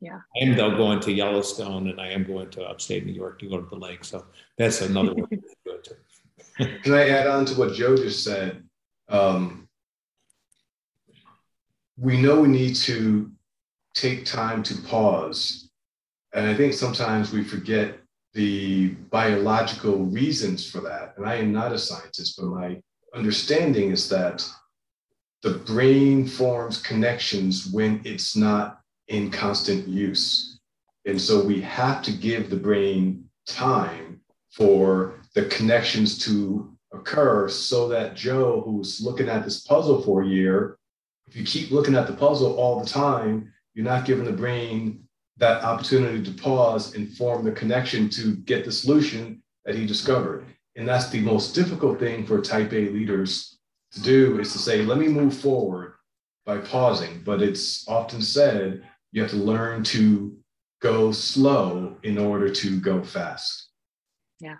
Yeah. 0.00 0.20
I 0.36 0.44
am 0.44 0.56
though 0.56 0.76
going 0.76 1.00
to 1.00 1.12
Yellowstone 1.12 1.88
and 1.88 2.00
I 2.00 2.08
am 2.08 2.24
going 2.24 2.50
to 2.50 2.64
upstate 2.64 3.06
New 3.06 3.12
York 3.12 3.38
to 3.38 3.48
go 3.48 3.60
to 3.60 3.68
the 3.68 3.76
lake. 3.76 4.04
So 4.04 4.26
that's 4.58 4.80
another 4.80 5.14
way 5.14 5.26
to 5.30 5.36
do 5.36 5.72
it 5.72 5.84
too. 5.84 6.66
Can 6.82 6.94
I 6.94 7.08
add 7.08 7.28
on 7.28 7.44
to 7.46 7.54
what 7.54 7.74
Joe 7.74 7.96
just 7.96 8.24
said? 8.24 8.64
Um, 9.08 9.61
we 12.02 12.20
know 12.20 12.40
we 12.40 12.48
need 12.48 12.74
to 12.74 13.30
take 13.94 14.24
time 14.24 14.60
to 14.64 14.74
pause. 14.82 15.70
And 16.34 16.46
I 16.48 16.54
think 16.54 16.74
sometimes 16.74 17.32
we 17.32 17.44
forget 17.44 17.96
the 18.34 18.88
biological 19.10 19.98
reasons 20.06 20.68
for 20.68 20.80
that. 20.80 21.14
And 21.16 21.24
I 21.24 21.36
am 21.36 21.52
not 21.52 21.72
a 21.72 21.78
scientist, 21.78 22.36
but 22.36 22.46
my 22.46 22.82
understanding 23.14 23.92
is 23.92 24.08
that 24.08 24.44
the 25.42 25.54
brain 25.54 26.26
forms 26.26 26.82
connections 26.82 27.68
when 27.70 28.00
it's 28.04 28.34
not 28.34 28.80
in 29.06 29.30
constant 29.30 29.86
use. 29.86 30.58
And 31.06 31.20
so 31.20 31.44
we 31.44 31.60
have 31.60 32.02
to 32.02 32.12
give 32.12 32.50
the 32.50 32.56
brain 32.56 33.28
time 33.46 34.20
for 34.50 35.20
the 35.36 35.44
connections 35.44 36.18
to 36.24 36.68
occur 36.92 37.48
so 37.48 37.86
that 37.88 38.16
Joe, 38.16 38.62
who's 38.64 39.00
looking 39.00 39.28
at 39.28 39.44
this 39.44 39.60
puzzle 39.60 40.02
for 40.02 40.22
a 40.22 40.26
year, 40.28 40.78
if 41.32 41.38
you 41.38 41.46
keep 41.46 41.70
looking 41.70 41.94
at 41.94 42.06
the 42.06 42.12
puzzle 42.12 42.56
all 42.56 42.78
the 42.78 42.86
time, 42.86 43.50
you're 43.72 43.86
not 43.86 44.04
giving 44.04 44.26
the 44.26 44.32
brain 44.32 45.02
that 45.38 45.64
opportunity 45.64 46.22
to 46.22 46.42
pause 46.42 46.94
and 46.94 47.10
form 47.16 47.42
the 47.42 47.52
connection 47.52 48.10
to 48.10 48.36
get 48.36 48.66
the 48.66 48.70
solution 48.70 49.42
that 49.64 49.74
he 49.74 49.86
discovered. 49.86 50.44
And 50.76 50.86
that's 50.86 51.08
the 51.08 51.22
most 51.22 51.54
difficult 51.54 51.98
thing 51.98 52.26
for 52.26 52.42
type 52.42 52.74
A 52.74 52.90
leaders 52.90 53.58
to 53.92 54.02
do 54.02 54.40
is 54.40 54.52
to 54.52 54.58
say, 54.58 54.82
let 54.82 54.98
me 54.98 55.08
move 55.08 55.34
forward 55.34 55.94
by 56.44 56.58
pausing. 56.58 57.22
But 57.24 57.40
it's 57.40 57.88
often 57.88 58.20
said 58.20 58.86
you 59.12 59.22
have 59.22 59.30
to 59.30 59.36
learn 59.36 59.84
to 59.84 60.36
go 60.82 61.12
slow 61.12 61.96
in 62.02 62.18
order 62.18 62.50
to 62.50 62.78
go 62.78 63.02
fast. 63.02 63.70
Yeah. 64.38 64.56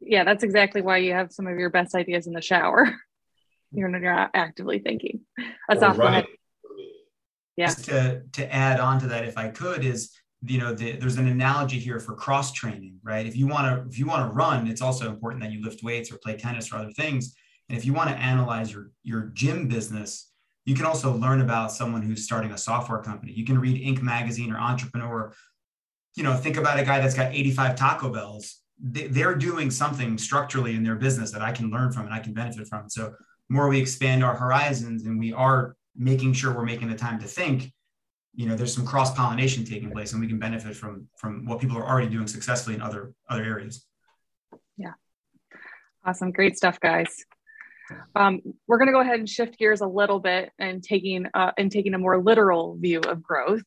Yeah, 0.00 0.24
that's 0.24 0.44
exactly 0.44 0.80
why 0.80 0.96
you 0.96 1.12
have 1.12 1.30
some 1.30 1.46
of 1.46 1.58
your 1.58 1.68
best 1.68 1.94
ideas 1.94 2.26
in 2.26 2.32
the 2.32 2.40
shower. 2.40 2.90
you're 3.74 3.96
you're 3.96 4.30
actively 4.34 4.78
thinking. 4.78 5.20
That's 5.68 5.82
awesome. 5.82 6.00
right. 6.00 6.26
Yeah. 7.56 7.66
Just 7.66 7.84
to 7.86 8.22
to 8.32 8.54
add 8.54 8.80
on 8.80 9.00
to 9.00 9.06
that, 9.08 9.24
if 9.24 9.38
I 9.38 9.48
could, 9.48 9.84
is 9.84 10.12
you 10.42 10.58
know 10.58 10.74
the, 10.74 10.92
there's 10.92 11.16
an 11.16 11.28
analogy 11.28 11.78
here 11.78 12.00
for 12.00 12.14
cross 12.14 12.52
training, 12.52 12.98
right? 13.02 13.26
If 13.26 13.36
you 13.36 13.46
want 13.46 13.66
to 13.66 13.88
if 13.88 13.98
you 13.98 14.06
want 14.06 14.28
to 14.28 14.34
run, 14.34 14.66
it's 14.66 14.82
also 14.82 15.08
important 15.08 15.42
that 15.42 15.52
you 15.52 15.62
lift 15.62 15.82
weights 15.82 16.10
or 16.12 16.18
play 16.18 16.36
tennis 16.36 16.72
or 16.72 16.76
other 16.76 16.92
things. 16.92 17.34
And 17.68 17.78
if 17.78 17.84
you 17.84 17.92
want 17.92 18.10
to 18.10 18.16
analyze 18.16 18.72
your 18.72 18.90
your 19.02 19.30
gym 19.34 19.68
business, 19.68 20.30
you 20.64 20.74
can 20.74 20.86
also 20.86 21.14
learn 21.14 21.40
about 21.40 21.72
someone 21.72 22.02
who's 22.02 22.24
starting 22.24 22.52
a 22.52 22.58
software 22.58 23.00
company. 23.00 23.32
You 23.32 23.44
can 23.44 23.58
read 23.58 23.80
Inc. 23.80 24.02
magazine 24.02 24.52
or 24.52 24.58
Entrepreneur. 24.58 25.32
You 26.16 26.22
know, 26.22 26.34
think 26.34 26.56
about 26.56 26.78
a 26.78 26.84
guy 26.84 27.00
that's 27.00 27.14
got 27.14 27.34
85 27.34 27.76
Taco 27.76 28.08
Bells 28.10 28.60
they're 28.78 29.34
doing 29.34 29.70
something 29.70 30.18
structurally 30.18 30.74
in 30.74 30.82
their 30.82 30.96
business 30.96 31.30
that 31.30 31.42
I 31.42 31.52
can 31.52 31.70
learn 31.70 31.92
from 31.92 32.06
and 32.06 32.14
I 32.14 32.18
can 32.18 32.32
benefit 32.32 32.66
from. 32.66 32.88
So 32.88 33.14
more 33.48 33.68
we 33.68 33.80
expand 33.80 34.24
our 34.24 34.34
horizons 34.34 35.04
and 35.04 35.18
we 35.18 35.32
are 35.32 35.76
making 35.96 36.32
sure 36.32 36.54
we're 36.54 36.64
making 36.64 36.88
the 36.88 36.96
time 36.96 37.20
to 37.20 37.26
think, 37.26 37.72
you 38.34 38.46
know, 38.46 38.56
there's 38.56 38.74
some 38.74 38.86
cross 38.86 39.14
pollination 39.14 39.64
taking 39.64 39.90
place 39.90 40.12
and 40.12 40.20
we 40.20 40.26
can 40.26 40.38
benefit 40.38 40.74
from 40.74 41.08
from 41.16 41.46
what 41.46 41.60
people 41.60 41.76
are 41.76 41.86
already 41.86 42.08
doing 42.08 42.26
successfully 42.26 42.74
in 42.74 42.82
other 42.82 43.12
other 43.28 43.44
areas. 43.44 43.86
Yeah. 44.76 44.94
Awesome. 46.04 46.32
Great 46.32 46.56
stuff, 46.56 46.80
guys. 46.80 47.24
Um, 48.16 48.40
we're 48.66 48.78
going 48.78 48.88
to 48.88 48.92
go 48.92 49.00
ahead 49.00 49.18
and 49.18 49.28
shift 49.28 49.58
gears 49.58 49.82
a 49.82 49.86
little 49.86 50.18
bit 50.18 50.50
and 50.58 50.82
taking 50.82 51.26
uh, 51.34 51.52
and 51.58 51.70
taking 51.70 51.94
a 51.94 51.98
more 51.98 52.20
literal 52.22 52.76
view 52.76 53.00
of 53.00 53.22
growth. 53.22 53.62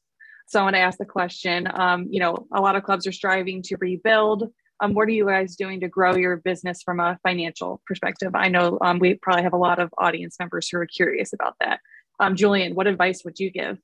So 0.47 0.59
I 0.59 0.63
want 0.63 0.75
to 0.75 0.79
ask 0.81 0.97
the 0.97 1.05
question. 1.05 1.67
Um, 1.73 2.07
you 2.09 2.19
know, 2.19 2.47
a 2.53 2.61
lot 2.61 2.75
of 2.75 2.83
clubs 2.83 3.05
are 3.05 3.11
striving 3.11 3.61
to 3.63 3.77
rebuild. 3.77 4.51
Um, 4.79 4.93
what 4.93 5.07
are 5.07 5.11
you 5.11 5.25
guys 5.25 5.55
doing 5.55 5.79
to 5.79 5.87
grow 5.87 6.15
your 6.15 6.37
business 6.37 6.83
from 6.83 6.99
a 6.99 7.17
financial 7.23 7.81
perspective? 7.87 8.35
I 8.35 8.47
know 8.47 8.77
um, 8.81 8.99
we 8.99 9.15
probably 9.15 9.43
have 9.43 9.53
a 9.53 9.57
lot 9.57 9.79
of 9.79 9.91
audience 9.97 10.37
members 10.39 10.69
who 10.69 10.77
are 10.77 10.85
curious 10.85 11.33
about 11.33 11.55
that. 11.59 11.79
Um, 12.19 12.35
Julian, 12.35 12.75
what 12.75 12.87
advice 12.87 13.23
would 13.25 13.39
you 13.39 13.49
give? 13.49 13.79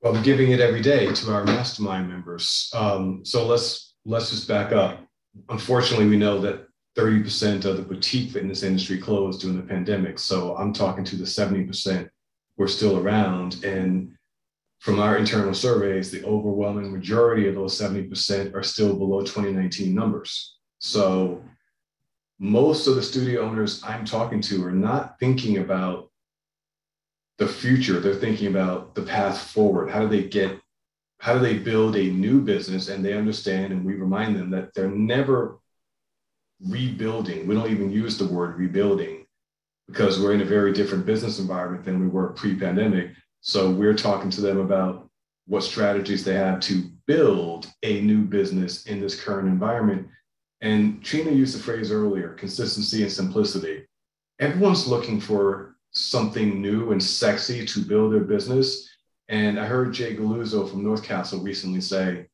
Well, 0.00 0.16
I'm 0.16 0.22
giving 0.22 0.50
it 0.50 0.60
every 0.60 0.82
day 0.82 1.12
to 1.12 1.32
our 1.32 1.44
mastermind 1.44 2.08
members. 2.08 2.70
Um, 2.74 3.24
so 3.24 3.46
let's 3.46 3.94
let's 4.04 4.30
just 4.30 4.48
back 4.48 4.72
up. 4.72 5.00
Unfortunately, 5.48 6.06
we 6.06 6.16
know 6.16 6.40
that 6.40 6.66
30% 6.96 7.66
of 7.66 7.76
the 7.76 7.82
boutique 7.82 8.30
fitness 8.30 8.62
industry 8.62 8.98
closed 8.98 9.42
during 9.42 9.56
the 9.56 9.62
pandemic. 9.62 10.18
So 10.18 10.56
I'm 10.56 10.72
talking 10.72 11.04
to 11.04 11.16
the 11.16 11.24
70% 11.24 12.08
we're 12.56 12.68
still 12.68 12.98
around. 12.98 13.64
And 13.64 14.15
from 14.80 15.00
our 15.00 15.16
internal 15.16 15.54
surveys, 15.54 16.10
the 16.10 16.24
overwhelming 16.24 16.92
majority 16.92 17.48
of 17.48 17.54
those 17.54 17.78
70% 17.78 18.54
are 18.54 18.62
still 18.62 18.96
below 18.96 19.20
2019 19.20 19.94
numbers. 19.94 20.56
So 20.78 21.42
most 22.38 22.86
of 22.86 22.96
the 22.96 23.02
studio 23.02 23.42
owners 23.42 23.82
I'm 23.82 24.04
talking 24.04 24.40
to 24.42 24.64
are 24.64 24.72
not 24.72 25.18
thinking 25.18 25.58
about 25.58 26.10
the 27.38 27.48
future. 27.48 28.00
They're 28.00 28.14
thinking 28.14 28.48
about 28.48 28.94
the 28.94 29.02
path 29.02 29.38
forward. 29.38 29.90
How 29.90 30.00
do 30.00 30.08
they 30.08 30.24
get, 30.24 30.58
how 31.20 31.34
do 31.34 31.40
they 31.40 31.58
build 31.58 31.96
a 31.96 32.10
new 32.10 32.40
business? 32.40 32.88
And 32.88 33.04
they 33.04 33.14
understand, 33.14 33.72
and 33.72 33.84
we 33.84 33.94
remind 33.94 34.36
them 34.36 34.50
that 34.50 34.74
they're 34.74 34.90
never 34.90 35.58
rebuilding. 36.64 37.46
We 37.46 37.54
don't 37.54 37.70
even 37.70 37.90
use 37.90 38.16
the 38.18 38.26
word 38.26 38.56
rebuilding 38.56 39.26
because 39.88 40.20
we're 40.20 40.32
in 40.32 40.40
a 40.40 40.46
very 40.46 40.72
different 40.72 41.06
business 41.06 41.38
environment 41.38 41.84
than 41.84 42.00
we 42.00 42.08
were 42.08 42.28
pre 42.28 42.54
pandemic. 42.54 43.10
So 43.46 43.70
we're 43.70 43.94
talking 43.94 44.28
to 44.30 44.40
them 44.40 44.58
about 44.58 45.08
what 45.46 45.62
strategies 45.62 46.24
they 46.24 46.34
have 46.34 46.58
to 46.62 46.90
build 47.06 47.72
a 47.84 48.00
new 48.00 48.22
business 48.22 48.86
in 48.86 49.00
this 49.00 49.22
current 49.22 49.46
environment. 49.46 50.08
And 50.62 51.00
Trina 51.04 51.30
used 51.30 51.56
the 51.56 51.62
phrase 51.62 51.92
earlier 51.92 52.30
consistency 52.30 53.02
and 53.02 53.12
simplicity. 53.12 53.86
Everyone's 54.40 54.88
looking 54.88 55.20
for 55.20 55.76
something 55.92 56.60
new 56.60 56.90
and 56.90 57.00
sexy 57.00 57.64
to 57.64 57.84
build 57.84 58.12
their 58.12 58.24
business. 58.24 58.90
And 59.28 59.60
I 59.60 59.66
heard 59.66 59.94
Jay 59.94 60.16
Galuzzo 60.16 60.68
from 60.68 60.82
North 60.82 61.04
Castle 61.04 61.38
recently 61.38 61.80
say, 61.80 62.26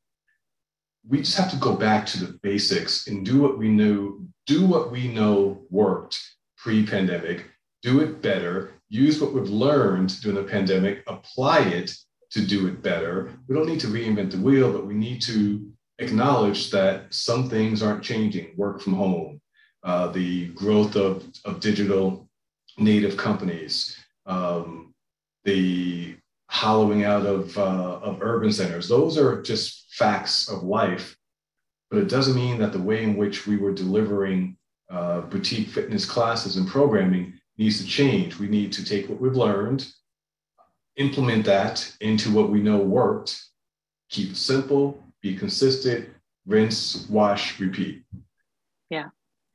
we 1.07 1.19
just 1.19 1.37
have 1.37 1.51
to 1.51 1.57
go 1.57 1.75
back 1.75 2.07
to 2.07 2.25
the 2.25 2.39
basics 2.41 3.05
and 3.05 3.23
do 3.23 3.39
what 3.39 3.59
we 3.59 3.69
knew, 3.69 4.27
do 4.47 4.65
what 4.65 4.89
we 4.89 5.09
know 5.09 5.61
worked 5.69 6.19
pre-pandemic, 6.57 7.45
do 7.83 7.99
it 7.99 8.23
better, 8.23 8.71
use 8.93 9.19
what 9.19 9.33
we've 9.33 9.49
learned 9.49 10.21
during 10.21 10.37
the 10.37 10.49
pandemic, 10.49 11.03
apply 11.07 11.61
it 11.61 11.95
to 12.29 12.45
do 12.45 12.67
it 12.67 12.83
better. 12.83 13.31
We 13.47 13.55
don't 13.55 13.67
need 13.67 13.79
to 13.79 13.87
reinvent 13.87 14.31
the 14.31 14.37
wheel, 14.37 14.71
but 14.71 14.85
we 14.85 14.93
need 14.93 15.19
to 15.23 15.67
acknowledge 15.97 16.69
that 16.71 17.11
some 17.11 17.49
things 17.49 17.81
aren't 17.81 18.03
changing. 18.03 18.53
Work 18.55 18.81
from 18.81 18.93
home, 18.93 19.41
uh, 19.83 20.07
the 20.09 20.49
growth 20.49 20.95
of, 20.95 21.25
of 21.43 21.59
digital 21.59 22.29
native 22.77 23.17
companies, 23.17 23.97
um, 24.27 24.93
the 25.43 26.15
hollowing 26.49 27.03
out 27.03 27.25
of, 27.25 27.57
uh, 27.57 27.99
of 28.01 28.21
urban 28.21 28.51
centers. 28.51 28.87
Those 28.87 29.17
are 29.17 29.41
just 29.41 29.91
facts 29.93 30.47
of 30.49 30.61
life. 30.61 31.17
But 31.89 31.99
it 31.99 32.09
doesn't 32.09 32.35
mean 32.35 32.59
that 32.59 32.73
the 32.73 32.81
way 32.81 33.03
in 33.03 33.15
which 33.15 33.47
we 33.47 33.57
were 33.57 33.73
delivering 33.73 34.55
uh, 34.91 35.21
boutique 35.21 35.69
fitness 35.69 36.05
classes 36.05 36.57
and 36.57 36.67
programming 36.67 37.39
needs 37.57 37.79
to 37.81 37.87
change. 37.87 38.39
We 38.39 38.47
need 38.47 38.71
to 38.73 38.85
take 38.85 39.09
what 39.09 39.19
we've 39.19 39.35
learned, 39.35 39.87
implement 40.97 41.45
that 41.45 41.95
into 42.01 42.33
what 42.33 42.49
we 42.49 42.61
know 42.61 42.77
worked, 42.77 43.41
keep 44.09 44.31
it 44.31 44.37
simple, 44.37 45.03
be 45.21 45.35
consistent, 45.35 46.09
rinse, 46.45 47.07
wash, 47.09 47.59
repeat. 47.59 48.03
Yeah, 48.89 49.09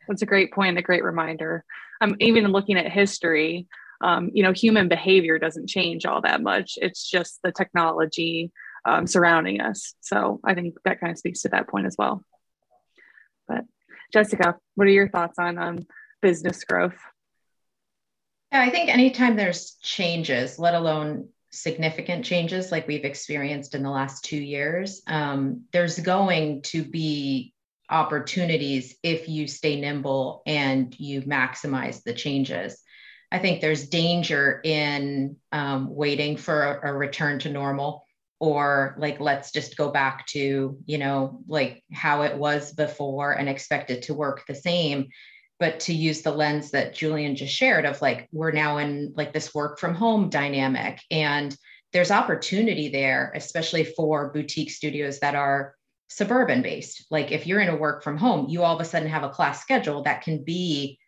that's 0.07 0.23
a 0.23 0.27
great 0.27 0.53
point, 0.53 0.79
a 0.79 0.83
great 0.83 1.05
reminder. 1.05 1.65
I'm 2.01 2.17
even 2.21 2.49
looking 2.49 2.77
at 2.77 2.91
history, 2.91 3.67
um, 4.01 4.31
you 4.33 4.43
know, 4.43 4.53
human 4.53 4.89
behavior 4.89 5.39
doesn't 5.39 5.69
change 5.69 6.07
all 6.07 6.21
that 6.23 6.41
much. 6.41 6.79
It's 6.81 7.09
just 7.09 7.41
the 7.43 7.53
technology 7.53 8.53
um, 8.85 9.07
surrounding 9.07 9.61
us. 9.61 9.95
So 10.01 10.41
I 10.45 10.55
think 10.55 10.77
that 10.85 11.01
kind 11.01 11.11
of 11.11 11.19
speaks 11.19 11.43
to 11.43 11.49
that 11.49 11.69
point 11.69 11.87
as 11.87 11.97
well. 11.99 12.23
But 13.49 13.65
Jessica, 14.13 14.57
what 14.77 14.87
are 14.87 14.91
your 14.91 15.09
thoughts 15.09 15.39
on 15.39 15.59
um, 15.59 15.87
business 16.23 16.65
growth? 16.65 16.97
Yeah, 18.53 18.63
I 18.63 18.71
think 18.71 18.89
anytime 18.89 19.37
there's 19.37 19.77
changes, 19.83 20.59
let 20.59 20.75
alone 20.75 21.29
significant 21.51 22.25
changes 22.25 22.71
like 22.71 22.87
we've 22.87 23.05
experienced 23.05 23.75
in 23.75 23.83
the 23.83 23.91
last 23.91 24.25
two 24.25 24.39
years, 24.39 25.03
um, 25.07 25.65
there's 25.73 25.99
going 25.99 26.63
to 26.63 26.83
be 26.85 27.53
opportunities 27.91 28.97
if 29.03 29.29
you 29.29 29.47
stay 29.47 29.81
nimble 29.81 30.43
and 30.47 30.99
you 30.99 31.23
maximize 31.23 32.03
the 32.03 32.13
changes. 32.13 32.83
I 33.31 33.39
think 33.39 33.61
there's 33.61 33.89
danger 33.89 34.61
in 34.65 35.37
um, 35.53 35.95
waiting 35.95 36.37
for 36.37 36.63
a, 36.63 36.91
a, 36.91 36.95
return 36.95 37.39
to 37.41 37.51
normal 37.51 38.05
or 38.41 38.95
like 38.99 39.21
let's 39.21 39.51
just 39.51 39.77
go 39.77 39.91
back 39.91 40.27
to 40.29 40.79
you 40.87 40.99
know 40.99 41.41
like 41.47 41.83
how 41.93 42.23
it 42.23 42.37
was 42.37 42.73
before 42.73 43.33
and 43.33 43.49
expect 43.49 43.91
it 43.91 44.03
to 44.03 44.15
work 44.15 44.45
the 44.47 44.55
same 44.55 45.09
but 45.59 45.81
to 45.81 45.93
use 45.93 46.23
the 46.23 46.31
lens 46.31 46.71
that 46.71 46.95
julian 46.95 47.37
just 47.37 47.55
shared 47.55 47.85
of 47.85 48.01
like 48.03 48.29
we're 48.33 48.53
now 48.53 48.79
in 48.79 49.13
like 49.17 49.33
this 49.33 49.55
work 49.55 49.79
from 49.79 49.95
home 49.95 50.29
dynamic 50.29 51.01
and 51.11 51.57
there's 51.93 52.11
opportunity 52.11 52.89
there 52.89 53.33
especially 53.35 53.85
for 53.85 54.33
boutique 54.33 54.71
studios 54.71 55.21
that 55.21 55.35
are 55.35 55.75
suburban 56.09 56.63
based 56.63 57.07
like 57.11 57.33
if 57.33 57.47
you're 57.47 57.61
in 57.61 57.69
a 57.69 57.77
work 57.77 58.03
from 58.03 58.17
home 58.17 58.49
you 58.49 58.63
all 58.63 58.75
of 58.75 58.81
a 58.81 58.85
sudden 58.85 59.09
have 59.09 59.25
a 59.25 59.31
class 59.31 59.61
schedule 59.61 60.03
that 60.03 60.23
can 60.23 60.43
be 60.43 60.99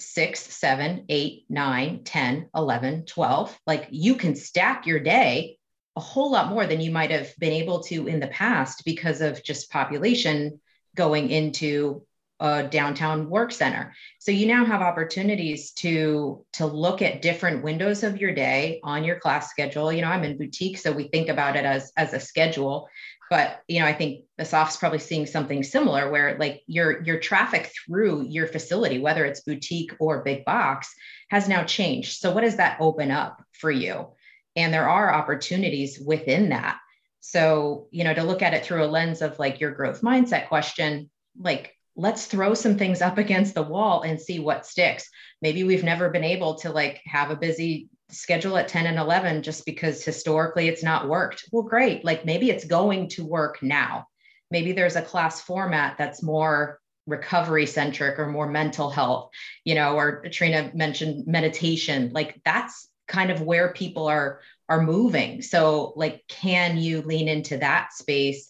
six, 0.00 0.40
seven, 0.40 1.04
eight, 1.08 1.44
nine, 1.48 2.02
10, 2.04 2.48
11, 2.54 3.04
12. 3.06 3.58
Like 3.66 3.88
you 3.90 4.14
can 4.14 4.34
stack 4.34 4.86
your 4.86 5.00
day 5.00 5.58
a 5.96 6.00
whole 6.00 6.30
lot 6.30 6.48
more 6.48 6.66
than 6.66 6.80
you 6.80 6.90
might 6.90 7.10
have 7.10 7.32
been 7.38 7.52
able 7.52 7.82
to 7.84 8.06
in 8.06 8.20
the 8.20 8.28
past 8.28 8.84
because 8.84 9.20
of 9.20 9.42
just 9.42 9.70
population 9.70 10.60
going 10.96 11.30
into 11.30 12.04
a 12.40 12.64
downtown 12.64 13.28
work 13.28 13.52
center. 13.52 13.94
So 14.18 14.32
you 14.32 14.46
now 14.46 14.64
have 14.64 14.80
opportunities 14.80 15.72
to 15.72 16.44
to 16.54 16.66
look 16.66 17.02
at 17.02 17.22
different 17.22 17.62
windows 17.62 18.02
of 18.02 18.20
your 18.20 18.34
day 18.34 18.80
on 18.82 19.04
your 19.04 19.20
class 19.20 19.50
schedule. 19.50 19.92
You 19.92 20.02
know, 20.02 20.08
I'm 20.08 20.24
in 20.24 20.38
boutique, 20.38 20.78
so 20.78 20.90
we 20.90 21.08
think 21.08 21.28
about 21.28 21.56
it 21.56 21.64
as 21.64 21.92
as 21.96 22.14
a 22.14 22.20
schedule. 22.20 22.88
But 23.28 23.60
you 23.68 23.80
know, 23.80 23.86
I 23.86 23.92
think 23.92 24.24
Asaf's 24.40 24.78
probably 24.78 24.98
seeing 24.98 25.26
something 25.26 25.62
similar 25.62 26.10
where 26.10 26.38
like 26.38 26.62
your 26.66 27.02
your 27.04 27.20
traffic 27.20 27.70
through 27.86 28.26
your 28.28 28.46
facility, 28.46 28.98
whether 28.98 29.24
it's 29.24 29.42
boutique 29.42 29.92
or 30.00 30.24
big 30.24 30.44
box, 30.44 30.92
has 31.28 31.48
now 31.48 31.62
changed. 31.62 32.18
So 32.18 32.32
what 32.32 32.40
does 32.40 32.56
that 32.56 32.78
open 32.80 33.10
up 33.10 33.42
for 33.52 33.70
you? 33.70 34.08
And 34.56 34.72
there 34.74 34.88
are 34.88 35.14
opportunities 35.14 36.00
within 36.00 36.48
that. 36.48 36.78
So, 37.20 37.86
you 37.90 38.02
know, 38.02 38.14
to 38.14 38.24
look 38.24 38.42
at 38.42 38.54
it 38.54 38.64
through 38.64 38.82
a 38.82 38.86
lens 38.86 39.20
of 39.22 39.38
like 39.38 39.60
your 39.60 39.72
growth 39.72 40.00
mindset 40.00 40.48
question, 40.48 41.10
like 41.38 41.76
let's 41.96 42.26
throw 42.26 42.54
some 42.54 42.78
things 42.78 43.02
up 43.02 43.18
against 43.18 43.54
the 43.54 43.62
wall 43.62 44.02
and 44.02 44.20
see 44.20 44.38
what 44.38 44.66
sticks. 44.66 45.08
Maybe 45.42 45.64
we've 45.64 45.84
never 45.84 46.10
been 46.10 46.24
able 46.24 46.56
to 46.56 46.70
like 46.70 47.00
have 47.04 47.30
a 47.30 47.36
busy 47.36 47.88
schedule 48.10 48.56
at 48.56 48.68
10 48.68 48.86
and 48.86 48.98
11 48.98 49.42
just 49.42 49.64
because 49.66 50.04
historically 50.04 50.68
it's 50.68 50.82
not 50.82 51.08
worked. 51.08 51.44
Well, 51.52 51.62
great. 51.62 52.04
Like 52.04 52.24
maybe 52.24 52.50
it's 52.50 52.64
going 52.64 53.08
to 53.10 53.24
work 53.24 53.62
now. 53.62 54.06
Maybe 54.50 54.72
there's 54.72 54.96
a 54.96 55.02
class 55.02 55.40
format 55.40 55.96
that's 55.98 56.22
more 56.22 56.80
recovery 57.06 57.66
centric 57.66 58.18
or 58.18 58.26
more 58.26 58.48
mental 58.48 58.90
health, 58.90 59.30
you 59.64 59.74
know, 59.74 59.96
or 59.96 60.24
Trina 60.30 60.70
mentioned 60.74 61.26
meditation. 61.26 62.10
Like 62.12 62.40
that's 62.44 62.88
kind 63.10 63.30
of 63.30 63.42
where 63.42 63.72
people 63.72 64.06
are 64.06 64.40
are 64.68 64.80
moving 64.80 65.42
so 65.42 65.92
like 65.96 66.22
can 66.28 66.78
you 66.78 67.02
lean 67.02 67.26
into 67.26 67.56
that 67.56 67.92
space 67.92 68.49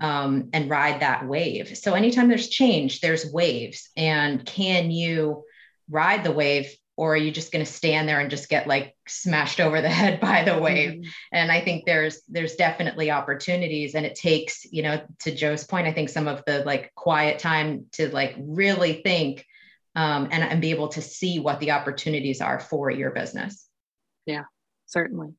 um, 0.00 0.50
and 0.52 0.70
ride 0.70 1.00
that 1.00 1.26
wave. 1.26 1.76
So 1.76 1.94
anytime 1.94 2.28
there's 2.28 2.48
change 2.48 3.00
there's 3.00 3.30
waves. 3.32 3.90
And 3.96 4.44
can 4.44 4.90
you 4.90 5.44
ride 5.90 6.24
the 6.24 6.32
wave 6.32 6.74
or 6.96 7.14
are 7.14 7.16
you 7.16 7.30
just 7.30 7.52
going 7.52 7.64
to 7.64 7.70
stand 7.70 8.08
there 8.08 8.18
and 8.18 8.28
just 8.28 8.48
get 8.48 8.66
like 8.66 8.96
smashed 9.06 9.60
over 9.60 9.80
the 9.80 9.88
head 10.00 10.20
by 10.20 10.44
the 10.44 10.58
wave? 10.58 10.90
Mm-hmm. 10.90 11.10
and 11.32 11.50
i 11.50 11.60
think 11.60 11.86
there's 11.86 12.20
there's 12.28 12.56
definitely 12.56 13.10
opportunities 13.10 13.94
and 13.94 14.04
it 14.04 14.14
takes 14.14 14.64
you 14.70 14.82
know 14.82 15.00
to 15.20 15.34
joe's 15.34 15.64
point 15.64 15.86
i 15.86 15.92
think 15.92 16.10
some 16.10 16.28
of 16.28 16.42
the 16.46 16.62
like 16.64 16.92
quiet 16.94 17.38
time 17.38 17.86
to 17.92 18.08
like 18.10 18.34
really 18.38 19.00
think 19.02 19.46
um, 19.94 20.28
and, 20.30 20.44
and 20.44 20.60
be 20.60 20.70
able 20.70 20.88
to 20.88 21.02
see 21.02 21.40
what 21.40 21.58
the 21.58 21.72
opportunities 21.72 22.40
are 22.40 22.60
for 22.60 22.88
your 22.88 23.10
business. 23.10 23.66
Yeah 24.26 24.44
certainly. 24.86 25.34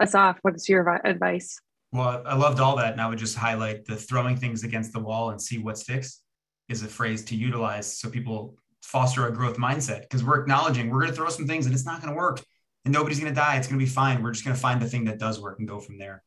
Asaf 0.00 0.38
what's 0.42 0.68
your 0.68 1.00
advice 1.04 1.60
well 1.94 2.22
i 2.26 2.34
loved 2.36 2.60
all 2.60 2.76
that 2.76 2.92
and 2.92 3.00
i 3.00 3.08
would 3.08 3.18
just 3.18 3.36
highlight 3.36 3.86
the 3.86 3.96
throwing 3.96 4.36
things 4.36 4.64
against 4.64 4.92
the 4.92 5.00
wall 5.00 5.30
and 5.30 5.40
see 5.40 5.58
what 5.58 5.78
sticks 5.78 6.20
is 6.68 6.82
a 6.82 6.88
phrase 6.88 7.24
to 7.24 7.34
utilize 7.34 7.98
so 7.98 8.10
people 8.10 8.54
foster 8.82 9.26
a 9.26 9.32
growth 9.32 9.56
mindset 9.56 10.02
because 10.02 10.22
we're 10.22 10.40
acknowledging 10.40 10.90
we're 10.90 11.00
going 11.00 11.10
to 11.10 11.16
throw 11.16 11.30
some 11.30 11.46
things 11.46 11.64
and 11.64 11.74
it's 11.74 11.86
not 11.86 12.02
going 12.02 12.12
to 12.12 12.16
work 12.16 12.42
and 12.84 12.92
nobody's 12.92 13.20
going 13.20 13.32
to 13.32 13.38
die. 13.40 13.56
It's 13.56 13.66
going 13.66 13.78
to 13.78 13.84
be 13.84 13.90
fine. 13.90 14.22
We're 14.22 14.32
just 14.32 14.44
going 14.44 14.54
to 14.54 14.60
find 14.60 14.80
the 14.80 14.88
thing 14.88 15.04
that 15.04 15.18
does 15.18 15.40
work 15.40 15.58
and 15.58 15.66
go 15.66 15.80
from 15.80 15.98
there. 15.98 16.22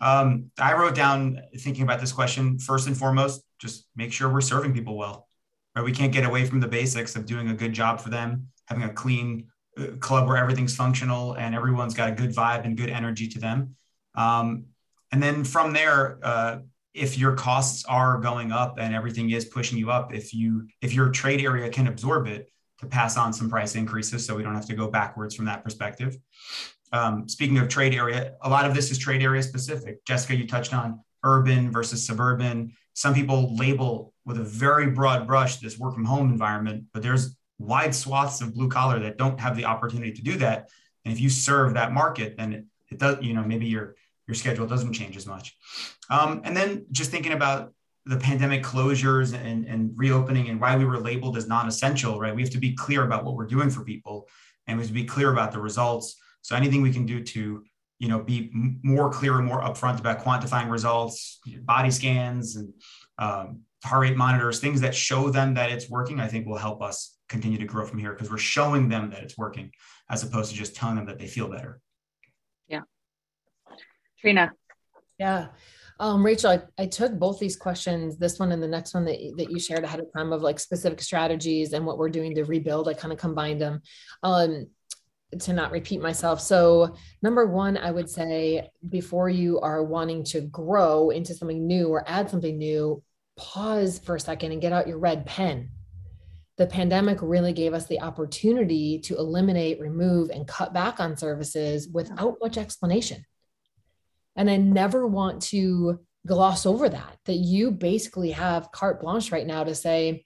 Um, 0.00 0.50
I 0.58 0.74
wrote 0.74 0.94
down 0.94 1.40
thinking 1.58 1.84
about 1.84 2.00
this 2.00 2.12
question 2.12 2.58
first 2.58 2.86
and 2.86 2.96
foremost, 2.96 3.42
just 3.58 3.86
make 3.96 4.12
sure 4.12 4.28
we're 4.28 4.40
serving 4.40 4.74
people 4.74 4.96
well. 4.96 5.28
Right? 5.74 5.84
We 5.84 5.92
can't 5.92 6.12
get 6.12 6.24
away 6.24 6.44
from 6.44 6.60
the 6.60 6.68
basics 6.68 7.16
of 7.16 7.26
doing 7.26 7.48
a 7.48 7.54
good 7.54 7.72
job 7.72 8.00
for 8.00 8.10
them, 8.10 8.48
having 8.66 8.84
a 8.84 8.92
clean 8.92 9.48
uh, 9.78 9.96
club 10.00 10.28
where 10.28 10.36
everything's 10.36 10.76
functional 10.76 11.34
and 11.34 11.54
everyone's 11.54 11.94
got 11.94 12.10
a 12.10 12.12
good 12.12 12.34
vibe 12.34 12.64
and 12.64 12.76
good 12.76 12.90
energy 12.90 13.28
to 13.28 13.38
them. 13.38 13.76
Um, 14.14 14.66
and 15.14 15.22
then 15.22 15.44
from 15.44 15.72
there, 15.72 16.18
uh, 16.24 16.58
if 16.92 17.16
your 17.16 17.36
costs 17.36 17.84
are 17.84 18.18
going 18.18 18.50
up 18.50 18.80
and 18.80 18.92
everything 18.92 19.30
is 19.30 19.44
pushing 19.44 19.78
you 19.78 19.92
up 19.92 20.12
if 20.12 20.34
you 20.34 20.66
if 20.82 20.92
your 20.92 21.10
trade 21.10 21.40
area 21.40 21.68
can 21.68 21.86
absorb 21.86 22.26
it 22.26 22.50
to 22.80 22.86
pass 22.86 23.16
on 23.16 23.32
some 23.32 23.48
price 23.48 23.76
increases 23.76 24.26
so 24.26 24.34
we 24.34 24.42
don't 24.42 24.56
have 24.56 24.66
to 24.66 24.74
go 24.74 24.88
backwards 24.88 25.36
from 25.36 25.44
that 25.44 25.62
perspective. 25.62 26.18
Um, 26.92 27.28
speaking 27.28 27.58
of 27.58 27.68
trade 27.68 27.94
area 27.94 28.34
a 28.42 28.50
lot 28.50 28.64
of 28.64 28.74
this 28.74 28.90
is 28.90 28.98
trade 28.98 29.22
area 29.22 29.40
specific. 29.40 30.04
Jessica 30.04 30.34
you 30.34 30.48
touched 30.48 30.74
on 30.74 30.98
urban 31.22 31.70
versus 31.70 32.04
suburban. 32.04 32.72
Some 32.94 33.14
people 33.14 33.54
label 33.54 34.12
with 34.24 34.38
a 34.38 34.44
very 34.44 34.90
broad 34.90 35.28
brush 35.28 35.58
this 35.58 35.78
work 35.78 35.94
from 35.94 36.04
home 36.04 36.28
environment 36.28 36.86
but 36.92 37.04
there's 37.04 37.36
wide 37.60 37.94
swaths 37.94 38.40
of 38.40 38.52
blue 38.52 38.68
collar 38.68 38.98
that 38.98 39.16
don't 39.16 39.38
have 39.38 39.56
the 39.56 39.64
opportunity 39.64 40.10
to 40.10 40.22
do 40.22 40.38
that. 40.38 40.70
And 41.04 41.14
if 41.14 41.20
you 41.20 41.30
serve 41.30 41.74
that 41.74 41.92
market 41.92 42.36
then 42.36 42.52
it, 42.52 42.64
it 42.90 42.98
does 42.98 43.18
you 43.22 43.32
know 43.32 43.44
maybe 43.44 43.66
you're 43.66 43.94
your 44.26 44.34
schedule 44.34 44.66
doesn't 44.66 44.92
change 44.92 45.16
as 45.16 45.26
much. 45.26 45.56
Um, 46.10 46.40
and 46.44 46.56
then 46.56 46.86
just 46.92 47.10
thinking 47.10 47.32
about 47.32 47.72
the 48.06 48.16
pandemic 48.16 48.62
closures 48.62 49.34
and, 49.34 49.66
and 49.66 49.92
reopening 49.96 50.48
and 50.48 50.60
why 50.60 50.76
we 50.76 50.84
were 50.84 50.98
labeled 50.98 51.36
as 51.36 51.48
non-essential, 51.48 52.20
right? 52.20 52.34
We 52.34 52.42
have 52.42 52.50
to 52.50 52.58
be 52.58 52.74
clear 52.74 53.04
about 53.04 53.24
what 53.24 53.34
we're 53.34 53.46
doing 53.46 53.70
for 53.70 53.82
people 53.82 54.28
and 54.66 54.76
we 54.76 54.82
have 54.82 54.88
to 54.88 54.94
be 54.94 55.04
clear 55.04 55.32
about 55.32 55.52
the 55.52 55.60
results. 55.60 56.16
So 56.42 56.54
anything 56.54 56.82
we 56.82 56.92
can 56.92 57.06
do 57.06 57.22
to, 57.22 57.64
you 57.98 58.08
know, 58.08 58.22
be 58.22 58.50
more 58.82 59.10
clear 59.10 59.38
and 59.38 59.46
more 59.46 59.62
upfront 59.62 60.00
about 60.00 60.22
quantifying 60.22 60.70
results, 60.70 61.40
body 61.62 61.90
scans 61.90 62.56
and 62.56 62.72
um, 63.18 63.60
heart 63.82 64.02
rate 64.02 64.16
monitors, 64.16 64.60
things 64.60 64.80
that 64.82 64.94
show 64.94 65.30
them 65.30 65.54
that 65.54 65.70
it's 65.70 65.88
working, 65.88 66.20
I 66.20 66.28
think 66.28 66.46
will 66.46 66.58
help 66.58 66.82
us 66.82 67.16
continue 67.28 67.58
to 67.58 67.64
grow 67.64 67.86
from 67.86 67.98
here 67.98 68.12
because 68.12 68.30
we're 68.30 68.38
showing 68.38 68.88
them 68.88 69.10
that 69.10 69.22
it's 69.22 69.38
working 69.38 69.70
as 70.10 70.22
opposed 70.22 70.50
to 70.50 70.56
just 70.56 70.76
telling 70.76 70.96
them 70.96 71.06
that 71.06 71.18
they 71.18 71.26
feel 71.26 71.48
better. 71.48 71.80
Trina. 74.24 74.50
Yeah. 75.18 75.48
Um, 76.00 76.24
Rachel, 76.24 76.50
I, 76.50 76.62
I, 76.82 76.86
took 76.86 77.12
both 77.18 77.38
these 77.38 77.56
questions, 77.56 78.16
this 78.16 78.38
one 78.38 78.52
and 78.52 78.62
the 78.62 78.66
next 78.66 78.94
one 78.94 79.04
that, 79.04 79.18
that 79.36 79.50
you 79.50 79.60
shared 79.60 79.84
ahead 79.84 80.00
of 80.00 80.06
time 80.16 80.32
of 80.32 80.40
like 80.40 80.58
specific 80.58 81.02
strategies 81.02 81.74
and 81.74 81.84
what 81.84 81.98
we're 81.98 82.08
doing 82.08 82.34
to 82.34 82.44
rebuild. 82.44 82.88
I 82.88 82.94
kind 82.94 83.12
of 83.12 83.18
combined 83.18 83.60
them 83.60 83.82
um, 84.22 84.66
to 85.40 85.52
not 85.52 85.72
repeat 85.72 86.00
myself. 86.00 86.40
So, 86.40 86.96
number 87.22 87.46
one, 87.46 87.76
I 87.76 87.90
would 87.90 88.08
say 88.08 88.70
before 88.88 89.28
you 89.28 89.60
are 89.60 89.84
wanting 89.84 90.24
to 90.24 90.40
grow 90.40 91.10
into 91.10 91.34
something 91.34 91.66
new 91.66 91.88
or 91.88 92.08
add 92.08 92.30
something 92.30 92.56
new, 92.56 93.02
pause 93.36 93.98
for 93.98 94.16
a 94.16 94.20
second 94.20 94.52
and 94.52 94.60
get 94.62 94.72
out 94.72 94.88
your 94.88 94.98
red 94.98 95.26
pen. 95.26 95.68
The 96.56 96.66
pandemic 96.66 97.18
really 97.20 97.52
gave 97.52 97.74
us 97.74 97.86
the 97.86 98.00
opportunity 98.00 99.00
to 99.00 99.16
eliminate, 99.16 99.80
remove, 99.80 100.30
and 100.30 100.48
cut 100.48 100.72
back 100.72 100.98
on 100.98 101.16
services 101.16 101.88
without 101.92 102.36
much 102.40 102.56
explanation 102.56 103.24
and 104.36 104.50
I 104.50 104.56
never 104.56 105.06
want 105.06 105.42
to 105.42 106.00
gloss 106.26 106.66
over 106.66 106.88
that, 106.88 107.18
that 107.26 107.34
you 107.34 107.70
basically 107.70 108.30
have 108.32 108.72
carte 108.72 109.00
blanche 109.00 109.30
right 109.30 109.46
now 109.46 109.64
to 109.64 109.74
say, 109.74 110.24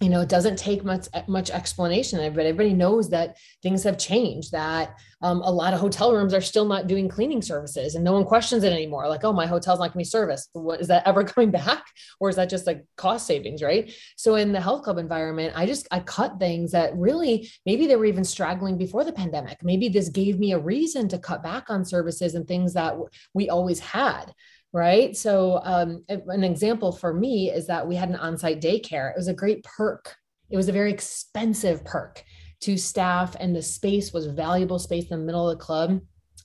you 0.00 0.08
know, 0.08 0.22
it 0.22 0.30
doesn't 0.30 0.56
take 0.56 0.82
much 0.82 1.08
much 1.28 1.50
explanation, 1.50 2.18
but 2.32 2.46
everybody 2.46 2.72
knows 2.72 3.10
that 3.10 3.36
things 3.62 3.84
have 3.84 3.98
changed. 3.98 4.50
That 4.52 4.98
um, 5.20 5.42
a 5.42 5.50
lot 5.50 5.74
of 5.74 5.80
hotel 5.80 6.14
rooms 6.14 6.32
are 6.32 6.40
still 6.40 6.64
not 6.64 6.86
doing 6.86 7.06
cleaning 7.06 7.42
services, 7.42 7.94
and 7.94 8.02
no 8.02 8.14
one 8.14 8.24
questions 8.24 8.64
it 8.64 8.72
anymore. 8.72 9.08
Like, 9.08 9.24
oh, 9.24 9.32
my 9.34 9.46
hotel's 9.46 9.78
not 9.78 9.92
going 9.92 9.92
to 9.92 9.98
be 9.98 10.04
serviced. 10.04 10.48
What 10.54 10.80
is 10.80 10.88
that 10.88 11.06
ever 11.06 11.22
coming 11.24 11.50
back, 11.50 11.84
or 12.18 12.30
is 12.30 12.36
that 12.36 12.48
just 12.48 12.66
like 12.66 12.82
cost 12.96 13.26
savings, 13.26 13.62
right? 13.62 13.92
So 14.16 14.36
in 14.36 14.52
the 14.52 14.60
health 14.60 14.84
club 14.84 14.96
environment, 14.96 15.52
I 15.54 15.66
just 15.66 15.86
I 15.90 16.00
cut 16.00 16.38
things 16.38 16.72
that 16.72 16.96
really 16.96 17.50
maybe 17.66 17.86
they 17.86 17.96
were 17.96 18.06
even 18.06 18.24
straggling 18.24 18.78
before 18.78 19.04
the 19.04 19.12
pandemic. 19.12 19.58
Maybe 19.62 19.90
this 19.90 20.08
gave 20.08 20.38
me 20.38 20.52
a 20.52 20.58
reason 20.58 21.08
to 21.08 21.18
cut 21.18 21.42
back 21.42 21.68
on 21.68 21.84
services 21.84 22.34
and 22.34 22.48
things 22.48 22.72
that 22.72 22.96
we 23.34 23.50
always 23.50 23.80
had 23.80 24.32
right? 24.72 25.16
So, 25.16 25.60
um, 25.64 26.04
an 26.08 26.44
example 26.44 26.92
for 26.92 27.12
me 27.12 27.50
is 27.50 27.66
that 27.66 27.86
we 27.86 27.96
had 27.96 28.08
an 28.08 28.16
on 28.16 28.38
site 28.38 28.60
daycare. 28.60 29.10
It 29.10 29.16
was 29.16 29.28
a 29.28 29.34
great 29.34 29.64
perk, 29.64 30.14
it 30.48 30.56
was 30.56 30.68
a 30.68 30.72
very 30.72 30.92
expensive 30.92 31.84
perk 31.84 32.24
to 32.60 32.76
staff, 32.76 33.36
and 33.40 33.54
the 33.54 33.62
space 33.62 34.12
was 34.12 34.26
valuable 34.26 34.78
space 34.78 35.04
in 35.10 35.18
the 35.18 35.24
middle 35.24 35.48
of 35.48 35.58
the 35.58 35.64
club 35.64 36.00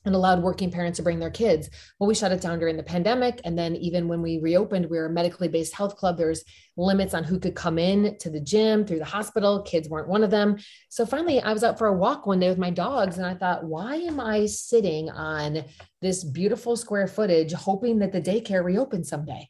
and 0.05 0.15
allowed 0.15 0.41
working 0.41 0.71
parents 0.71 0.97
to 0.97 1.03
bring 1.03 1.19
their 1.19 1.29
kids. 1.29 1.69
Well, 1.99 2.07
we 2.07 2.15
shut 2.15 2.31
it 2.31 2.41
down 2.41 2.59
during 2.59 2.77
the 2.77 2.83
pandemic. 2.83 3.41
And 3.43 3.57
then 3.57 3.75
even 3.75 4.07
when 4.07 4.21
we 4.21 4.39
reopened, 4.39 4.89
we 4.89 4.97
were 4.97 5.07
a 5.07 5.09
medically 5.09 5.47
based 5.47 5.73
health 5.73 5.97
club. 5.97 6.17
There's 6.17 6.43
limits 6.77 7.13
on 7.13 7.23
who 7.23 7.39
could 7.39 7.55
come 7.55 7.79
in 7.79 8.17
to 8.19 8.29
the 8.29 8.39
gym 8.39 8.85
through 8.85 8.99
the 8.99 9.05
hospital. 9.05 9.63
Kids 9.63 9.89
weren't 9.89 10.07
one 10.07 10.23
of 10.23 10.31
them. 10.31 10.57
So 10.89 11.05
finally, 11.05 11.41
I 11.41 11.53
was 11.53 11.63
out 11.63 11.77
for 11.77 11.87
a 11.87 11.93
walk 11.93 12.25
one 12.25 12.39
day 12.39 12.49
with 12.49 12.57
my 12.57 12.69
dogs 12.69 13.17
and 13.17 13.25
I 13.25 13.33
thought, 13.33 13.65
why 13.65 13.95
am 13.95 14.19
I 14.19 14.45
sitting 14.45 15.09
on 15.09 15.63
this 16.01 16.23
beautiful 16.23 16.75
square 16.75 17.07
footage 17.07 17.53
hoping 17.53 17.99
that 17.99 18.11
the 18.11 18.21
daycare 18.21 18.63
reopens 18.63 19.09
someday? 19.09 19.49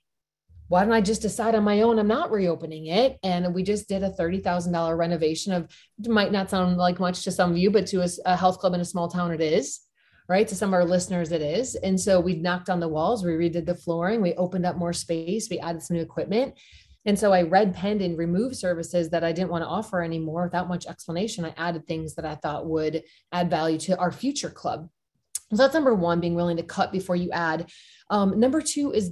why 0.68 0.84
don't 0.84 0.93
I 0.93 1.01
just 1.01 1.22
decide 1.22 1.53
on 1.56 1.64
my 1.64 1.82
own 1.82 1.99
I'm 1.99 2.08
not 2.08 2.32
reopening 2.32 2.88
it? 2.88 3.20
And 3.24 3.53
we 3.53 3.64
just 3.64 3.88
did 3.88 4.03
a 4.03 4.10
$30,000 4.10 4.97
renovation 4.97 5.53
of, 5.53 5.70
might 6.08 6.32
not 6.32 6.49
sound 6.49 6.78
like 6.78 6.99
much 6.99 7.24
to 7.24 7.32
some 7.32 7.51
of 7.51 7.58
you, 7.58 7.70
but 7.70 7.88
to 7.88 8.01
a, 8.01 8.08
a, 8.26 8.36
health 8.36 8.58
club 8.60 8.74
in 8.74 8.82
a 8.82 8.86
small 8.86 9.08
town, 9.08 9.32
it 9.32 9.41
is 9.41 9.82
right? 10.28 10.47
To 10.47 10.55
some 10.55 10.69
of 10.69 10.73
our 10.73 10.86
listeners, 10.86 11.32
it 11.32 11.41
is. 11.41 11.76
And 11.76 11.99
so 11.99 12.19
we 12.19 12.36
knocked 12.36 12.69
on 12.69 12.80
the 12.80 12.88
walls, 12.88 13.23
we 13.23 13.32
redid 13.32 13.65
the 13.65 13.76
flooring, 13.76 14.21
we 14.21 14.34
opened 14.36 14.65
up 14.65 14.78
more 14.78 14.93
space, 14.93 15.49
we 15.49 15.59
added 15.59 15.82
some 15.82 15.97
new 15.97 16.03
equipment. 16.03 16.55
And 17.05 17.17
so 17.17 17.32
I 17.32 17.43
red 17.43 17.76
penned 17.76 18.01
and 18.01 18.17
removed 18.17 18.55
services 18.55 19.09
that 19.11 19.23
I 19.23 19.32
didn't 19.32 19.51
want 19.51 19.63
to 19.63 19.67
offer 19.67 20.01
anymore 20.01 20.45
without 20.45 20.67
much 20.67 20.88
explanation. 20.88 21.45
I 21.45 21.53
added 21.55 21.86
things 21.86 22.15
that 22.15 22.26
I 22.26 22.36
thought 22.36 22.65
would 22.65 23.03
add 23.32 23.49
value 23.49 23.78
to 23.80 23.97
our 23.99 24.11
future 24.11 24.49
club. 24.49 24.89
So 25.52 25.58
that's 25.58 25.76
number 25.76 25.93
one, 25.93 26.20
being 26.20 26.34
willing 26.34 26.58
to 26.58 26.64
cut 26.64 26.91
before 26.91 27.16
you 27.16 27.30
add. 27.32 27.70
Um, 28.10 28.39
number 28.39 28.62
two 28.62 28.91
is 28.91 29.12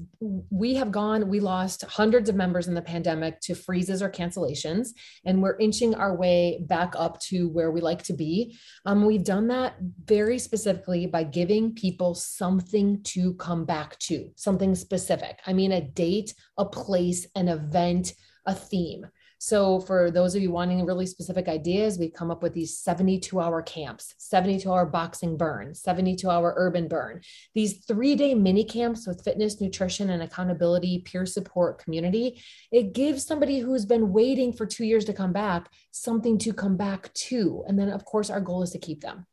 we 0.50 0.76
have 0.76 0.92
gone, 0.92 1.30
we 1.30 1.40
lost 1.40 1.84
hundreds 1.84 2.28
of 2.30 2.36
members 2.36 2.68
in 2.68 2.74
the 2.74 2.82
pandemic 2.82 3.40
to 3.42 3.56
freezes 3.56 4.02
or 4.02 4.10
cancellations, 4.10 4.90
and 5.26 5.42
we're 5.42 5.58
inching 5.58 5.94
our 5.96 6.16
way 6.16 6.64
back 6.68 6.94
up 6.98 7.20
to 7.22 7.50
where 7.50 7.72
we 7.72 7.82
like 7.82 8.04
to 8.04 8.14
be. 8.14 8.58
Um, 8.86 9.06
we've 9.06 9.24
done 9.24 9.48
that 9.48 9.76
very 10.06 10.40
specifically 10.40 11.06
by 11.06 11.24
giving 11.24 11.74
people 11.74 12.16
something 12.16 13.02
to 13.04 13.34
come 13.36 13.66
back 13.66 13.98
to, 14.00 14.30
something 14.36 14.74
specific. 14.76 15.40
I 15.46 15.54
mean, 15.54 15.72
a 15.72 15.82
date, 15.82 16.34
a 16.58 16.66
place, 16.66 17.28
an 17.36 17.48
event, 17.48 18.14
a 18.46 18.54
theme. 18.54 19.06
So, 19.46 19.82
for 19.82 20.10
those 20.10 20.36
of 20.36 20.42
you 20.42 20.52
wanting 20.52 20.86
really 20.86 21.06
specific 21.06 21.50
ideas, 21.50 22.00
we've 22.00 22.14
come 22.14 22.32
up 22.32 22.42
with 22.42 22.54
these 22.54 22.78
72 22.78 23.42
hour 23.42 23.62
camps, 23.62 24.16
72 24.18 24.72
hour 24.72 24.86
boxing 24.86 25.36
burn, 25.36 25.76
72 25.76 26.30
hour 26.30 26.54
urban 26.56 26.88
burn, 26.88 27.20
these 27.54 27.84
three 27.86 28.16
day 28.16 28.36
mini 28.36 28.64
camps 28.64 29.06
with 29.06 29.22
fitness, 29.22 29.60
nutrition, 29.60 30.12
and 30.12 30.24
accountability, 30.24 31.00
peer 31.00 31.26
support 31.26 31.84
community. 31.84 32.42
It 32.72 32.94
gives 32.94 33.26
somebody 33.26 33.60
who's 33.60 33.86
been 33.86 34.14
waiting 34.14 34.54
for 34.54 34.66
two 34.66 34.86
years 34.86 35.04
to 35.06 35.14
come 35.14 35.34
back 35.34 35.70
something 35.92 36.38
to 36.38 36.54
come 36.54 36.78
back 36.78 37.14
to. 37.14 37.66
And 37.68 37.78
then, 37.78 37.90
of 37.90 38.06
course, 38.06 38.30
our 38.30 38.40
goal 38.40 38.64
is 38.64 38.72
to 38.72 38.80
keep 38.80 39.02
them. 39.02 39.28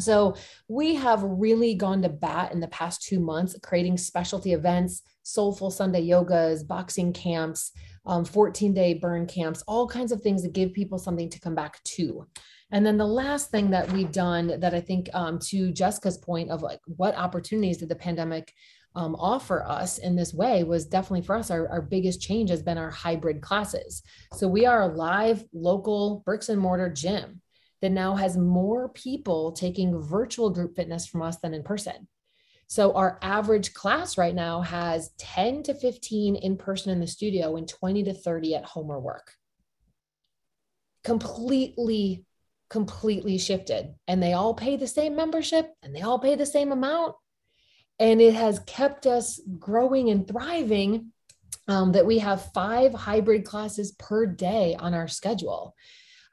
So 0.00 0.34
we 0.66 0.96
have 0.96 1.22
really 1.22 1.74
gone 1.74 2.02
to 2.02 2.08
bat 2.08 2.50
in 2.50 2.58
the 2.58 2.66
past 2.66 3.02
two 3.02 3.20
months, 3.20 3.54
creating 3.62 3.98
specialty 3.98 4.52
events, 4.52 5.02
soulful 5.22 5.70
Sunday 5.70 6.04
yogas, 6.04 6.66
boxing 6.66 7.12
camps, 7.12 7.70
um, 8.06 8.24
14 8.24 8.74
day 8.74 8.94
burn 8.94 9.26
camps, 9.26 9.62
all 9.66 9.86
kinds 9.86 10.12
of 10.12 10.20
things 10.20 10.42
that 10.42 10.52
give 10.52 10.72
people 10.72 10.98
something 10.98 11.28
to 11.30 11.40
come 11.40 11.54
back 11.54 11.82
to. 11.84 12.26
And 12.70 12.84
then 12.84 12.96
the 12.96 13.06
last 13.06 13.50
thing 13.50 13.70
that 13.70 13.90
we've 13.92 14.10
done 14.10 14.58
that 14.60 14.74
I 14.74 14.80
think 14.80 15.08
um, 15.14 15.38
to 15.50 15.72
Jessica's 15.72 16.18
point 16.18 16.50
of 16.50 16.62
like 16.62 16.80
what 16.86 17.16
opportunities 17.16 17.78
did 17.78 17.88
the 17.88 17.94
pandemic 17.94 18.52
um, 18.96 19.14
offer 19.16 19.64
us 19.64 19.98
in 19.98 20.14
this 20.14 20.32
way 20.32 20.62
was 20.62 20.86
definitely 20.86 21.22
for 21.22 21.36
us 21.36 21.50
our, 21.50 21.68
our 21.68 21.82
biggest 21.82 22.20
change 22.20 22.50
has 22.50 22.62
been 22.62 22.78
our 22.78 22.90
hybrid 22.90 23.42
classes. 23.42 24.02
So 24.34 24.48
we 24.48 24.66
are 24.66 24.82
a 24.82 24.94
live 24.94 25.44
local 25.52 26.22
bricks 26.24 26.48
and 26.48 26.60
mortar 26.60 26.88
gym 26.88 27.40
that 27.82 27.90
now 27.90 28.14
has 28.14 28.36
more 28.36 28.88
people 28.90 29.52
taking 29.52 30.00
virtual 30.00 30.50
group 30.50 30.76
fitness 30.76 31.06
from 31.06 31.22
us 31.22 31.38
than 31.38 31.54
in 31.54 31.62
person. 31.62 32.08
So 32.66 32.94
our 32.94 33.18
average 33.22 33.74
class 33.74 34.16
right 34.16 34.34
now 34.34 34.62
has 34.62 35.10
10 35.18 35.64
to 35.64 35.74
15 35.74 36.36
in 36.36 36.56
person 36.56 36.90
in 36.92 37.00
the 37.00 37.06
studio 37.06 37.56
and 37.56 37.68
20 37.68 38.04
to 38.04 38.14
30 38.14 38.56
at 38.56 38.64
home 38.64 38.90
or 38.90 39.00
work. 39.00 39.32
Completely, 41.02 42.24
completely 42.70 43.38
shifted. 43.38 43.94
And 44.08 44.22
they 44.22 44.32
all 44.32 44.54
pay 44.54 44.76
the 44.76 44.86
same 44.86 45.14
membership 45.14 45.72
and 45.82 45.94
they 45.94 46.00
all 46.00 46.18
pay 46.18 46.34
the 46.34 46.46
same 46.46 46.72
amount. 46.72 47.14
And 47.98 48.20
it 48.20 48.34
has 48.34 48.58
kept 48.60 49.06
us 49.06 49.40
growing 49.58 50.10
and 50.10 50.26
thriving 50.26 51.12
um, 51.68 51.92
that 51.92 52.06
we 52.06 52.18
have 52.18 52.52
five 52.52 52.92
hybrid 52.92 53.44
classes 53.44 53.92
per 53.92 54.26
day 54.26 54.74
on 54.78 54.94
our 54.94 55.08
schedule. 55.08 55.74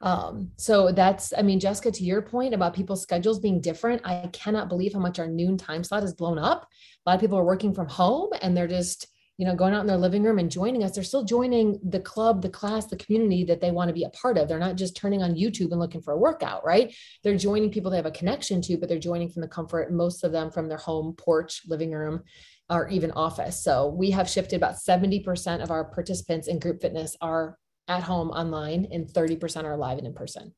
Um, 0.01 0.51
so 0.57 0.91
that's, 0.91 1.33
I 1.37 1.41
mean, 1.41 1.59
Jessica, 1.59 1.91
to 1.91 2.03
your 2.03 2.21
point 2.21 2.53
about 2.53 2.73
people's 2.73 3.03
schedules 3.03 3.39
being 3.39 3.61
different, 3.61 4.01
I 4.03 4.29
cannot 4.33 4.69
believe 4.69 4.93
how 4.93 4.99
much 4.99 5.19
our 5.19 5.27
noon 5.27 5.57
time 5.57 5.83
slot 5.83 6.01
has 6.01 6.13
blown 6.13 6.39
up. 6.39 6.67
A 7.05 7.09
lot 7.09 7.15
of 7.15 7.21
people 7.21 7.37
are 7.37 7.45
working 7.45 7.73
from 7.73 7.87
home 7.87 8.29
and 8.41 8.57
they're 8.57 8.67
just, 8.67 9.07
you 9.37 9.45
know, 9.45 9.55
going 9.55 9.73
out 9.73 9.81
in 9.81 9.87
their 9.87 9.97
living 9.97 10.23
room 10.23 10.39
and 10.39 10.51
joining 10.51 10.83
us. 10.83 10.91
They're 10.91 11.03
still 11.03 11.23
joining 11.23 11.79
the 11.83 11.99
club, 11.99 12.41
the 12.41 12.49
class, 12.49 12.85
the 12.87 12.97
community 12.97 13.43
that 13.45 13.61
they 13.61 13.71
want 13.71 13.89
to 13.89 13.93
be 13.93 14.03
a 14.03 14.09
part 14.09 14.37
of. 14.37 14.47
They're 14.47 14.59
not 14.59 14.75
just 14.75 14.95
turning 14.95 15.21
on 15.23 15.35
YouTube 15.35 15.71
and 15.71 15.79
looking 15.79 16.01
for 16.01 16.13
a 16.13 16.17
workout, 16.17 16.65
right? 16.65 16.93
They're 17.23 17.37
joining 17.37 17.71
people 17.71 17.91
they 17.91 17.97
have 17.97 18.05
a 18.05 18.11
connection 18.11 18.61
to, 18.63 18.77
but 18.77 18.89
they're 18.89 18.99
joining 18.99 19.29
from 19.29 19.41
the 19.41 19.47
comfort, 19.47 19.91
most 19.91 20.23
of 20.23 20.31
them 20.31 20.51
from 20.51 20.67
their 20.67 20.77
home 20.77 21.13
porch, 21.15 21.61
living 21.67 21.91
room, 21.91 22.23
or 22.69 22.87
even 22.89 23.11
office. 23.11 23.63
So 23.63 23.87
we 23.87 24.11
have 24.11 24.29
shifted 24.29 24.55
about 24.55 24.75
70% 24.75 25.61
of 25.61 25.71
our 25.71 25.85
participants 25.85 26.47
in 26.47 26.59
group 26.59 26.81
fitness 26.81 27.17
are 27.21 27.57
at 27.91 28.03
home 28.03 28.29
online 28.29 28.87
and 28.91 29.07
30% 29.07 29.63
are 29.65 29.77
live 29.77 29.97
and 29.97 30.07
in 30.07 30.13
person. 30.13 30.53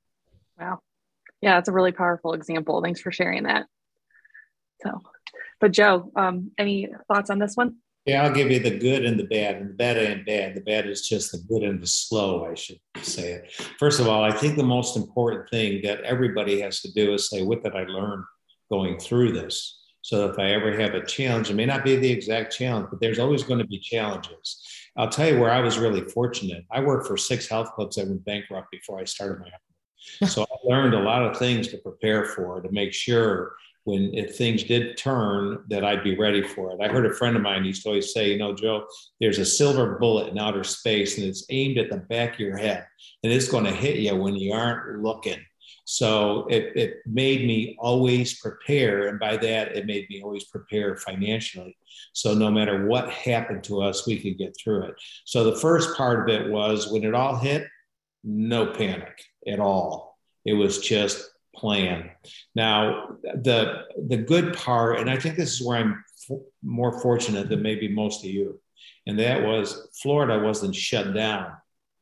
Wow. 0.59 0.79
Yeah, 1.41 1.55
that's 1.55 1.69
a 1.69 1.73
really 1.73 1.91
powerful 1.91 2.34
example. 2.34 2.81
Thanks 2.81 3.01
for 3.01 3.11
sharing 3.11 3.43
that. 3.43 3.65
So, 4.81 5.01
but 5.59 5.71
Joe, 5.71 6.11
um, 6.15 6.51
any 6.57 6.89
thoughts 7.07 7.29
on 7.29 7.39
this 7.39 7.55
one? 7.55 7.77
Yeah, 8.05 8.23
I'll 8.23 8.34
give 8.34 8.51
you 8.51 8.59
the 8.59 8.77
good 8.77 9.05
and 9.05 9.17
the 9.17 9.23
bad, 9.23 9.55
and 9.55 9.69
the 9.69 9.73
bad 9.73 9.97
ain't 9.97 10.25
bad. 10.25 10.55
The 10.55 10.61
bad 10.61 10.88
is 10.88 11.07
just 11.07 11.31
the 11.31 11.39
good 11.47 11.63
and 11.63 11.81
the 11.81 11.88
slow, 11.88 12.45
I 12.45 12.53
should 12.53 12.79
say 13.01 13.31
it. 13.31 13.51
First 13.79 14.01
of 14.01 14.09
all, 14.09 14.23
I 14.23 14.31
think 14.31 14.57
the 14.57 14.63
most 14.63 14.97
important 14.97 15.49
thing 15.49 15.81
that 15.84 16.01
everybody 16.01 16.59
has 16.59 16.81
to 16.81 16.91
do 16.91 17.13
is 17.13 17.29
say, 17.29 17.43
What 17.43 17.63
did 17.63 17.75
I 17.75 17.84
learn 17.84 18.25
going 18.69 18.99
through 18.99 19.31
this? 19.31 19.79
So 20.01 20.29
if 20.29 20.38
I 20.38 20.51
ever 20.51 20.77
have 20.77 20.95
a 20.95 21.05
challenge, 21.05 21.49
it 21.49 21.55
may 21.55 21.65
not 21.65 21.86
be 21.86 21.95
the 21.95 22.11
exact 22.11 22.53
challenge, 22.53 22.88
but 22.89 22.99
there's 22.99 23.19
always 23.19 23.43
going 23.43 23.59
to 23.59 23.67
be 23.67 23.79
challenges. 23.79 24.61
I'll 24.96 25.10
tell 25.10 25.28
you 25.28 25.39
where 25.39 25.52
I 25.52 25.62
was 25.62 25.80
really 25.80 26.02
fortunate. 26.02 26.66
I 26.72 26.80
worked 26.80 27.08
for 27.08 27.18
six 27.18 27.48
health 27.48 27.72
clubs 27.74 27.96
that 27.96 28.08
went 28.08 28.26
bankrupt 28.26 28.70
before 28.72 29.00
I 29.00 29.06
started 29.06 29.39
my 29.39 29.48
own. 29.48 30.30
So 30.30 30.44
I 30.44 30.56
learned 30.66 30.94
a 30.94 31.00
lot 31.00 31.24
of 31.24 31.38
things 31.38 31.70
to 31.70 31.78
prepare 31.78 32.26
for, 32.26 32.62
to 32.62 32.72
make 32.72 32.94
sure 32.94 33.56
when 33.86 34.14
if 34.14 34.38
things 34.38 34.64
did 34.64 34.98
turn 34.98 35.64
that 35.68 35.84
I'd 35.84 36.04
be 36.04 36.18
ready 36.18 36.41
for 36.41 36.72
it. 36.72 36.80
I 36.82 36.88
heard 36.88 37.06
a 37.06 37.14
friend 37.14 37.36
of 37.36 37.41
mine 37.41 37.66
used 37.66 37.84
to 37.84 37.89
always 37.89 38.14
say, 38.14 38.32
you 38.32 38.38
know, 38.38 38.54
Joe, 38.54 38.86
there's 39.20 39.39
a 39.39 39.46
silver 39.46 39.98
bullet 40.00 40.30
in 40.30 40.38
outer 40.38 40.64
space 40.64 41.18
and 41.18 41.28
it's 41.28 41.46
aimed 41.50 41.78
at 41.78 41.89
the 41.89 41.98
back 41.98 42.34
of 42.34 42.39
your 42.39 42.58
head 42.58 42.86
and 43.24 43.34
it's 43.34 43.50
going 43.50 43.66
to 43.66 43.72
hit 43.72 43.98
you 43.98 44.16
when 44.16 44.36
you 44.36 44.54
aren't 44.54 45.02
looking. 45.02 45.39
So 45.86 46.47
it, 46.49 46.71
it 46.75 46.93
made 47.05 47.45
me 47.45 47.75
always 47.79 48.39
prepare. 48.39 49.07
And 49.07 49.19
by 49.19 49.38
that, 49.38 49.75
it 49.75 49.86
made 49.86 50.09
me 50.09 50.21
always 50.23 50.45
prepare 50.45 50.95
financially. 50.95 51.77
So 52.13 52.34
no 52.34 52.49
matter 52.49 52.86
what 52.86 53.09
happened 53.09 53.63
to 53.65 53.81
us, 53.81 54.07
we 54.07 54.19
could 54.19 54.38
get 54.38 54.55
through 54.57 54.84
it. 54.84 54.95
So 55.25 55.43
the 55.43 55.59
first 55.59 55.95
part 55.97 56.21
of 56.21 56.36
it 56.36 56.49
was 56.49 56.91
when 56.91 57.03
it 57.03 57.13
all 57.13 57.36
hit, 57.36 57.67
no 58.23 58.67
panic 58.67 59.21
at 59.47 59.59
all. 59.59 60.17
It 60.45 60.53
was 60.53 60.79
just 60.79 61.29
plan. 61.55 62.09
Now, 62.55 63.17
the 63.21 63.84
the 64.07 64.17
good 64.17 64.53
part, 64.55 64.99
and 64.99 65.09
I 65.09 65.17
think 65.17 65.36
this 65.36 65.53
is 65.53 65.65
where 65.65 65.77
I'm 65.77 66.03
f- 66.29 66.38
more 66.63 66.99
fortunate 67.01 67.49
than 67.49 67.61
maybe 67.61 67.88
most 67.88 68.23
of 68.23 68.31
you, 68.31 68.59
and 69.05 69.19
that 69.19 69.43
was 69.43 69.89
Florida 70.01 70.39
wasn't 70.39 70.75
shut 70.75 71.13
down 71.13 71.51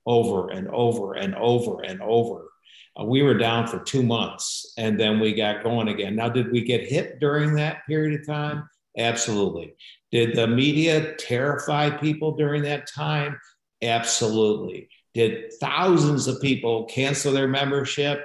over 0.05 0.49
and 0.49 0.67
over 0.69 1.13
and 1.15 1.35
over 1.35 1.81
and 1.81 2.01
over. 2.01 2.50
Uh, 2.99 3.05
we 3.05 3.21
were 3.21 3.37
down 3.37 3.67
for 3.67 3.79
two 3.79 4.03
months, 4.03 4.73
and 4.77 4.99
then 4.99 5.19
we 5.19 5.33
got 5.33 5.63
going 5.63 5.87
again. 5.87 6.15
Now, 6.15 6.29
did 6.29 6.51
we 6.51 6.63
get 6.63 6.87
hit 6.87 7.19
during 7.19 7.55
that 7.55 7.85
period 7.87 8.19
of 8.19 8.27
time? 8.27 8.67
Absolutely. 8.97 9.75
Did 10.11 10.35
the 10.35 10.47
media 10.47 11.15
terrify 11.15 11.89
people 11.89 12.35
during 12.35 12.63
that 12.63 12.87
time? 12.87 13.39
Absolutely. 13.81 14.89
Did 15.13 15.53
thousands 15.59 16.27
of 16.27 16.41
people 16.41 16.85
cancel 16.85 17.31
their 17.31 17.47
membership? 17.47 18.23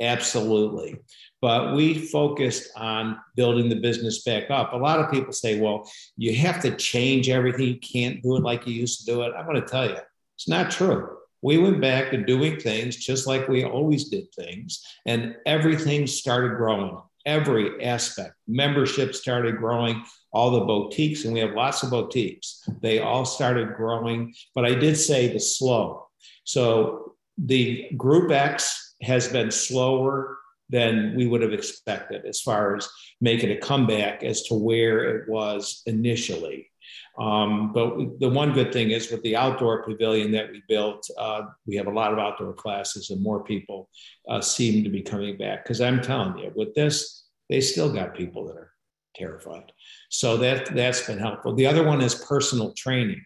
Absolutely. 0.00 0.96
But 1.40 1.74
we 1.74 1.94
focused 1.94 2.70
on 2.76 3.18
building 3.36 3.68
the 3.68 3.80
business 3.80 4.22
back 4.24 4.50
up. 4.50 4.72
A 4.72 4.76
lot 4.76 4.98
of 4.98 5.10
people 5.10 5.32
say, 5.32 5.60
well, 5.60 5.90
you 6.16 6.34
have 6.36 6.60
to 6.62 6.76
change 6.76 7.28
everything. 7.28 7.68
You 7.68 7.78
can't 7.78 8.22
do 8.22 8.36
it 8.36 8.42
like 8.42 8.66
you 8.66 8.74
used 8.74 9.00
to 9.00 9.06
do 9.06 9.22
it. 9.22 9.32
I'm 9.36 9.46
going 9.46 9.60
to 9.60 9.66
tell 9.66 9.88
you, 9.88 9.96
it's 10.36 10.48
not 10.48 10.70
true. 10.70 11.16
We 11.42 11.58
went 11.58 11.80
back 11.80 12.10
to 12.10 12.24
doing 12.24 12.60
things 12.60 12.96
just 12.96 13.26
like 13.26 13.48
we 13.48 13.64
always 13.64 14.08
did 14.08 14.32
things, 14.34 14.82
and 15.06 15.36
everything 15.46 16.06
started 16.06 16.56
growing. 16.56 16.98
Every 17.26 17.84
aspect, 17.84 18.34
membership 18.48 19.14
started 19.14 19.58
growing, 19.58 20.02
all 20.32 20.50
the 20.52 20.64
boutiques, 20.64 21.24
and 21.24 21.34
we 21.34 21.40
have 21.40 21.52
lots 21.52 21.82
of 21.82 21.90
boutiques. 21.90 22.62
They 22.80 23.00
all 23.00 23.24
started 23.24 23.74
growing, 23.74 24.32
but 24.54 24.64
I 24.64 24.74
did 24.74 24.96
say 24.96 25.32
the 25.32 25.40
slow. 25.40 26.06
So 26.44 27.16
the 27.36 27.90
Group 27.96 28.30
X 28.30 28.94
has 29.02 29.28
been 29.28 29.50
slower 29.50 30.38
than 30.70 31.14
we 31.16 31.26
would 31.26 31.42
have 31.42 31.52
expected 31.52 32.24
as 32.24 32.40
far 32.40 32.76
as 32.76 32.88
making 33.20 33.50
a 33.50 33.58
comeback 33.58 34.22
as 34.22 34.42
to 34.44 34.54
where 34.54 35.16
it 35.16 35.28
was 35.28 35.82
initially. 35.86 36.69
Um, 37.18 37.72
but 37.72 38.20
the 38.20 38.28
one 38.28 38.52
good 38.52 38.72
thing 38.72 38.90
is 38.90 39.10
with 39.10 39.22
the 39.22 39.36
outdoor 39.36 39.82
pavilion 39.82 40.30
that 40.32 40.50
we 40.50 40.62
built, 40.68 41.08
uh, 41.18 41.42
we 41.66 41.76
have 41.76 41.86
a 41.86 41.92
lot 41.92 42.12
of 42.12 42.18
outdoor 42.18 42.54
classes 42.54 43.10
and 43.10 43.22
more 43.22 43.44
people 43.44 43.88
uh, 44.28 44.40
seem 44.40 44.84
to 44.84 44.90
be 44.90 45.02
coming 45.02 45.36
back. 45.36 45.64
Because 45.64 45.80
I'm 45.80 46.00
telling 46.00 46.38
you, 46.38 46.52
with 46.54 46.74
this, 46.74 47.24
they 47.48 47.60
still 47.60 47.92
got 47.92 48.14
people 48.14 48.46
that 48.46 48.56
are 48.56 48.72
terrified. 49.16 49.72
So 50.08 50.36
that 50.38 50.74
that's 50.74 51.06
been 51.06 51.18
helpful. 51.18 51.54
The 51.54 51.66
other 51.66 51.84
one 51.84 52.00
is 52.00 52.14
personal 52.14 52.72
training. 52.74 53.22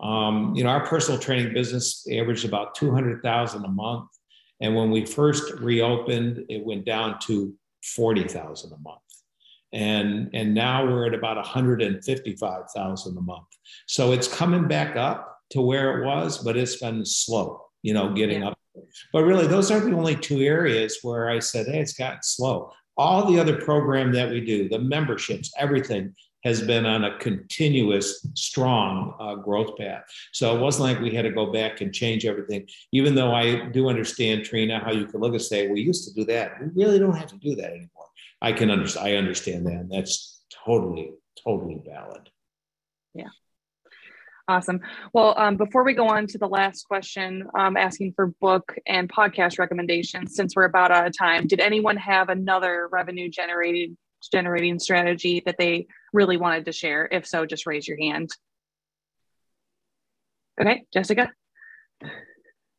Um, 0.00 0.54
you 0.54 0.64
know, 0.64 0.70
our 0.70 0.86
personal 0.86 1.18
training 1.18 1.54
business 1.54 2.06
averaged 2.10 2.44
about 2.44 2.74
200,000 2.74 3.64
a 3.64 3.68
month. 3.68 4.10
And 4.60 4.74
when 4.74 4.90
we 4.90 5.06
first 5.06 5.52
reopened, 5.54 6.44
it 6.48 6.64
went 6.64 6.84
down 6.84 7.18
to 7.20 7.54
40,000 7.82 8.72
a 8.72 8.78
month. 8.78 9.00
And, 9.74 10.30
and 10.32 10.54
now 10.54 10.86
we're 10.86 11.06
at 11.06 11.14
about 11.14 11.36
155,000 11.36 13.18
a 13.18 13.20
month. 13.20 13.46
So 13.86 14.12
it's 14.12 14.28
coming 14.28 14.68
back 14.68 14.96
up 14.96 15.40
to 15.50 15.60
where 15.60 15.98
it 16.00 16.06
was, 16.06 16.38
but 16.38 16.56
it's 16.56 16.76
been 16.76 17.04
slow, 17.04 17.60
you 17.82 17.92
know, 17.92 18.14
getting 18.14 18.42
yeah. 18.42 18.48
up. 18.48 18.58
But 19.12 19.24
really, 19.24 19.46
those 19.46 19.70
are 19.70 19.80
the 19.80 19.94
only 19.94 20.16
two 20.16 20.40
areas 20.40 20.98
where 21.02 21.28
I 21.28 21.40
said, 21.40 21.66
hey, 21.66 21.80
it's 21.80 21.92
gotten 21.92 22.22
slow. 22.22 22.70
All 22.96 23.30
the 23.30 23.38
other 23.38 23.60
program 23.60 24.12
that 24.12 24.30
we 24.30 24.44
do, 24.44 24.68
the 24.68 24.78
memberships, 24.78 25.52
everything 25.58 26.14
has 26.44 26.60
been 26.60 26.84
on 26.84 27.04
a 27.04 27.18
continuous, 27.18 28.26
strong 28.34 29.14
uh, 29.18 29.34
growth 29.36 29.76
path. 29.76 30.02
So 30.32 30.54
it 30.54 30.60
wasn't 30.60 30.84
like 30.84 31.00
we 31.00 31.14
had 31.14 31.22
to 31.22 31.30
go 31.30 31.50
back 31.50 31.80
and 31.80 31.92
change 31.92 32.26
everything. 32.26 32.68
Even 32.92 33.14
though 33.14 33.34
I 33.34 33.66
do 33.70 33.88
understand, 33.88 34.44
Trina, 34.44 34.78
how 34.78 34.92
you 34.92 35.06
could 35.06 35.20
look 35.20 35.32
and 35.32 35.42
say, 35.42 35.68
we 35.68 35.80
used 35.80 36.06
to 36.06 36.14
do 36.14 36.24
that. 36.26 36.60
We 36.60 36.84
really 36.84 36.98
don't 36.98 37.16
have 37.16 37.28
to 37.28 37.38
do 37.38 37.56
that 37.56 37.70
anymore. 37.70 37.88
I 38.44 38.52
can 38.52 38.70
understand. 38.70 39.06
I 39.06 39.14
understand 39.14 39.66
that. 39.66 39.72
And 39.72 39.90
that's 39.90 40.42
totally, 40.66 41.12
totally 41.42 41.80
valid. 41.82 42.28
Yeah. 43.14 43.30
Awesome. 44.46 44.80
Well, 45.14 45.32
um, 45.38 45.56
before 45.56 45.82
we 45.82 45.94
go 45.94 46.08
on 46.08 46.26
to 46.26 46.36
the 46.36 46.46
last 46.46 46.82
question, 46.82 47.48
um, 47.58 47.78
asking 47.78 48.12
for 48.14 48.26
book 48.42 48.74
and 48.86 49.10
podcast 49.10 49.58
recommendations, 49.58 50.36
since 50.36 50.54
we're 50.54 50.66
about 50.66 50.90
out 50.90 51.06
of 51.06 51.16
time, 51.16 51.46
did 51.46 51.58
anyone 51.58 51.96
have 51.96 52.28
another 52.28 52.86
revenue 52.92 53.30
generated 53.30 53.96
generating 54.30 54.78
strategy 54.78 55.42
that 55.46 55.56
they 55.58 55.86
really 56.12 56.36
wanted 56.36 56.66
to 56.66 56.72
share? 56.72 57.08
If 57.10 57.26
so, 57.26 57.46
just 57.46 57.64
raise 57.64 57.88
your 57.88 57.98
hand. 57.98 58.28
Okay, 60.60 60.84
Jessica. 60.92 61.32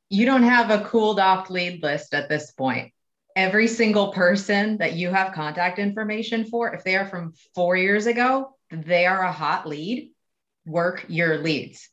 You 0.10 0.28
don't 0.28 0.44
have 0.44 0.70
a 0.70 0.86
cooled 0.86 1.20
off 1.20 1.50
lead 1.50 1.82
list 1.82 2.14
at 2.14 2.30
this 2.30 2.52
point. 2.52 2.94
Every 3.36 3.68
single 3.68 4.14
person 4.14 4.78
that 4.78 4.94
you 4.94 5.10
have 5.12 5.34
contact 5.34 5.80
information 5.80 6.46
for, 6.46 6.74
if 6.74 6.84
they 6.84 6.96
are 6.96 7.08
from 7.08 7.34
four 7.54 7.76
years 7.76 8.06
ago, 8.06 8.56
they 8.72 9.06
are 9.06 9.24
a 9.24 9.32
hot 9.32 9.68
lead. 9.68 10.12
Work 10.66 11.06
your 11.10 11.38
leads 11.38 11.90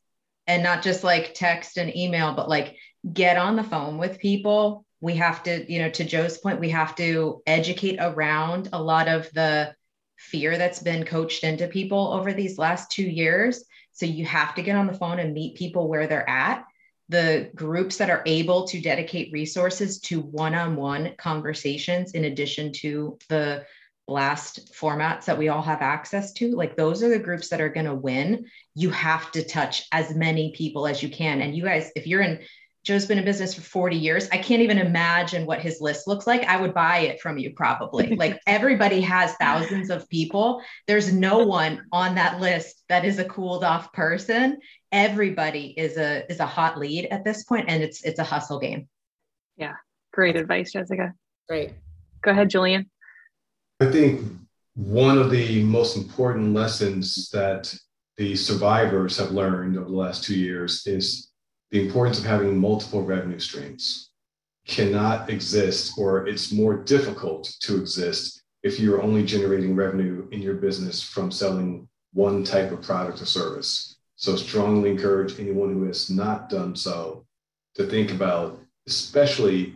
and 0.47 0.63
not 0.63 0.83
just 0.83 1.05
like 1.05 1.35
text 1.35 1.79
and 1.79 1.95
email, 1.97 2.35
but 2.35 2.49
like 2.49 2.77
get 3.13 3.37
on 3.37 3.57
the 3.57 3.63
phone 3.63 3.99
with 3.99 4.19
people, 4.19 4.85
we 5.01 5.15
have 5.17 5.43
to, 5.43 5.71
you 5.71 5.81
know, 5.81 5.91
to 5.91 6.05
Joe's 6.05 6.39
point, 6.39 6.61
we 6.61 6.71
have 6.71 6.95
to 6.97 7.43
educate 7.47 7.99
around 8.01 8.69
a 8.73 8.83
lot 8.83 9.09
of 9.09 9.31
the 9.33 9.75
fear 10.17 10.57
that's 10.57 10.79
been 10.79 11.05
coached 11.05 11.43
into 11.43 11.67
people 11.67 12.13
over 12.13 12.33
these 12.33 12.59
last 12.59 12.91
two 12.91 13.03
years. 13.03 13.65
So 13.93 14.07
you 14.07 14.25
have 14.27 14.55
to 14.55 14.63
get 14.63 14.77
on 14.77 14.87
the 14.87 14.95
phone 14.95 15.19
and 15.19 15.35
meet 15.35 15.57
people 15.57 15.89
where 15.89 16.07
they're 16.07 16.29
at. 16.29 16.65
The 17.13 17.51
groups 17.55 17.99
that 17.99 18.11
are 18.11 18.23
able 18.27 18.67
to 18.67 18.81
dedicate 18.81 19.33
resources 19.33 20.01
to 20.01 20.21
one-on-one 20.21 21.15
conversations 21.19 22.13
in 22.13 22.25
addition 22.25 22.73
to 22.73 23.19
the 23.29 23.65
blast 24.09 24.75
formats 24.75 25.27
that 25.27 25.39
we 25.39 25.49
all 25.49 25.63
have 25.63 25.81
access 25.81 26.33
to 26.33 26.57
like 26.57 26.75
those 26.75 27.05
are 27.05 27.09
the 27.09 27.19
groups 27.19 27.49
that 27.49 27.61
are 27.61 27.69
going 27.69 27.87
to 27.87 27.95
win. 27.95 28.47
You 28.75 28.91
have 28.91 29.31
to 29.33 29.45
touch 29.45 29.87
as 29.93 30.15
many 30.15 30.53
people 30.57 30.89
as 30.89 31.03
you 31.03 31.09
can. 31.09 31.41
And 31.41 31.55
you 31.55 31.63
guys 31.63 31.93
if 31.95 32.07
you're 32.07 32.23
in 32.23 32.41
Joe's 32.85 33.07
been 33.07 33.19
in 33.19 33.25
business 33.25 33.55
for 33.55 33.61
40 33.61 33.97
years. 33.97 34.29
I 34.33 34.39
can't 34.39 34.63
even 34.63 34.79
imagine 34.79 35.47
what 35.47 35.61
his 35.61 35.81
list 35.81 36.09
looks 36.09 36.27
like. 36.27 36.43
I 36.45 36.61
would 36.61 36.75
buy 36.75 36.99
it 36.99 37.21
from 37.21 37.39
you 37.39 37.53
probably. 37.53 38.17
like 38.17 38.41
everybody 38.47 39.01
has 39.03 39.35
thousands 39.35 39.89
of 39.89 40.09
people. 40.09 40.63
There's 40.89 41.13
no 41.13 41.39
one 41.39 41.85
on 41.93 42.17
that 42.17 42.41
list 42.41 42.83
that 42.89 43.05
is 43.05 43.19
a 43.19 43.25
cooled 43.25 43.63
off 43.63 43.93
person. 43.93 44.59
Everybody 44.91 45.75
is 45.77 45.97
a 45.97 46.31
is 46.31 46.41
a 46.41 46.47
hot 46.47 46.77
lead 46.79 47.07
at 47.07 47.25
this 47.25 47.45
point 47.45 47.67
and 47.69 47.83
it's 47.83 48.05
it's 48.05 48.19
a 48.19 48.25
hustle 48.25 48.59
game. 48.59 48.89
Yeah. 49.57 49.75
Great 50.13 50.37
advice, 50.37 50.73
Jessica. 50.73 51.15
Great. 51.49 51.73
Go 52.23 52.33
ahead, 52.33 52.51
Julian. 52.51 52.91
I 53.81 53.87
think 53.91 54.27
one 54.75 55.19
of 55.19 55.31
the 55.31 55.63
most 55.63 55.97
important 55.97 56.53
lessons 56.55 57.31
that 57.31 57.75
the 58.17 58.37
survivors 58.37 59.19
have 59.19 59.31
learned 59.31 59.77
over 59.77 59.89
the 59.89 59.97
last 59.97 60.25
two 60.25 60.39
years 60.39 60.87
is 60.87 61.32
the 61.73 61.81
importance 61.81 62.19
of 62.19 62.27
having 62.27 62.57
multiple 62.57 63.03
revenue 63.03 63.41
streams 63.41 64.11
cannot 64.67 65.29
exist, 65.31 65.95
or 65.99 66.29
it's 66.29 66.53
more 66.53 66.77
difficult 66.77 67.45
to 67.61 67.77
exist 67.77 68.43
if 68.63 68.79
you're 68.79 69.03
only 69.03 69.25
generating 69.25 69.75
revenue 69.75 70.29
in 70.31 70.41
your 70.41 70.55
business 70.55 71.03
from 71.03 71.33
selling 71.33 71.89
one 72.13 72.45
type 72.45 72.71
of 72.71 72.83
product 72.83 73.21
or 73.23 73.27
service. 73.27 73.97
So, 74.17 74.37
strongly 74.37 74.91
encourage 74.91 75.41
anyone 75.41 75.73
who 75.73 75.85
has 75.85 76.11
not 76.11 76.49
done 76.49 76.77
so 76.77 77.25
to 77.75 77.87
think 77.87 78.13
about, 78.13 78.61
especially 78.87 79.75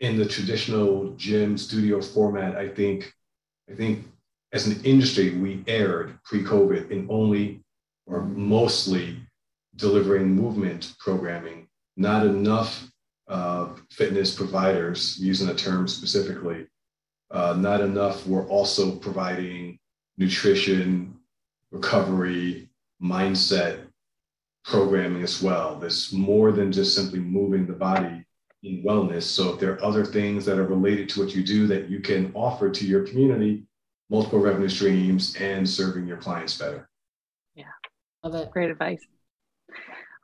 in 0.00 0.18
the 0.18 0.26
traditional 0.26 1.14
gym 1.16 1.56
studio 1.56 2.02
format. 2.02 2.56
I 2.56 2.68
think, 2.68 3.12
I 3.70 3.74
think 3.74 4.04
as 4.52 4.66
an 4.66 4.80
industry, 4.84 5.30
we 5.30 5.64
erred 5.66 6.18
pre-COVID 6.24 6.90
in 6.90 7.06
only 7.08 7.62
or 8.06 8.22
mostly 8.22 9.21
delivering 9.76 10.28
movement 10.28 10.94
programming, 10.98 11.68
not 11.96 12.26
enough 12.26 12.90
uh, 13.28 13.68
fitness 13.90 14.34
providers, 14.34 15.18
using 15.18 15.46
the 15.46 15.54
term 15.54 15.88
specifically, 15.88 16.66
uh, 17.30 17.54
not 17.58 17.80
enough 17.80 18.26
were 18.26 18.46
also 18.48 18.96
providing 18.96 19.78
nutrition, 20.18 21.16
recovery, 21.70 22.68
mindset 23.02 23.86
programming 24.64 25.22
as 25.22 25.42
well. 25.42 25.76
There's 25.76 26.12
more 26.12 26.52
than 26.52 26.70
just 26.70 26.94
simply 26.94 27.18
moving 27.18 27.66
the 27.66 27.72
body 27.72 28.24
in 28.62 28.82
wellness. 28.84 29.22
So 29.22 29.54
if 29.54 29.60
there 29.60 29.72
are 29.72 29.84
other 29.84 30.04
things 30.04 30.44
that 30.44 30.58
are 30.58 30.66
related 30.66 31.08
to 31.10 31.20
what 31.20 31.34
you 31.34 31.42
do 31.42 31.66
that 31.66 31.88
you 31.88 32.00
can 32.00 32.30
offer 32.34 32.70
to 32.70 32.86
your 32.86 33.04
community, 33.06 33.64
multiple 34.08 34.38
revenue 34.38 34.68
streams 34.68 35.34
and 35.36 35.68
serving 35.68 36.06
your 36.06 36.18
clients 36.18 36.56
better. 36.56 36.88
Yeah. 37.54 37.64
Love 38.22 38.34
it. 38.34 38.50
Great 38.52 38.70
advice. 38.70 39.04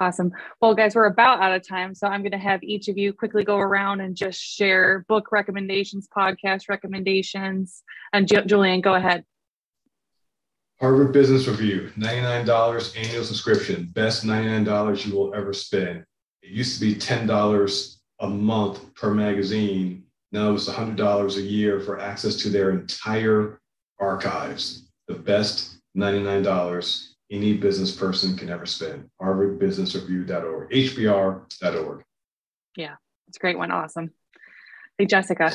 Awesome. 0.00 0.30
Well, 0.60 0.74
guys, 0.74 0.94
we're 0.94 1.06
about 1.06 1.42
out 1.42 1.52
of 1.52 1.66
time. 1.66 1.92
So 1.94 2.06
I'm 2.06 2.22
going 2.22 2.30
to 2.30 2.38
have 2.38 2.62
each 2.62 2.86
of 2.88 2.96
you 2.96 3.12
quickly 3.12 3.42
go 3.42 3.58
around 3.58 4.00
and 4.00 4.14
just 4.14 4.40
share 4.40 5.04
book 5.08 5.32
recommendations, 5.32 6.06
podcast 6.16 6.68
recommendations. 6.68 7.82
And 8.12 8.28
Julian, 8.28 8.80
go 8.80 8.94
ahead. 8.94 9.24
Harvard 10.80 11.12
Business 11.12 11.48
Review, 11.48 11.90
$99 11.98 12.96
annual 12.96 13.24
subscription, 13.24 13.86
best 13.92 14.24
$99 14.24 15.04
you 15.04 15.16
will 15.16 15.34
ever 15.34 15.52
spend. 15.52 16.04
It 16.42 16.50
used 16.50 16.78
to 16.78 16.86
be 16.86 16.94
$10 16.94 17.96
a 18.20 18.28
month 18.28 18.94
per 18.94 19.12
magazine. 19.12 20.04
Now 20.30 20.52
it's 20.52 20.68
$100 20.68 21.36
a 21.36 21.40
year 21.40 21.80
for 21.80 21.98
access 21.98 22.36
to 22.36 22.48
their 22.48 22.70
entire 22.70 23.60
archives. 23.98 24.88
The 25.08 25.14
best 25.14 25.78
$99 25.96 27.07
any 27.30 27.56
business 27.56 27.94
person 27.94 28.36
can 28.36 28.50
ever 28.50 28.66
spend. 28.66 29.10
HarvardBusinessReview.org, 29.20 30.70
HBR.org. 30.70 32.04
Yeah, 32.76 32.94
it's 33.28 33.36
a 33.36 33.40
great 33.40 33.58
one. 33.58 33.70
Awesome. 33.70 34.12
Hey, 34.96 35.06
Jessica. 35.06 35.52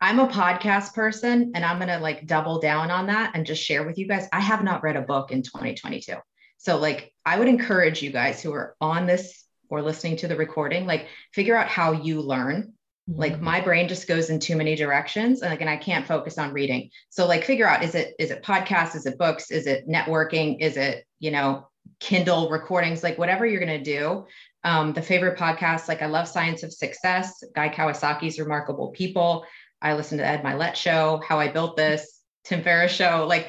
I'm 0.00 0.20
a 0.20 0.28
podcast 0.28 0.94
person 0.94 1.52
and 1.54 1.64
I'm 1.64 1.78
going 1.78 1.88
to 1.88 1.98
like 1.98 2.26
double 2.26 2.60
down 2.60 2.90
on 2.90 3.06
that 3.08 3.32
and 3.34 3.44
just 3.44 3.62
share 3.62 3.84
with 3.84 3.98
you 3.98 4.06
guys. 4.06 4.28
I 4.32 4.40
have 4.40 4.62
not 4.62 4.82
read 4.82 4.96
a 4.96 5.02
book 5.02 5.32
in 5.32 5.42
2022. 5.42 6.14
So, 6.58 6.78
like, 6.78 7.12
I 7.24 7.38
would 7.38 7.48
encourage 7.48 8.02
you 8.02 8.10
guys 8.10 8.42
who 8.42 8.52
are 8.52 8.76
on 8.80 9.06
this 9.06 9.44
or 9.70 9.82
listening 9.82 10.16
to 10.18 10.28
the 10.28 10.36
recording, 10.36 10.86
like, 10.86 11.06
figure 11.32 11.56
out 11.56 11.68
how 11.68 11.92
you 11.92 12.20
learn 12.20 12.74
like 13.08 13.34
mm-hmm. 13.34 13.44
my 13.44 13.60
brain 13.60 13.88
just 13.88 14.06
goes 14.06 14.28
in 14.28 14.38
too 14.38 14.54
many 14.54 14.76
directions 14.76 15.40
and 15.40 15.50
like 15.50 15.62
and 15.62 15.70
i 15.70 15.76
can't 15.76 16.06
focus 16.06 16.36
on 16.36 16.52
reading. 16.52 16.90
So 17.08 17.26
like 17.26 17.44
figure 17.44 17.66
out 17.66 17.82
is 17.82 17.94
it 17.94 18.14
is 18.18 18.30
it 18.30 18.42
podcasts? 18.42 18.94
Is 18.94 19.06
it 19.06 19.18
books? 19.18 19.50
Is 19.50 19.66
it 19.66 19.88
networking? 19.88 20.60
Is 20.60 20.76
it 20.76 21.06
you 21.18 21.30
know 21.30 21.68
kindle 22.00 22.50
recordings? 22.50 23.02
Like 23.02 23.18
whatever 23.18 23.46
you're 23.46 23.64
going 23.64 23.82
to 23.82 23.98
do. 23.98 24.26
Um, 24.64 24.92
the 24.92 25.02
favorite 25.02 25.38
podcast 25.38 25.88
like 25.88 26.02
i 26.02 26.06
love 26.06 26.28
science 26.28 26.62
of 26.62 26.72
success. 26.72 27.42
Guy 27.54 27.70
kawasaki's 27.70 28.38
remarkable 28.38 28.88
people. 28.88 29.46
I 29.80 29.94
listen 29.94 30.18
to 30.18 30.26
ed 30.26 30.42
mylett 30.42 30.74
show 30.74 31.22
how 31.26 31.38
i 31.38 31.48
built 31.48 31.76
this 31.76 32.20
tim 32.44 32.62
ferriss 32.62 32.92
show. 32.92 33.24
Like 33.26 33.48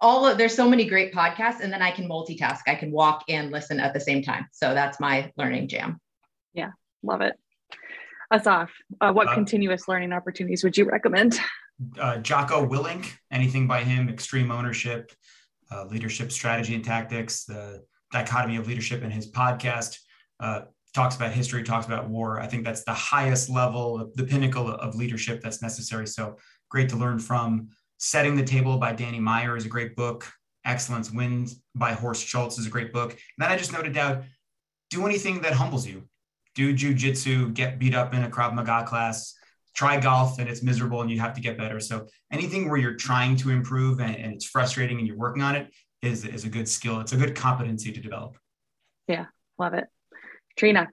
all 0.00 0.26
of 0.26 0.38
there's 0.38 0.54
so 0.54 0.68
many 0.68 0.84
great 0.84 1.12
podcasts 1.12 1.60
and 1.60 1.72
then 1.72 1.82
i 1.82 1.90
can 1.90 2.08
multitask. 2.08 2.60
I 2.68 2.76
can 2.76 2.92
walk 2.92 3.24
and 3.28 3.50
listen 3.50 3.80
at 3.80 3.94
the 3.94 4.00
same 4.00 4.22
time. 4.22 4.46
So 4.52 4.74
that's 4.74 5.00
my 5.00 5.32
learning 5.36 5.68
jam. 5.68 6.00
Yeah 6.52 6.70
love 7.02 7.20
it 7.20 7.34
Asaf, 8.32 8.70
uh, 9.02 9.12
what 9.12 9.28
uh, 9.28 9.34
continuous 9.34 9.88
learning 9.88 10.12
opportunities 10.12 10.64
would 10.64 10.76
you 10.76 10.86
recommend? 10.86 11.38
Uh, 12.00 12.16
Jocko 12.18 12.66
Willink, 12.66 13.12
anything 13.30 13.66
by 13.66 13.84
him, 13.84 14.08
extreme 14.08 14.50
ownership, 14.50 15.12
uh, 15.70 15.84
leadership 15.84 16.32
strategy 16.32 16.74
and 16.74 16.84
tactics, 16.84 17.44
the 17.44 17.84
dichotomy 18.10 18.56
of 18.56 18.66
leadership 18.66 19.02
in 19.02 19.10
his 19.10 19.30
podcast, 19.30 19.98
uh, 20.40 20.62
talks 20.94 21.16
about 21.16 21.32
history, 21.32 21.62
talks 21.62 21.86
about 21.86 22.08
war. 22.08 22.40
I 22.40 22.46
think 22.46 22.64
that's 22.64 22.84
the 22.84 22.94
highest 22.94 23.50
level, 23.50 24.10
the 24.14 24.24
pinnacle 24.24 24.68
of 24.68 24.94
leadership 24.94 25.42
that's 25.42 25.60
necessary. 25.60 26.06
So 26.06 26.36
great 26.70 26.88
to 26.90 26.96
learn 26.96 27.18
from. 27.18 27.68
Setting 27.98 28.34
the 28.34 28.44
Table 28.44 28.78
by 28.78 28.92
Danny 28.92 29.20
Meyer 29.20 29.56
is 29.56 29.64
a 29.64 29.68
great 29.68 29.94
book. 29.94 30.26
Excellence 30.64 31.10
Wins 31.10 31.62
by 31.74 31.92
Horst 31.92 32.26
Schulze 32.26 32.58
is 32.58 32.66
a 32.66 32.70
great 32.70 32.92
book. 32.92 33.10
And 33.10 33.20
then 33.38 33.50
I 33.50 33.56
just 33.56 33.72
noted 33.72 33.92
down, 33.92 34.24
do 34.90 35.06
anything 35.06 35.40
that 35.42 35.52
humbles 35.52 35.86
you 35.86 36.08
do 36.54 36.74
jujitsu, 36.74 37.54
get 37.54 37.78
beat 37.78 37.94
up 37.94 38.14
in 38.14 38.24
a 38.24 38.28
Krav 38.28 38.54
Maga 38.54 38.84
class, 38.84 39.34
try 39.74 39.98
golf 39.98 40.38
and 40.38 40.48
it's 40.48 40.62
miserable 40.62 41.00
and 41.00 41.10
you 41.10 41.18
have 41.18 41.34
to 41.34 41.40
get 41.40 41.56
better. 41.56 41.80
So 41.80 42.06
anything 42.30 42.68
where 42.68 42.78
you're 42.78 42.94
trying 42.94 43.36
to 43.36 43.50
improve 43.50 44.00
and, 44.00 44.14
and, 44.16 44.34
it's 44.34 44.44
frustrating 44.44 44.98
and 44.98 45.06
you're 45.06 45.16
working 45.16 45.42
on 45.42 45.56
it 45.56 45.72
is, 46.02 46.24
is 46.24 46.44
a 46.44 46.48
good 46.48 46.68
skill. 46.68 47.00
It's 47.00 47.12
a 47.12 47.16
good 47.16 47.34
competency 47.34 47.90
to 47.92 48.00
develop. 48.00 48.36
Yeah, 49.08 49.26
love 49.58 49.74
it. 49.74 49.86
Trina, 50.56 50.88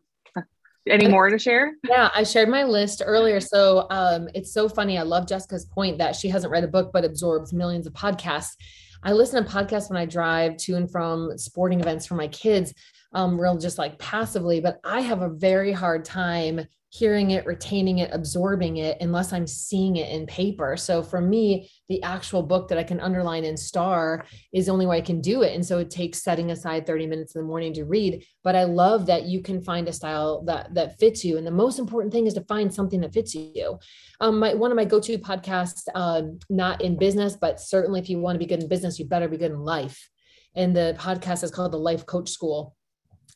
any 0.88 1.08
more 1.08 1.30
to 1.30 1.38
share? 1.38 1.74
Yeah, 1.88 2.10
I 2.14 2.24
shared 2.24 2.50
my 2.50 2.64
list 2.64 3.02
earlier. 3.06 3.40
So 3.40 3.88
um, 3.90 4.30
it's 4.34 4.54
so 4.54 4.70
funny. 4.70 4.98
I 4.98 5.04
love 5.04 5.28
Jessica's 5.28 5.66
point 5.66 5.98
that 5.98 6.16
she 6.16 6.30
hasn't 6.30 6.52
read 6.52 6.64
a 6.64 6.68
book 6.68 6.92
but 6.94 7.06
absorbs 7.06 7.54
millions 7.54 7.86
of 7.86 7.94
podcasts. 7.94 8.56
I 9.04 9.14
listen 9.14 9.44
to 9.44 9.50
podcasts 9.50 9.90
when 9.90 9.98
I 9.98 10.06
drive 10.06 10.58
to 10.58 10.76
and 10.76 10.92
from 10.92 11.38
sporting 11.38 11.80
events 11.80 12.06
for 12.06 12.16
my 12.16 12.28
kids 12.28 12.74
um, 13.14 13.40
real 13.40 13.58
just 13.58 13.78
like 13.78 13.98
passively, 13.98 14.60
but 14.60 14.80
I 14.84 15.02
have 15.02 15.22
a 15.22 15.30
very 15.30 15.72
hard 15.72 16.06
time 16.06 16.62
hearing 16.92 17.32
it, 17.32 17.46
retaining 17.46 18.00
it, 18.00 18.10
absorbing 18.12 18.78
it, 18.78 18.98
unless 19.00 19.32
I'm 19.32 19.46
seeing 19.46 19.98
it 19.98 20.10
in 20.10 20.26
paper. 20.26 20.76
So 20.76 21.04
for 21.04 21.22
me, 21.22 21.70
the 21.88 22.02
actual 22.02 22.42
book 22.42 22.68
that 22.68 22.80
I 22.80 22.84
can 22.84 23.00
underline 23.00 23.46
and 23.46 23.60
star 23.60 24.26
is 24.54 24.66
the 24.66 24.72
only 24.72 24.88
way 24.88 24.98
I 24.98 25.02
can 25.02 25.22
do 25.22 25.44
it. 25.44 25.54
And 25.54 25.64
so 25.64 25.78
it 25.78 25.92
takes 25.92 26.24
setting 26.24 26.50
aside 26.50 26.88
30 26.88 27.06
minutes 27.06 27.36
in 27.36 27.42
the 27.42 27.48
morning 27.48 27.74
to 27.74 27.86
read. 27.86 28.26
But 28.44 28.56
I 28.56 28.64
love 28.64 29.06
that 29.06 29.26
you 29.26 29.42
can 29.42 29.62
find 29.62 29.88
a 29.88 29.94
style 29.94 30.44
that 30.46 30.74
that 30.74 30.98
fits 31.00 31.24
you. 31.24 31.38
And 31.38 31.46
the 31.46 31.52
most 31.52 31.78
important 31.78 32.12
thing 32.12 32.26
is 32.26 32.34
to 32.34 32.44
find 32.46 32.74
something 32.74 33.02
that 33.02 33.14
fits 33.14 33.36
you. 33.36 33.78
Um, 34.20 34.40
my 34.40 34.56
one 34.56 34.72
of 34.72 34.76
my 34.76 34.86
go-to 34.86 35.20
podcasts, 35.20 35.84
um, 35.94 36.40
not 36.50 36.82
in 36.82 36.98
business, 36.98 37.38
but 37.40 37.60
certainly 37.60 38.00
if 38.00 38.10
you 38.10 38.20
want 38.20 38.36
to 38.36 38.40
be 38.40 38.48
good 38.48 38.64
in 38.64 38.68
business, 38.68 38.98
you 38.98 39.06
better 39.06 39.28
be 39.28 39.38
good 39.38 39.52
in 39.52 39.60
life. 39.60 40.10
And 40.56 40.76
the 40.76 40.96
podcast 40.98 41.44
is 41.44 41.52
called 41.52 41.72
the 41.72 41.78
Life 41.78 42.08
Coach 42.08 42.30
School 42.30 42.76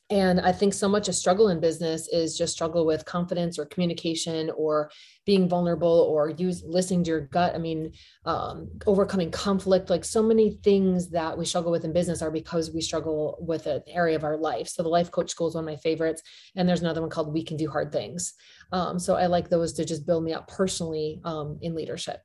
and 0.09 0.39
i 0.41 0.51
think 0.51 0.73
so 0.73 0.87
much 0.87 1.07
a 1.07 1.13
struggle 1.13 1.49
in 1.49 1.59
business 1.59 2.07
is 2.09 2.37
just 2.37 2.53
struggle 2.53 2.85
with 2.85 3.05
confidence 3.05 3.57
or 3.57 3.65
communication 3.65 4.51
or 4.57 4.89
being 5.25 5.47
vulnerable 5.47 6.07
or 6.09 6.29
use 6.29 6.63
listening 6.65 7.03
to 7.03 7.09
your 7.09 7.21
gut. 7.21 7.55
I 7.55 7.57
mean 7.57 7.93
um, 8.25 8.69
overcoming 8.85 9.31
conflict 9.31 9.89
like 9.89 10.03
so 10.03 10.21
many 10.21 10.51
things 10.63 11.09
that 11.11 11.37
we 11.37 11.45
struggle 11.45 11.71
with 11.71 11.85
in 11.85 11.93
business 11.93 12.21
are 12.21 12.31
because 12.31 12.71
we 12.71 12.81
struggle 12.81 13.37
with 13.39 13.67
an 13.67 13.81
area 13.87 14.15
of 14.15 14.23
our 14.23 14.37
life. 14.37 14.67
So 14.67 14.83
the 14.83 14.89
life 14.89 15.11
coach 15.11 15.29
school 15.29 15.47
is 15.47 15.55
one 15.55 15.63
of 15.63 15.69
my 15.69 15.77
favorites 15.77 16.21
and 16.55 16.67
there's 16.67 16.81
another 16.81 17.01
one 17.01 17.09
called 17.09 17.33
we 17.33 17.43
can 17.43 17.57
do 17.57 17.69
hard 17.69 17.91
things. 17.91 18.33
Um, 18.71 18.99
so 18.99 19.15
i 19.15 19.27
like 19.27 19.49
those 19.49 19.73
to 19.73 19.85
just 19.85 20.05
build 20.05 20.23
me 20.23 20.33
up 20.33 20.47
personally 20.47 21.21
um, 21.23 21.59
in 21.61 21.75
leadership. 21.75 22.19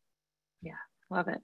Yeah 0.62 0.72
love 1.11 1.29
it. 1.29 1.41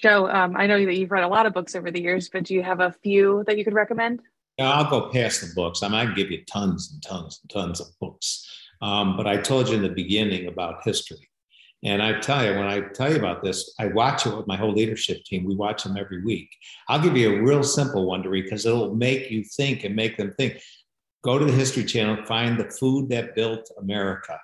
Joe 0.00 0.28
um, 0.28 0.56
i 0.56 0.66
know 0.66 0.84
that 0.84 0.96
you've 0.96 1.10
read 1.10 1.24
a 1.24 1.28
lot 1.28 1.46
of 1.46 1.52
books 1.52 1.74
over 1.74 1.90
the 1.90 2.00
years 2.00 2.28
but 2.28 2.44
do 2.44 2.54
you 2.54 2.62
have 2.62 2.80
a 2.80 2.94
few 3.02 3.42
that 3.46 3.58
you 3.58 3.64
could 3.64 3.74
recommend 3.74 4.20
I'll 4.58 4.90
go 4.90 5.08
past 5.10 5.40
the 5.40 5.54
books. 5.54 5.82
I 5.82 5.88
might 5.88 6.16
give 6.16 6.30
you 6.30 6.44
tons 6.44 6.90
and 6.92 7.02
tons 7.02 7.40
and 7.42 7.50
tons 7.50 7.80
of 7.80 7.86
books. 8.00 8.44
Um, 8.80 9.16
but 9.16 9.26
I 9.26 9.36
told 9.36 9.68
you 9.68 9.76
in 9.76 9.82
the 9.82 9.88
beginning 9.88 10.46
about 10.46 10.84
history. 10.84 11.28
And 11.84 12.02
I 12.02 12.18
tell 12.18 12.44
you, 12.44 12.58
when 12.58 12.66
I 12.66 12.80
tell 12.92 13.10
you 13.10 13.18
about 13.18 13.42
this, 13.42 13.72
I 13.78 13.86
watch 13.86 14.26
it 14.26 14.36
with 14.36 14.48
my 14.48 14.56
whole 14.56 14.72
leadership 14.72 15.22
team. 15.24 15.44
We 15.44 15.54
watch 15.54 15.84
them 15.84 15.96
every 15.96 16.24
week. 16.24 16.50
I'll 16.88 17.00
give 17.00 17.16
you 17.16 17.36
a 17.36 17.42
real 17.42 17.62
simple 17.62 18.04
one 18.06 18.22
to 18.24 18.30
read 18.30 18.44
because 18.44 18.66
it'll 18.66 18.96
make 18.96 19.30
you 19.30 19.44
think 19.44 19.84
and 19.84 19.94
make 19.94 20.16
them 20.16 20.34
think. 20.36 20.60
Go 21.22 21.38
to 21.38 21.44
the 21.44 21.52
History 21.52 21.84
Channel, 21.84 22.24
find 22.24 22.58
the 22.58 22.70
food 22.70 23.08
that 23.10 23.36
built 23.36 23.70
America. 23.78 24.38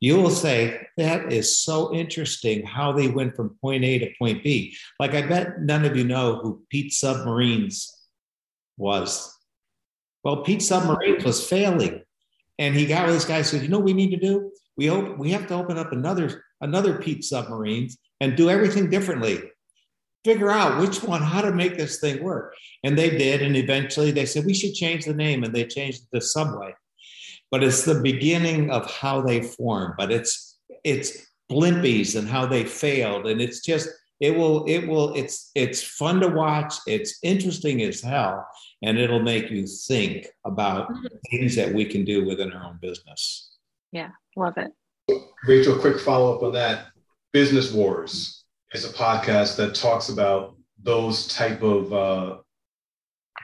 You 0.00 0.16
will 0.16 0.30
say, 0.30 0.86
that 0.96 1.32
is 1.32 1.58
so 1.58 1.92
interesting 1.92 2.64
how 2.64 2.92
they 2.92 3.08
went 3.08 3.34
from 3.34 3.56
point 3.60 3.84
A 3.84 3.98
to 3.98 4.10
point 4.16 4.44
B. 4.44 4.76
Like, 5.00 5.14
I 5.14 5.22
bet 5.26 5.62
none 5.62 5.84
of 5.84 5.96
you 5.96 6.04
know 6.04 6.36
who 6.36 6.62
Pete 6.70 6.92
Submarines 6.92 7.92
was. 8.76 9.37
Well, 10.24 10.42
Pete 10.42 10.62
Submarines 10.62 11.24
was 11.24 11.46
failing. 11.46 12.02
And 12.58 12.74
he 12.74 12.86
got 12.86 13.06
with 13.06 13.14
this 13.14 13.24
guy 13.24 13.42
said, 13.42 13.62
you 13.62 13.68
know 13.68 13.78
what 13.78 13.84
we 13.84 13.92
need 13.92 14.10
to 14.10 14.16
do? 14.16 14.50
We, 14.76 14.86
hope 14.86 15.16
we 15.18 15.30
have 15.30 15.46
to 15.48 15.54
open 15.54 15.78
up 15.78 15.92
another, 15.92 16.44
another 16.60 16.98
Pete 16.98 17.24
Submarines 17.24 17.98
and 18.20 18.36
do 18.36 18.50
everything 18.50 18.90
differently. 18.90 19.42
Figure 20.24 20.50
out 20.50 20.80
which 20.80 21.02
one, 21.02 21.22
how 21.22 21.40
to 21.40 21.52
make 21.52 21.76
this 21.76 22.00
thing 22.00 22.22
work. 22.22 22.54
And 22.82 22.98
they 22.98 23.10
did. 23.10 23.42
And 23.42 23.56
eventually 23.56 24.10
they 24.10 24.26
said, 24.26 24.44
we 24.44 24.54
should 24.54 24.74
change 24.74 25.04
the 25.04 25.14
name. 25.14 25.44
And 25.44 25.54
they 25.54 25.64
changed 25.64 26.02
the 26.12 26.20
Subway 26.20 26.74
but 27.50 27.62
it's 27.62 27.84
the 27.84 28.00
beginning 28.00 28.70
of 28.70 28.90
how 28.90 29.20
they 29.20 29.42
form. 29.42 29.94
But 29.96 30.10
it's 30.10 30.58
it's 30.84 31.26
blimpies 31.50 32.16
and 32.16 32.28
how 32.28 32.46
they 32.46 32.64
failed, 32.64 33.26
and 33.26 33.40
it's 33.40 33.60
just 33.60 33.88
it 34.20 34.36
will 34.36 34.64
it 34.66 34.86
will 34.86 35.14
it's 35.14 35.50
it's 35.54 35.82
fun 35.82 36.20
to 36.20 36.28
watch. 36.28 36.74
It's 36.86 37.18
interesting 37.22 37.82
as 37.82 38.00
hell, 38.00 38.46
and 38.82 38.98
it'll 38.98 39.22
make 39.22 39.50
you 39.50 39.66
think 39.66 40.28
about 40.44 40.90
mm-hmm. 40.90 41.06
things 41.30 41.54
that 41.56 41.72
we 41.72 41.84
can 41.84 42.04
do 42.04 42.24
within 42.24 42.52
our 42.52 42.64
own 42.64 42.78
business. 42.80 43.50
Yeah, 43.92 44.10
love 44.36 44.54
it. 44.56 44.72
Rachel, 45.46 45.78
quick 45.78 46.00
follow 46.00 46.36
up 46.36 46.42
on 46.42 46.52
that. 46.52 46.88
Business 47.32 47.72
Wars 47.72 48.44
is 48.72 48.84
a 48.84 48.92
podcast 48.92 49.56
that 49.56 49.74
talks 49.74 50.08
about 50.08 50.56
those 50.82 51.28
type 51.28 51.62
of 51.62 51.92
uh, 51.92 52.38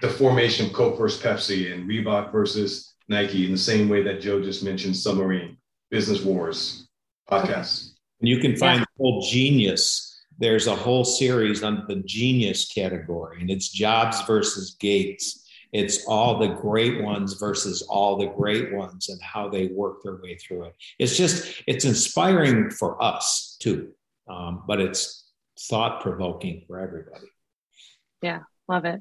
the 0.01 0.11
formation 0.11 0.67
of 0.67 0.73
Coke 0.73 0.99
versus 0.99 1.23
Pepsi 1.23 1.73
and 1.73 1.89
Reebok 1.89 2.33
versus 2.33 2.95
Nike 3.09 3.47
in 3.47 3.53
the 3.53 3.59
same 3.59 3.89
way 3.89 4.03
that 4.03 4.21
Joe 4.21 4.43
just 4.43 4.65
mentioned 4.65 4.97
Submarine, 4.97 5.57
Business 5.91 6.23
Wars 6.23 6.89
podcast. 7.31 7.93
And 8.21 8.29
you 8.29 8.39
can 8.39 8.57
find 8.57 8.81
yeah. 8.81 8.85
the 8.97 9.03
whole 9.03 9.23
genius. 9.23 10.14
There's 10.39 10.67
a 10.67 10.75
whole 10.75 11.05
series 11.05 11.63
under 11.63 11.85
the 11.87 12.03
genius 12.05 12.73
category, 12.73 13.41
and 13.41 13.51
it's 13.51 13.69
Jobs 13.69 14.23
versus 14.23 14.77
Gates. 14.81 15.47
It's 15.73 16.07
all 16.07 16.39
the 16.39 16.49
great 16.49 17.03
ones 17.03 17.35
versus 17.35 17.83
all 17.83 18.17
the 18.17 18.27
great 18.27 18.73
ones 18.73 19.09
and 19.09 19.21
how 19.21 19.49
they 19.49 19.67
work 19.69 20.03
their 20.03 20.21
way 20.23 20.37
through 20.37 20.65
it. 20.67 20.75
It's 20.99 21.17
just, 21.17 21.63
it's 21.67 21.85
inspiring 21.85 22.71
for 22.71 23.03
us 23.03 23.57
too, 23.61 23.93
um, 24.29 24.63
but 24.69 24.81
it's 24.81 25.31
thought 25.59 26.01
provoking 26.01 26.63
for 26.67 26.79
everybody. 26.79 27.27
Yeah, 28.23 28.43
love 28.69 28.85
it. 28.85 29.01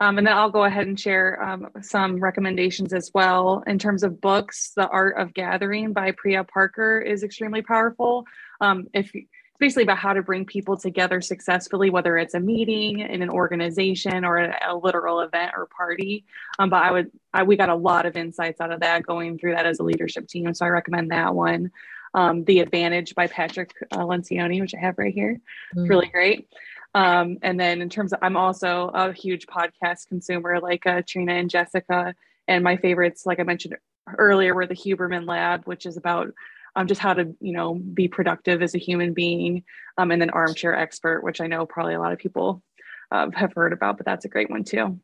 Um, 0.00 0.18
and 0.18 0.26
then 0.26 0.36
I'll 0.36 0.50
go 0.50 0.64
ahead 0.64 0.86
and 0.86 0.98
share 0.98 1.42
um, 1.42 1.68
some 1.80 2.20
recommendations 2.20 2.92
as 2.92 3.10
well. 3.14 3.62
In 3.66 3.78
terms 3.78 4.02
of 4.02 4.20
books, 4.20 4.72
The 4.76 4.88
Art 4.88 5.16
of 5.18 5.32
Gathering 5.32 5.92
by 5.92 6.10
Priya 6.10 6.44
Parker 6.44 7.00
is 7.00 7.22
extremely 7.22 7.62
powerful. 7.62 8.24
Um, 8.60 8.88
if 8.92 9.10
it's 9.54 9.60
basically 9.60 9.84
about 9.84 9.98
how 9.98 10.12
to 10.12 10.20
bring 10.20 10.44
people 10.44 10.76
together 10.76 11.20
successfully, 11.20 11.88
whether 11.88 12.18
it's 12.18 12.34
a 12.34 12.40
meeting 12.40 12.98
in 12.98 13.22
an 13.22 13.30
organization 13.30 14.24
or 14.24 14.38
a, 14.38 14.58
a 14.66 14.76
literal 14.76 15.20
event 15.20 15.52
or 15.56 15.66
party. 15.66 16.24
Um, 16.58 16.70
but 16.70 16.82
I 16.82 16.90
would, 16.90 17.12
I, 17.32 17.44
we 17.44 17.56
got 17.56 17.68
a 17.68 17.74
lot 17.76 18.04
of 18.04 18.16
insights 18.16 18.60
out 18.60 18.72
of 18.72 18.80
that 18.80 19.04
going 19.04 19.38
through 19.38 19.52
that 19.52 19.64
as 19.64 19.78
a 19.78 19.84
leadership 19.84 20.26
team. 20.26 20.52
So 20.54 20.66
I 20.66 20.70
recommend 20.70 21.12
that 21.12 21.36
one. 21.36 21.70
Um, 22.14 22.42
the 22.44 22.58
Advantage 22.58 23.14
by 23.14 23.28
Patrick 23.28 23.70
uh, 23.92 23.98
Lencioni, 23.98 24.60
which 24.60 24.74
I 24.74 24.80
have 24.80 24.98
right 24.98 25.14
here. 25.14 25.40
Mm-hmm. 25.76 25.88
Really 25.88 26.08
great. 26.08 26.48
Um, 26.92 27.38
and 27.42 27.58
then 27.58 27.80
in 27.80 27.88
terms 27.88 28.12
of, 28.12 28.18
I'm 28.22 28.36
also 28.36 28.90
a 28.92 29.12
huge 29.12 29.46
podcast 29.46 30.08
consumer 30.08 30.58
like 30.58 30.84
uh, 30.84 31.02
Trina 31.06 31.34
and 31.34 31.48
Jessica. 31.48 32.16
And 32.48 32.64
my 32.64 32.76
favorites, 32.76 33.24
like 33.24 33.38
I 33.38 33.44
mentioned 33.44 33.76
earlier, 34.18 34.52
were 34.52 34.66
the 34.66 34.74
Huberman 34.74 35.28
Lab, 35.28 35.64
which 35.64 35.86
is 35.86 35.96
about 35.96 36.32
um, 36.76 36.86
just 36.86 37.00
how 37.00 37.14
to, 37.14 37.34
you 37.40 37.52
know, 37.52 37.74
be 37.74 38.08
productive 38.08 38.62
as 38.62 38.74
a 38.74 38.78
human 38.78 39.12
being. 39.12 39.64
Um, 39.98 40.10
and 40.10 40.20
then 40.20 40.30
Armchair 40.30 40.74
Expert, 40.74 41.22
which 41.22 41.40
I 41.40 41.46
know 41.46 41.66
probably 41.66 41.94
a 41.94 42.00
lot 42.00 42.12
of 42.12 42.18
people 42.18 42.62
uh, 43.10 43.28
have 43.34 43.52
heard 43.54 43.72
about, 43.72 43.96
but 43.96 44.06
that's 44.06 44.24
a 44.24 44.28
great 44.28 44.50
one 44.50 44.64
too. 44.64 45.00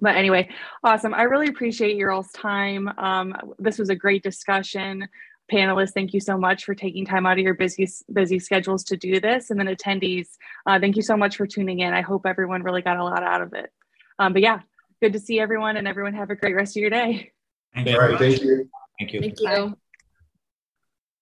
But 0.00 0.16
anyway, 0.16 0.48
awesome. 0.82 1.14
I 1.14 1.22
really 1.22 1.48
appreciate 1.48 1.96
your 1.96 2.10
all's 2.10 2.32
time. 2.32 2.88
Um, 2.98 3.34
this 3.58 3.78
was 3.78 3.90
a 3.90 3.94
great 3.94 4.22
discussion 4.22 5.08
panelists, 5.50 5.92
thank 5.92 6.14
you 6.14 6.20
so 6.20 6.38
much 6.38 6.64
for 6.64 6.74
taking 6.74 7.04
time 7.04 7.26
out 7.26 7.38
of 7.38 7.44
your 7.44 7.54
busy, 7.54 7.88
busy 8.12 8.38
schedules 8.38 8.84
to 8.84 8.96
do 8.96 9.20
this. 9.20 9.50
And 9.50 9.58
then 9.58 9.66
attendees, 9.66 10.28
uh, 10.66 10.78
thank 10.80 10.96
you 10.96 11.02
so 11.02 11.16
much 11.16 11.36
for 11.36 11.46
tuning 11.46 11.80
in. 11.80 11.92
I 11.92 12.00
hope 12.00 12.26
everyone 12.26 12.62
really 12.62 12.82
got 12.82 12.96
a 12.96 13.04
lot 13.04 13.22
out 13.22 13.42
of 13.42 13.52
it. 13.54 13.70
Um, 14.18 14.32
but 14.32 14.42
yeah, 14.42 14.60
good 15.00 15.12
to 15.12 15.20
see 15.20 15.40
everyone 15.40 15.76
and 15.76 15.86
everyone 15.86 16.14
have 16.14 16.30
a 16.30 16.36
great 16.36 16.54
rest 16.54 16.76
of 16.76 16.80
your 16.80 16.90
day. 16.90 17.32
Thank 17.74 17.88
you. 17.88 17.94
All 17.94 18.08
right, 18.08 18.18
thank 18.18 18.42
you. 18.42 18.68
Thank 18.98 19.12
you. 19.12 19.20
Thank 19.20 19.40
you. 19.40 19.46
Bye. 19.46 19.72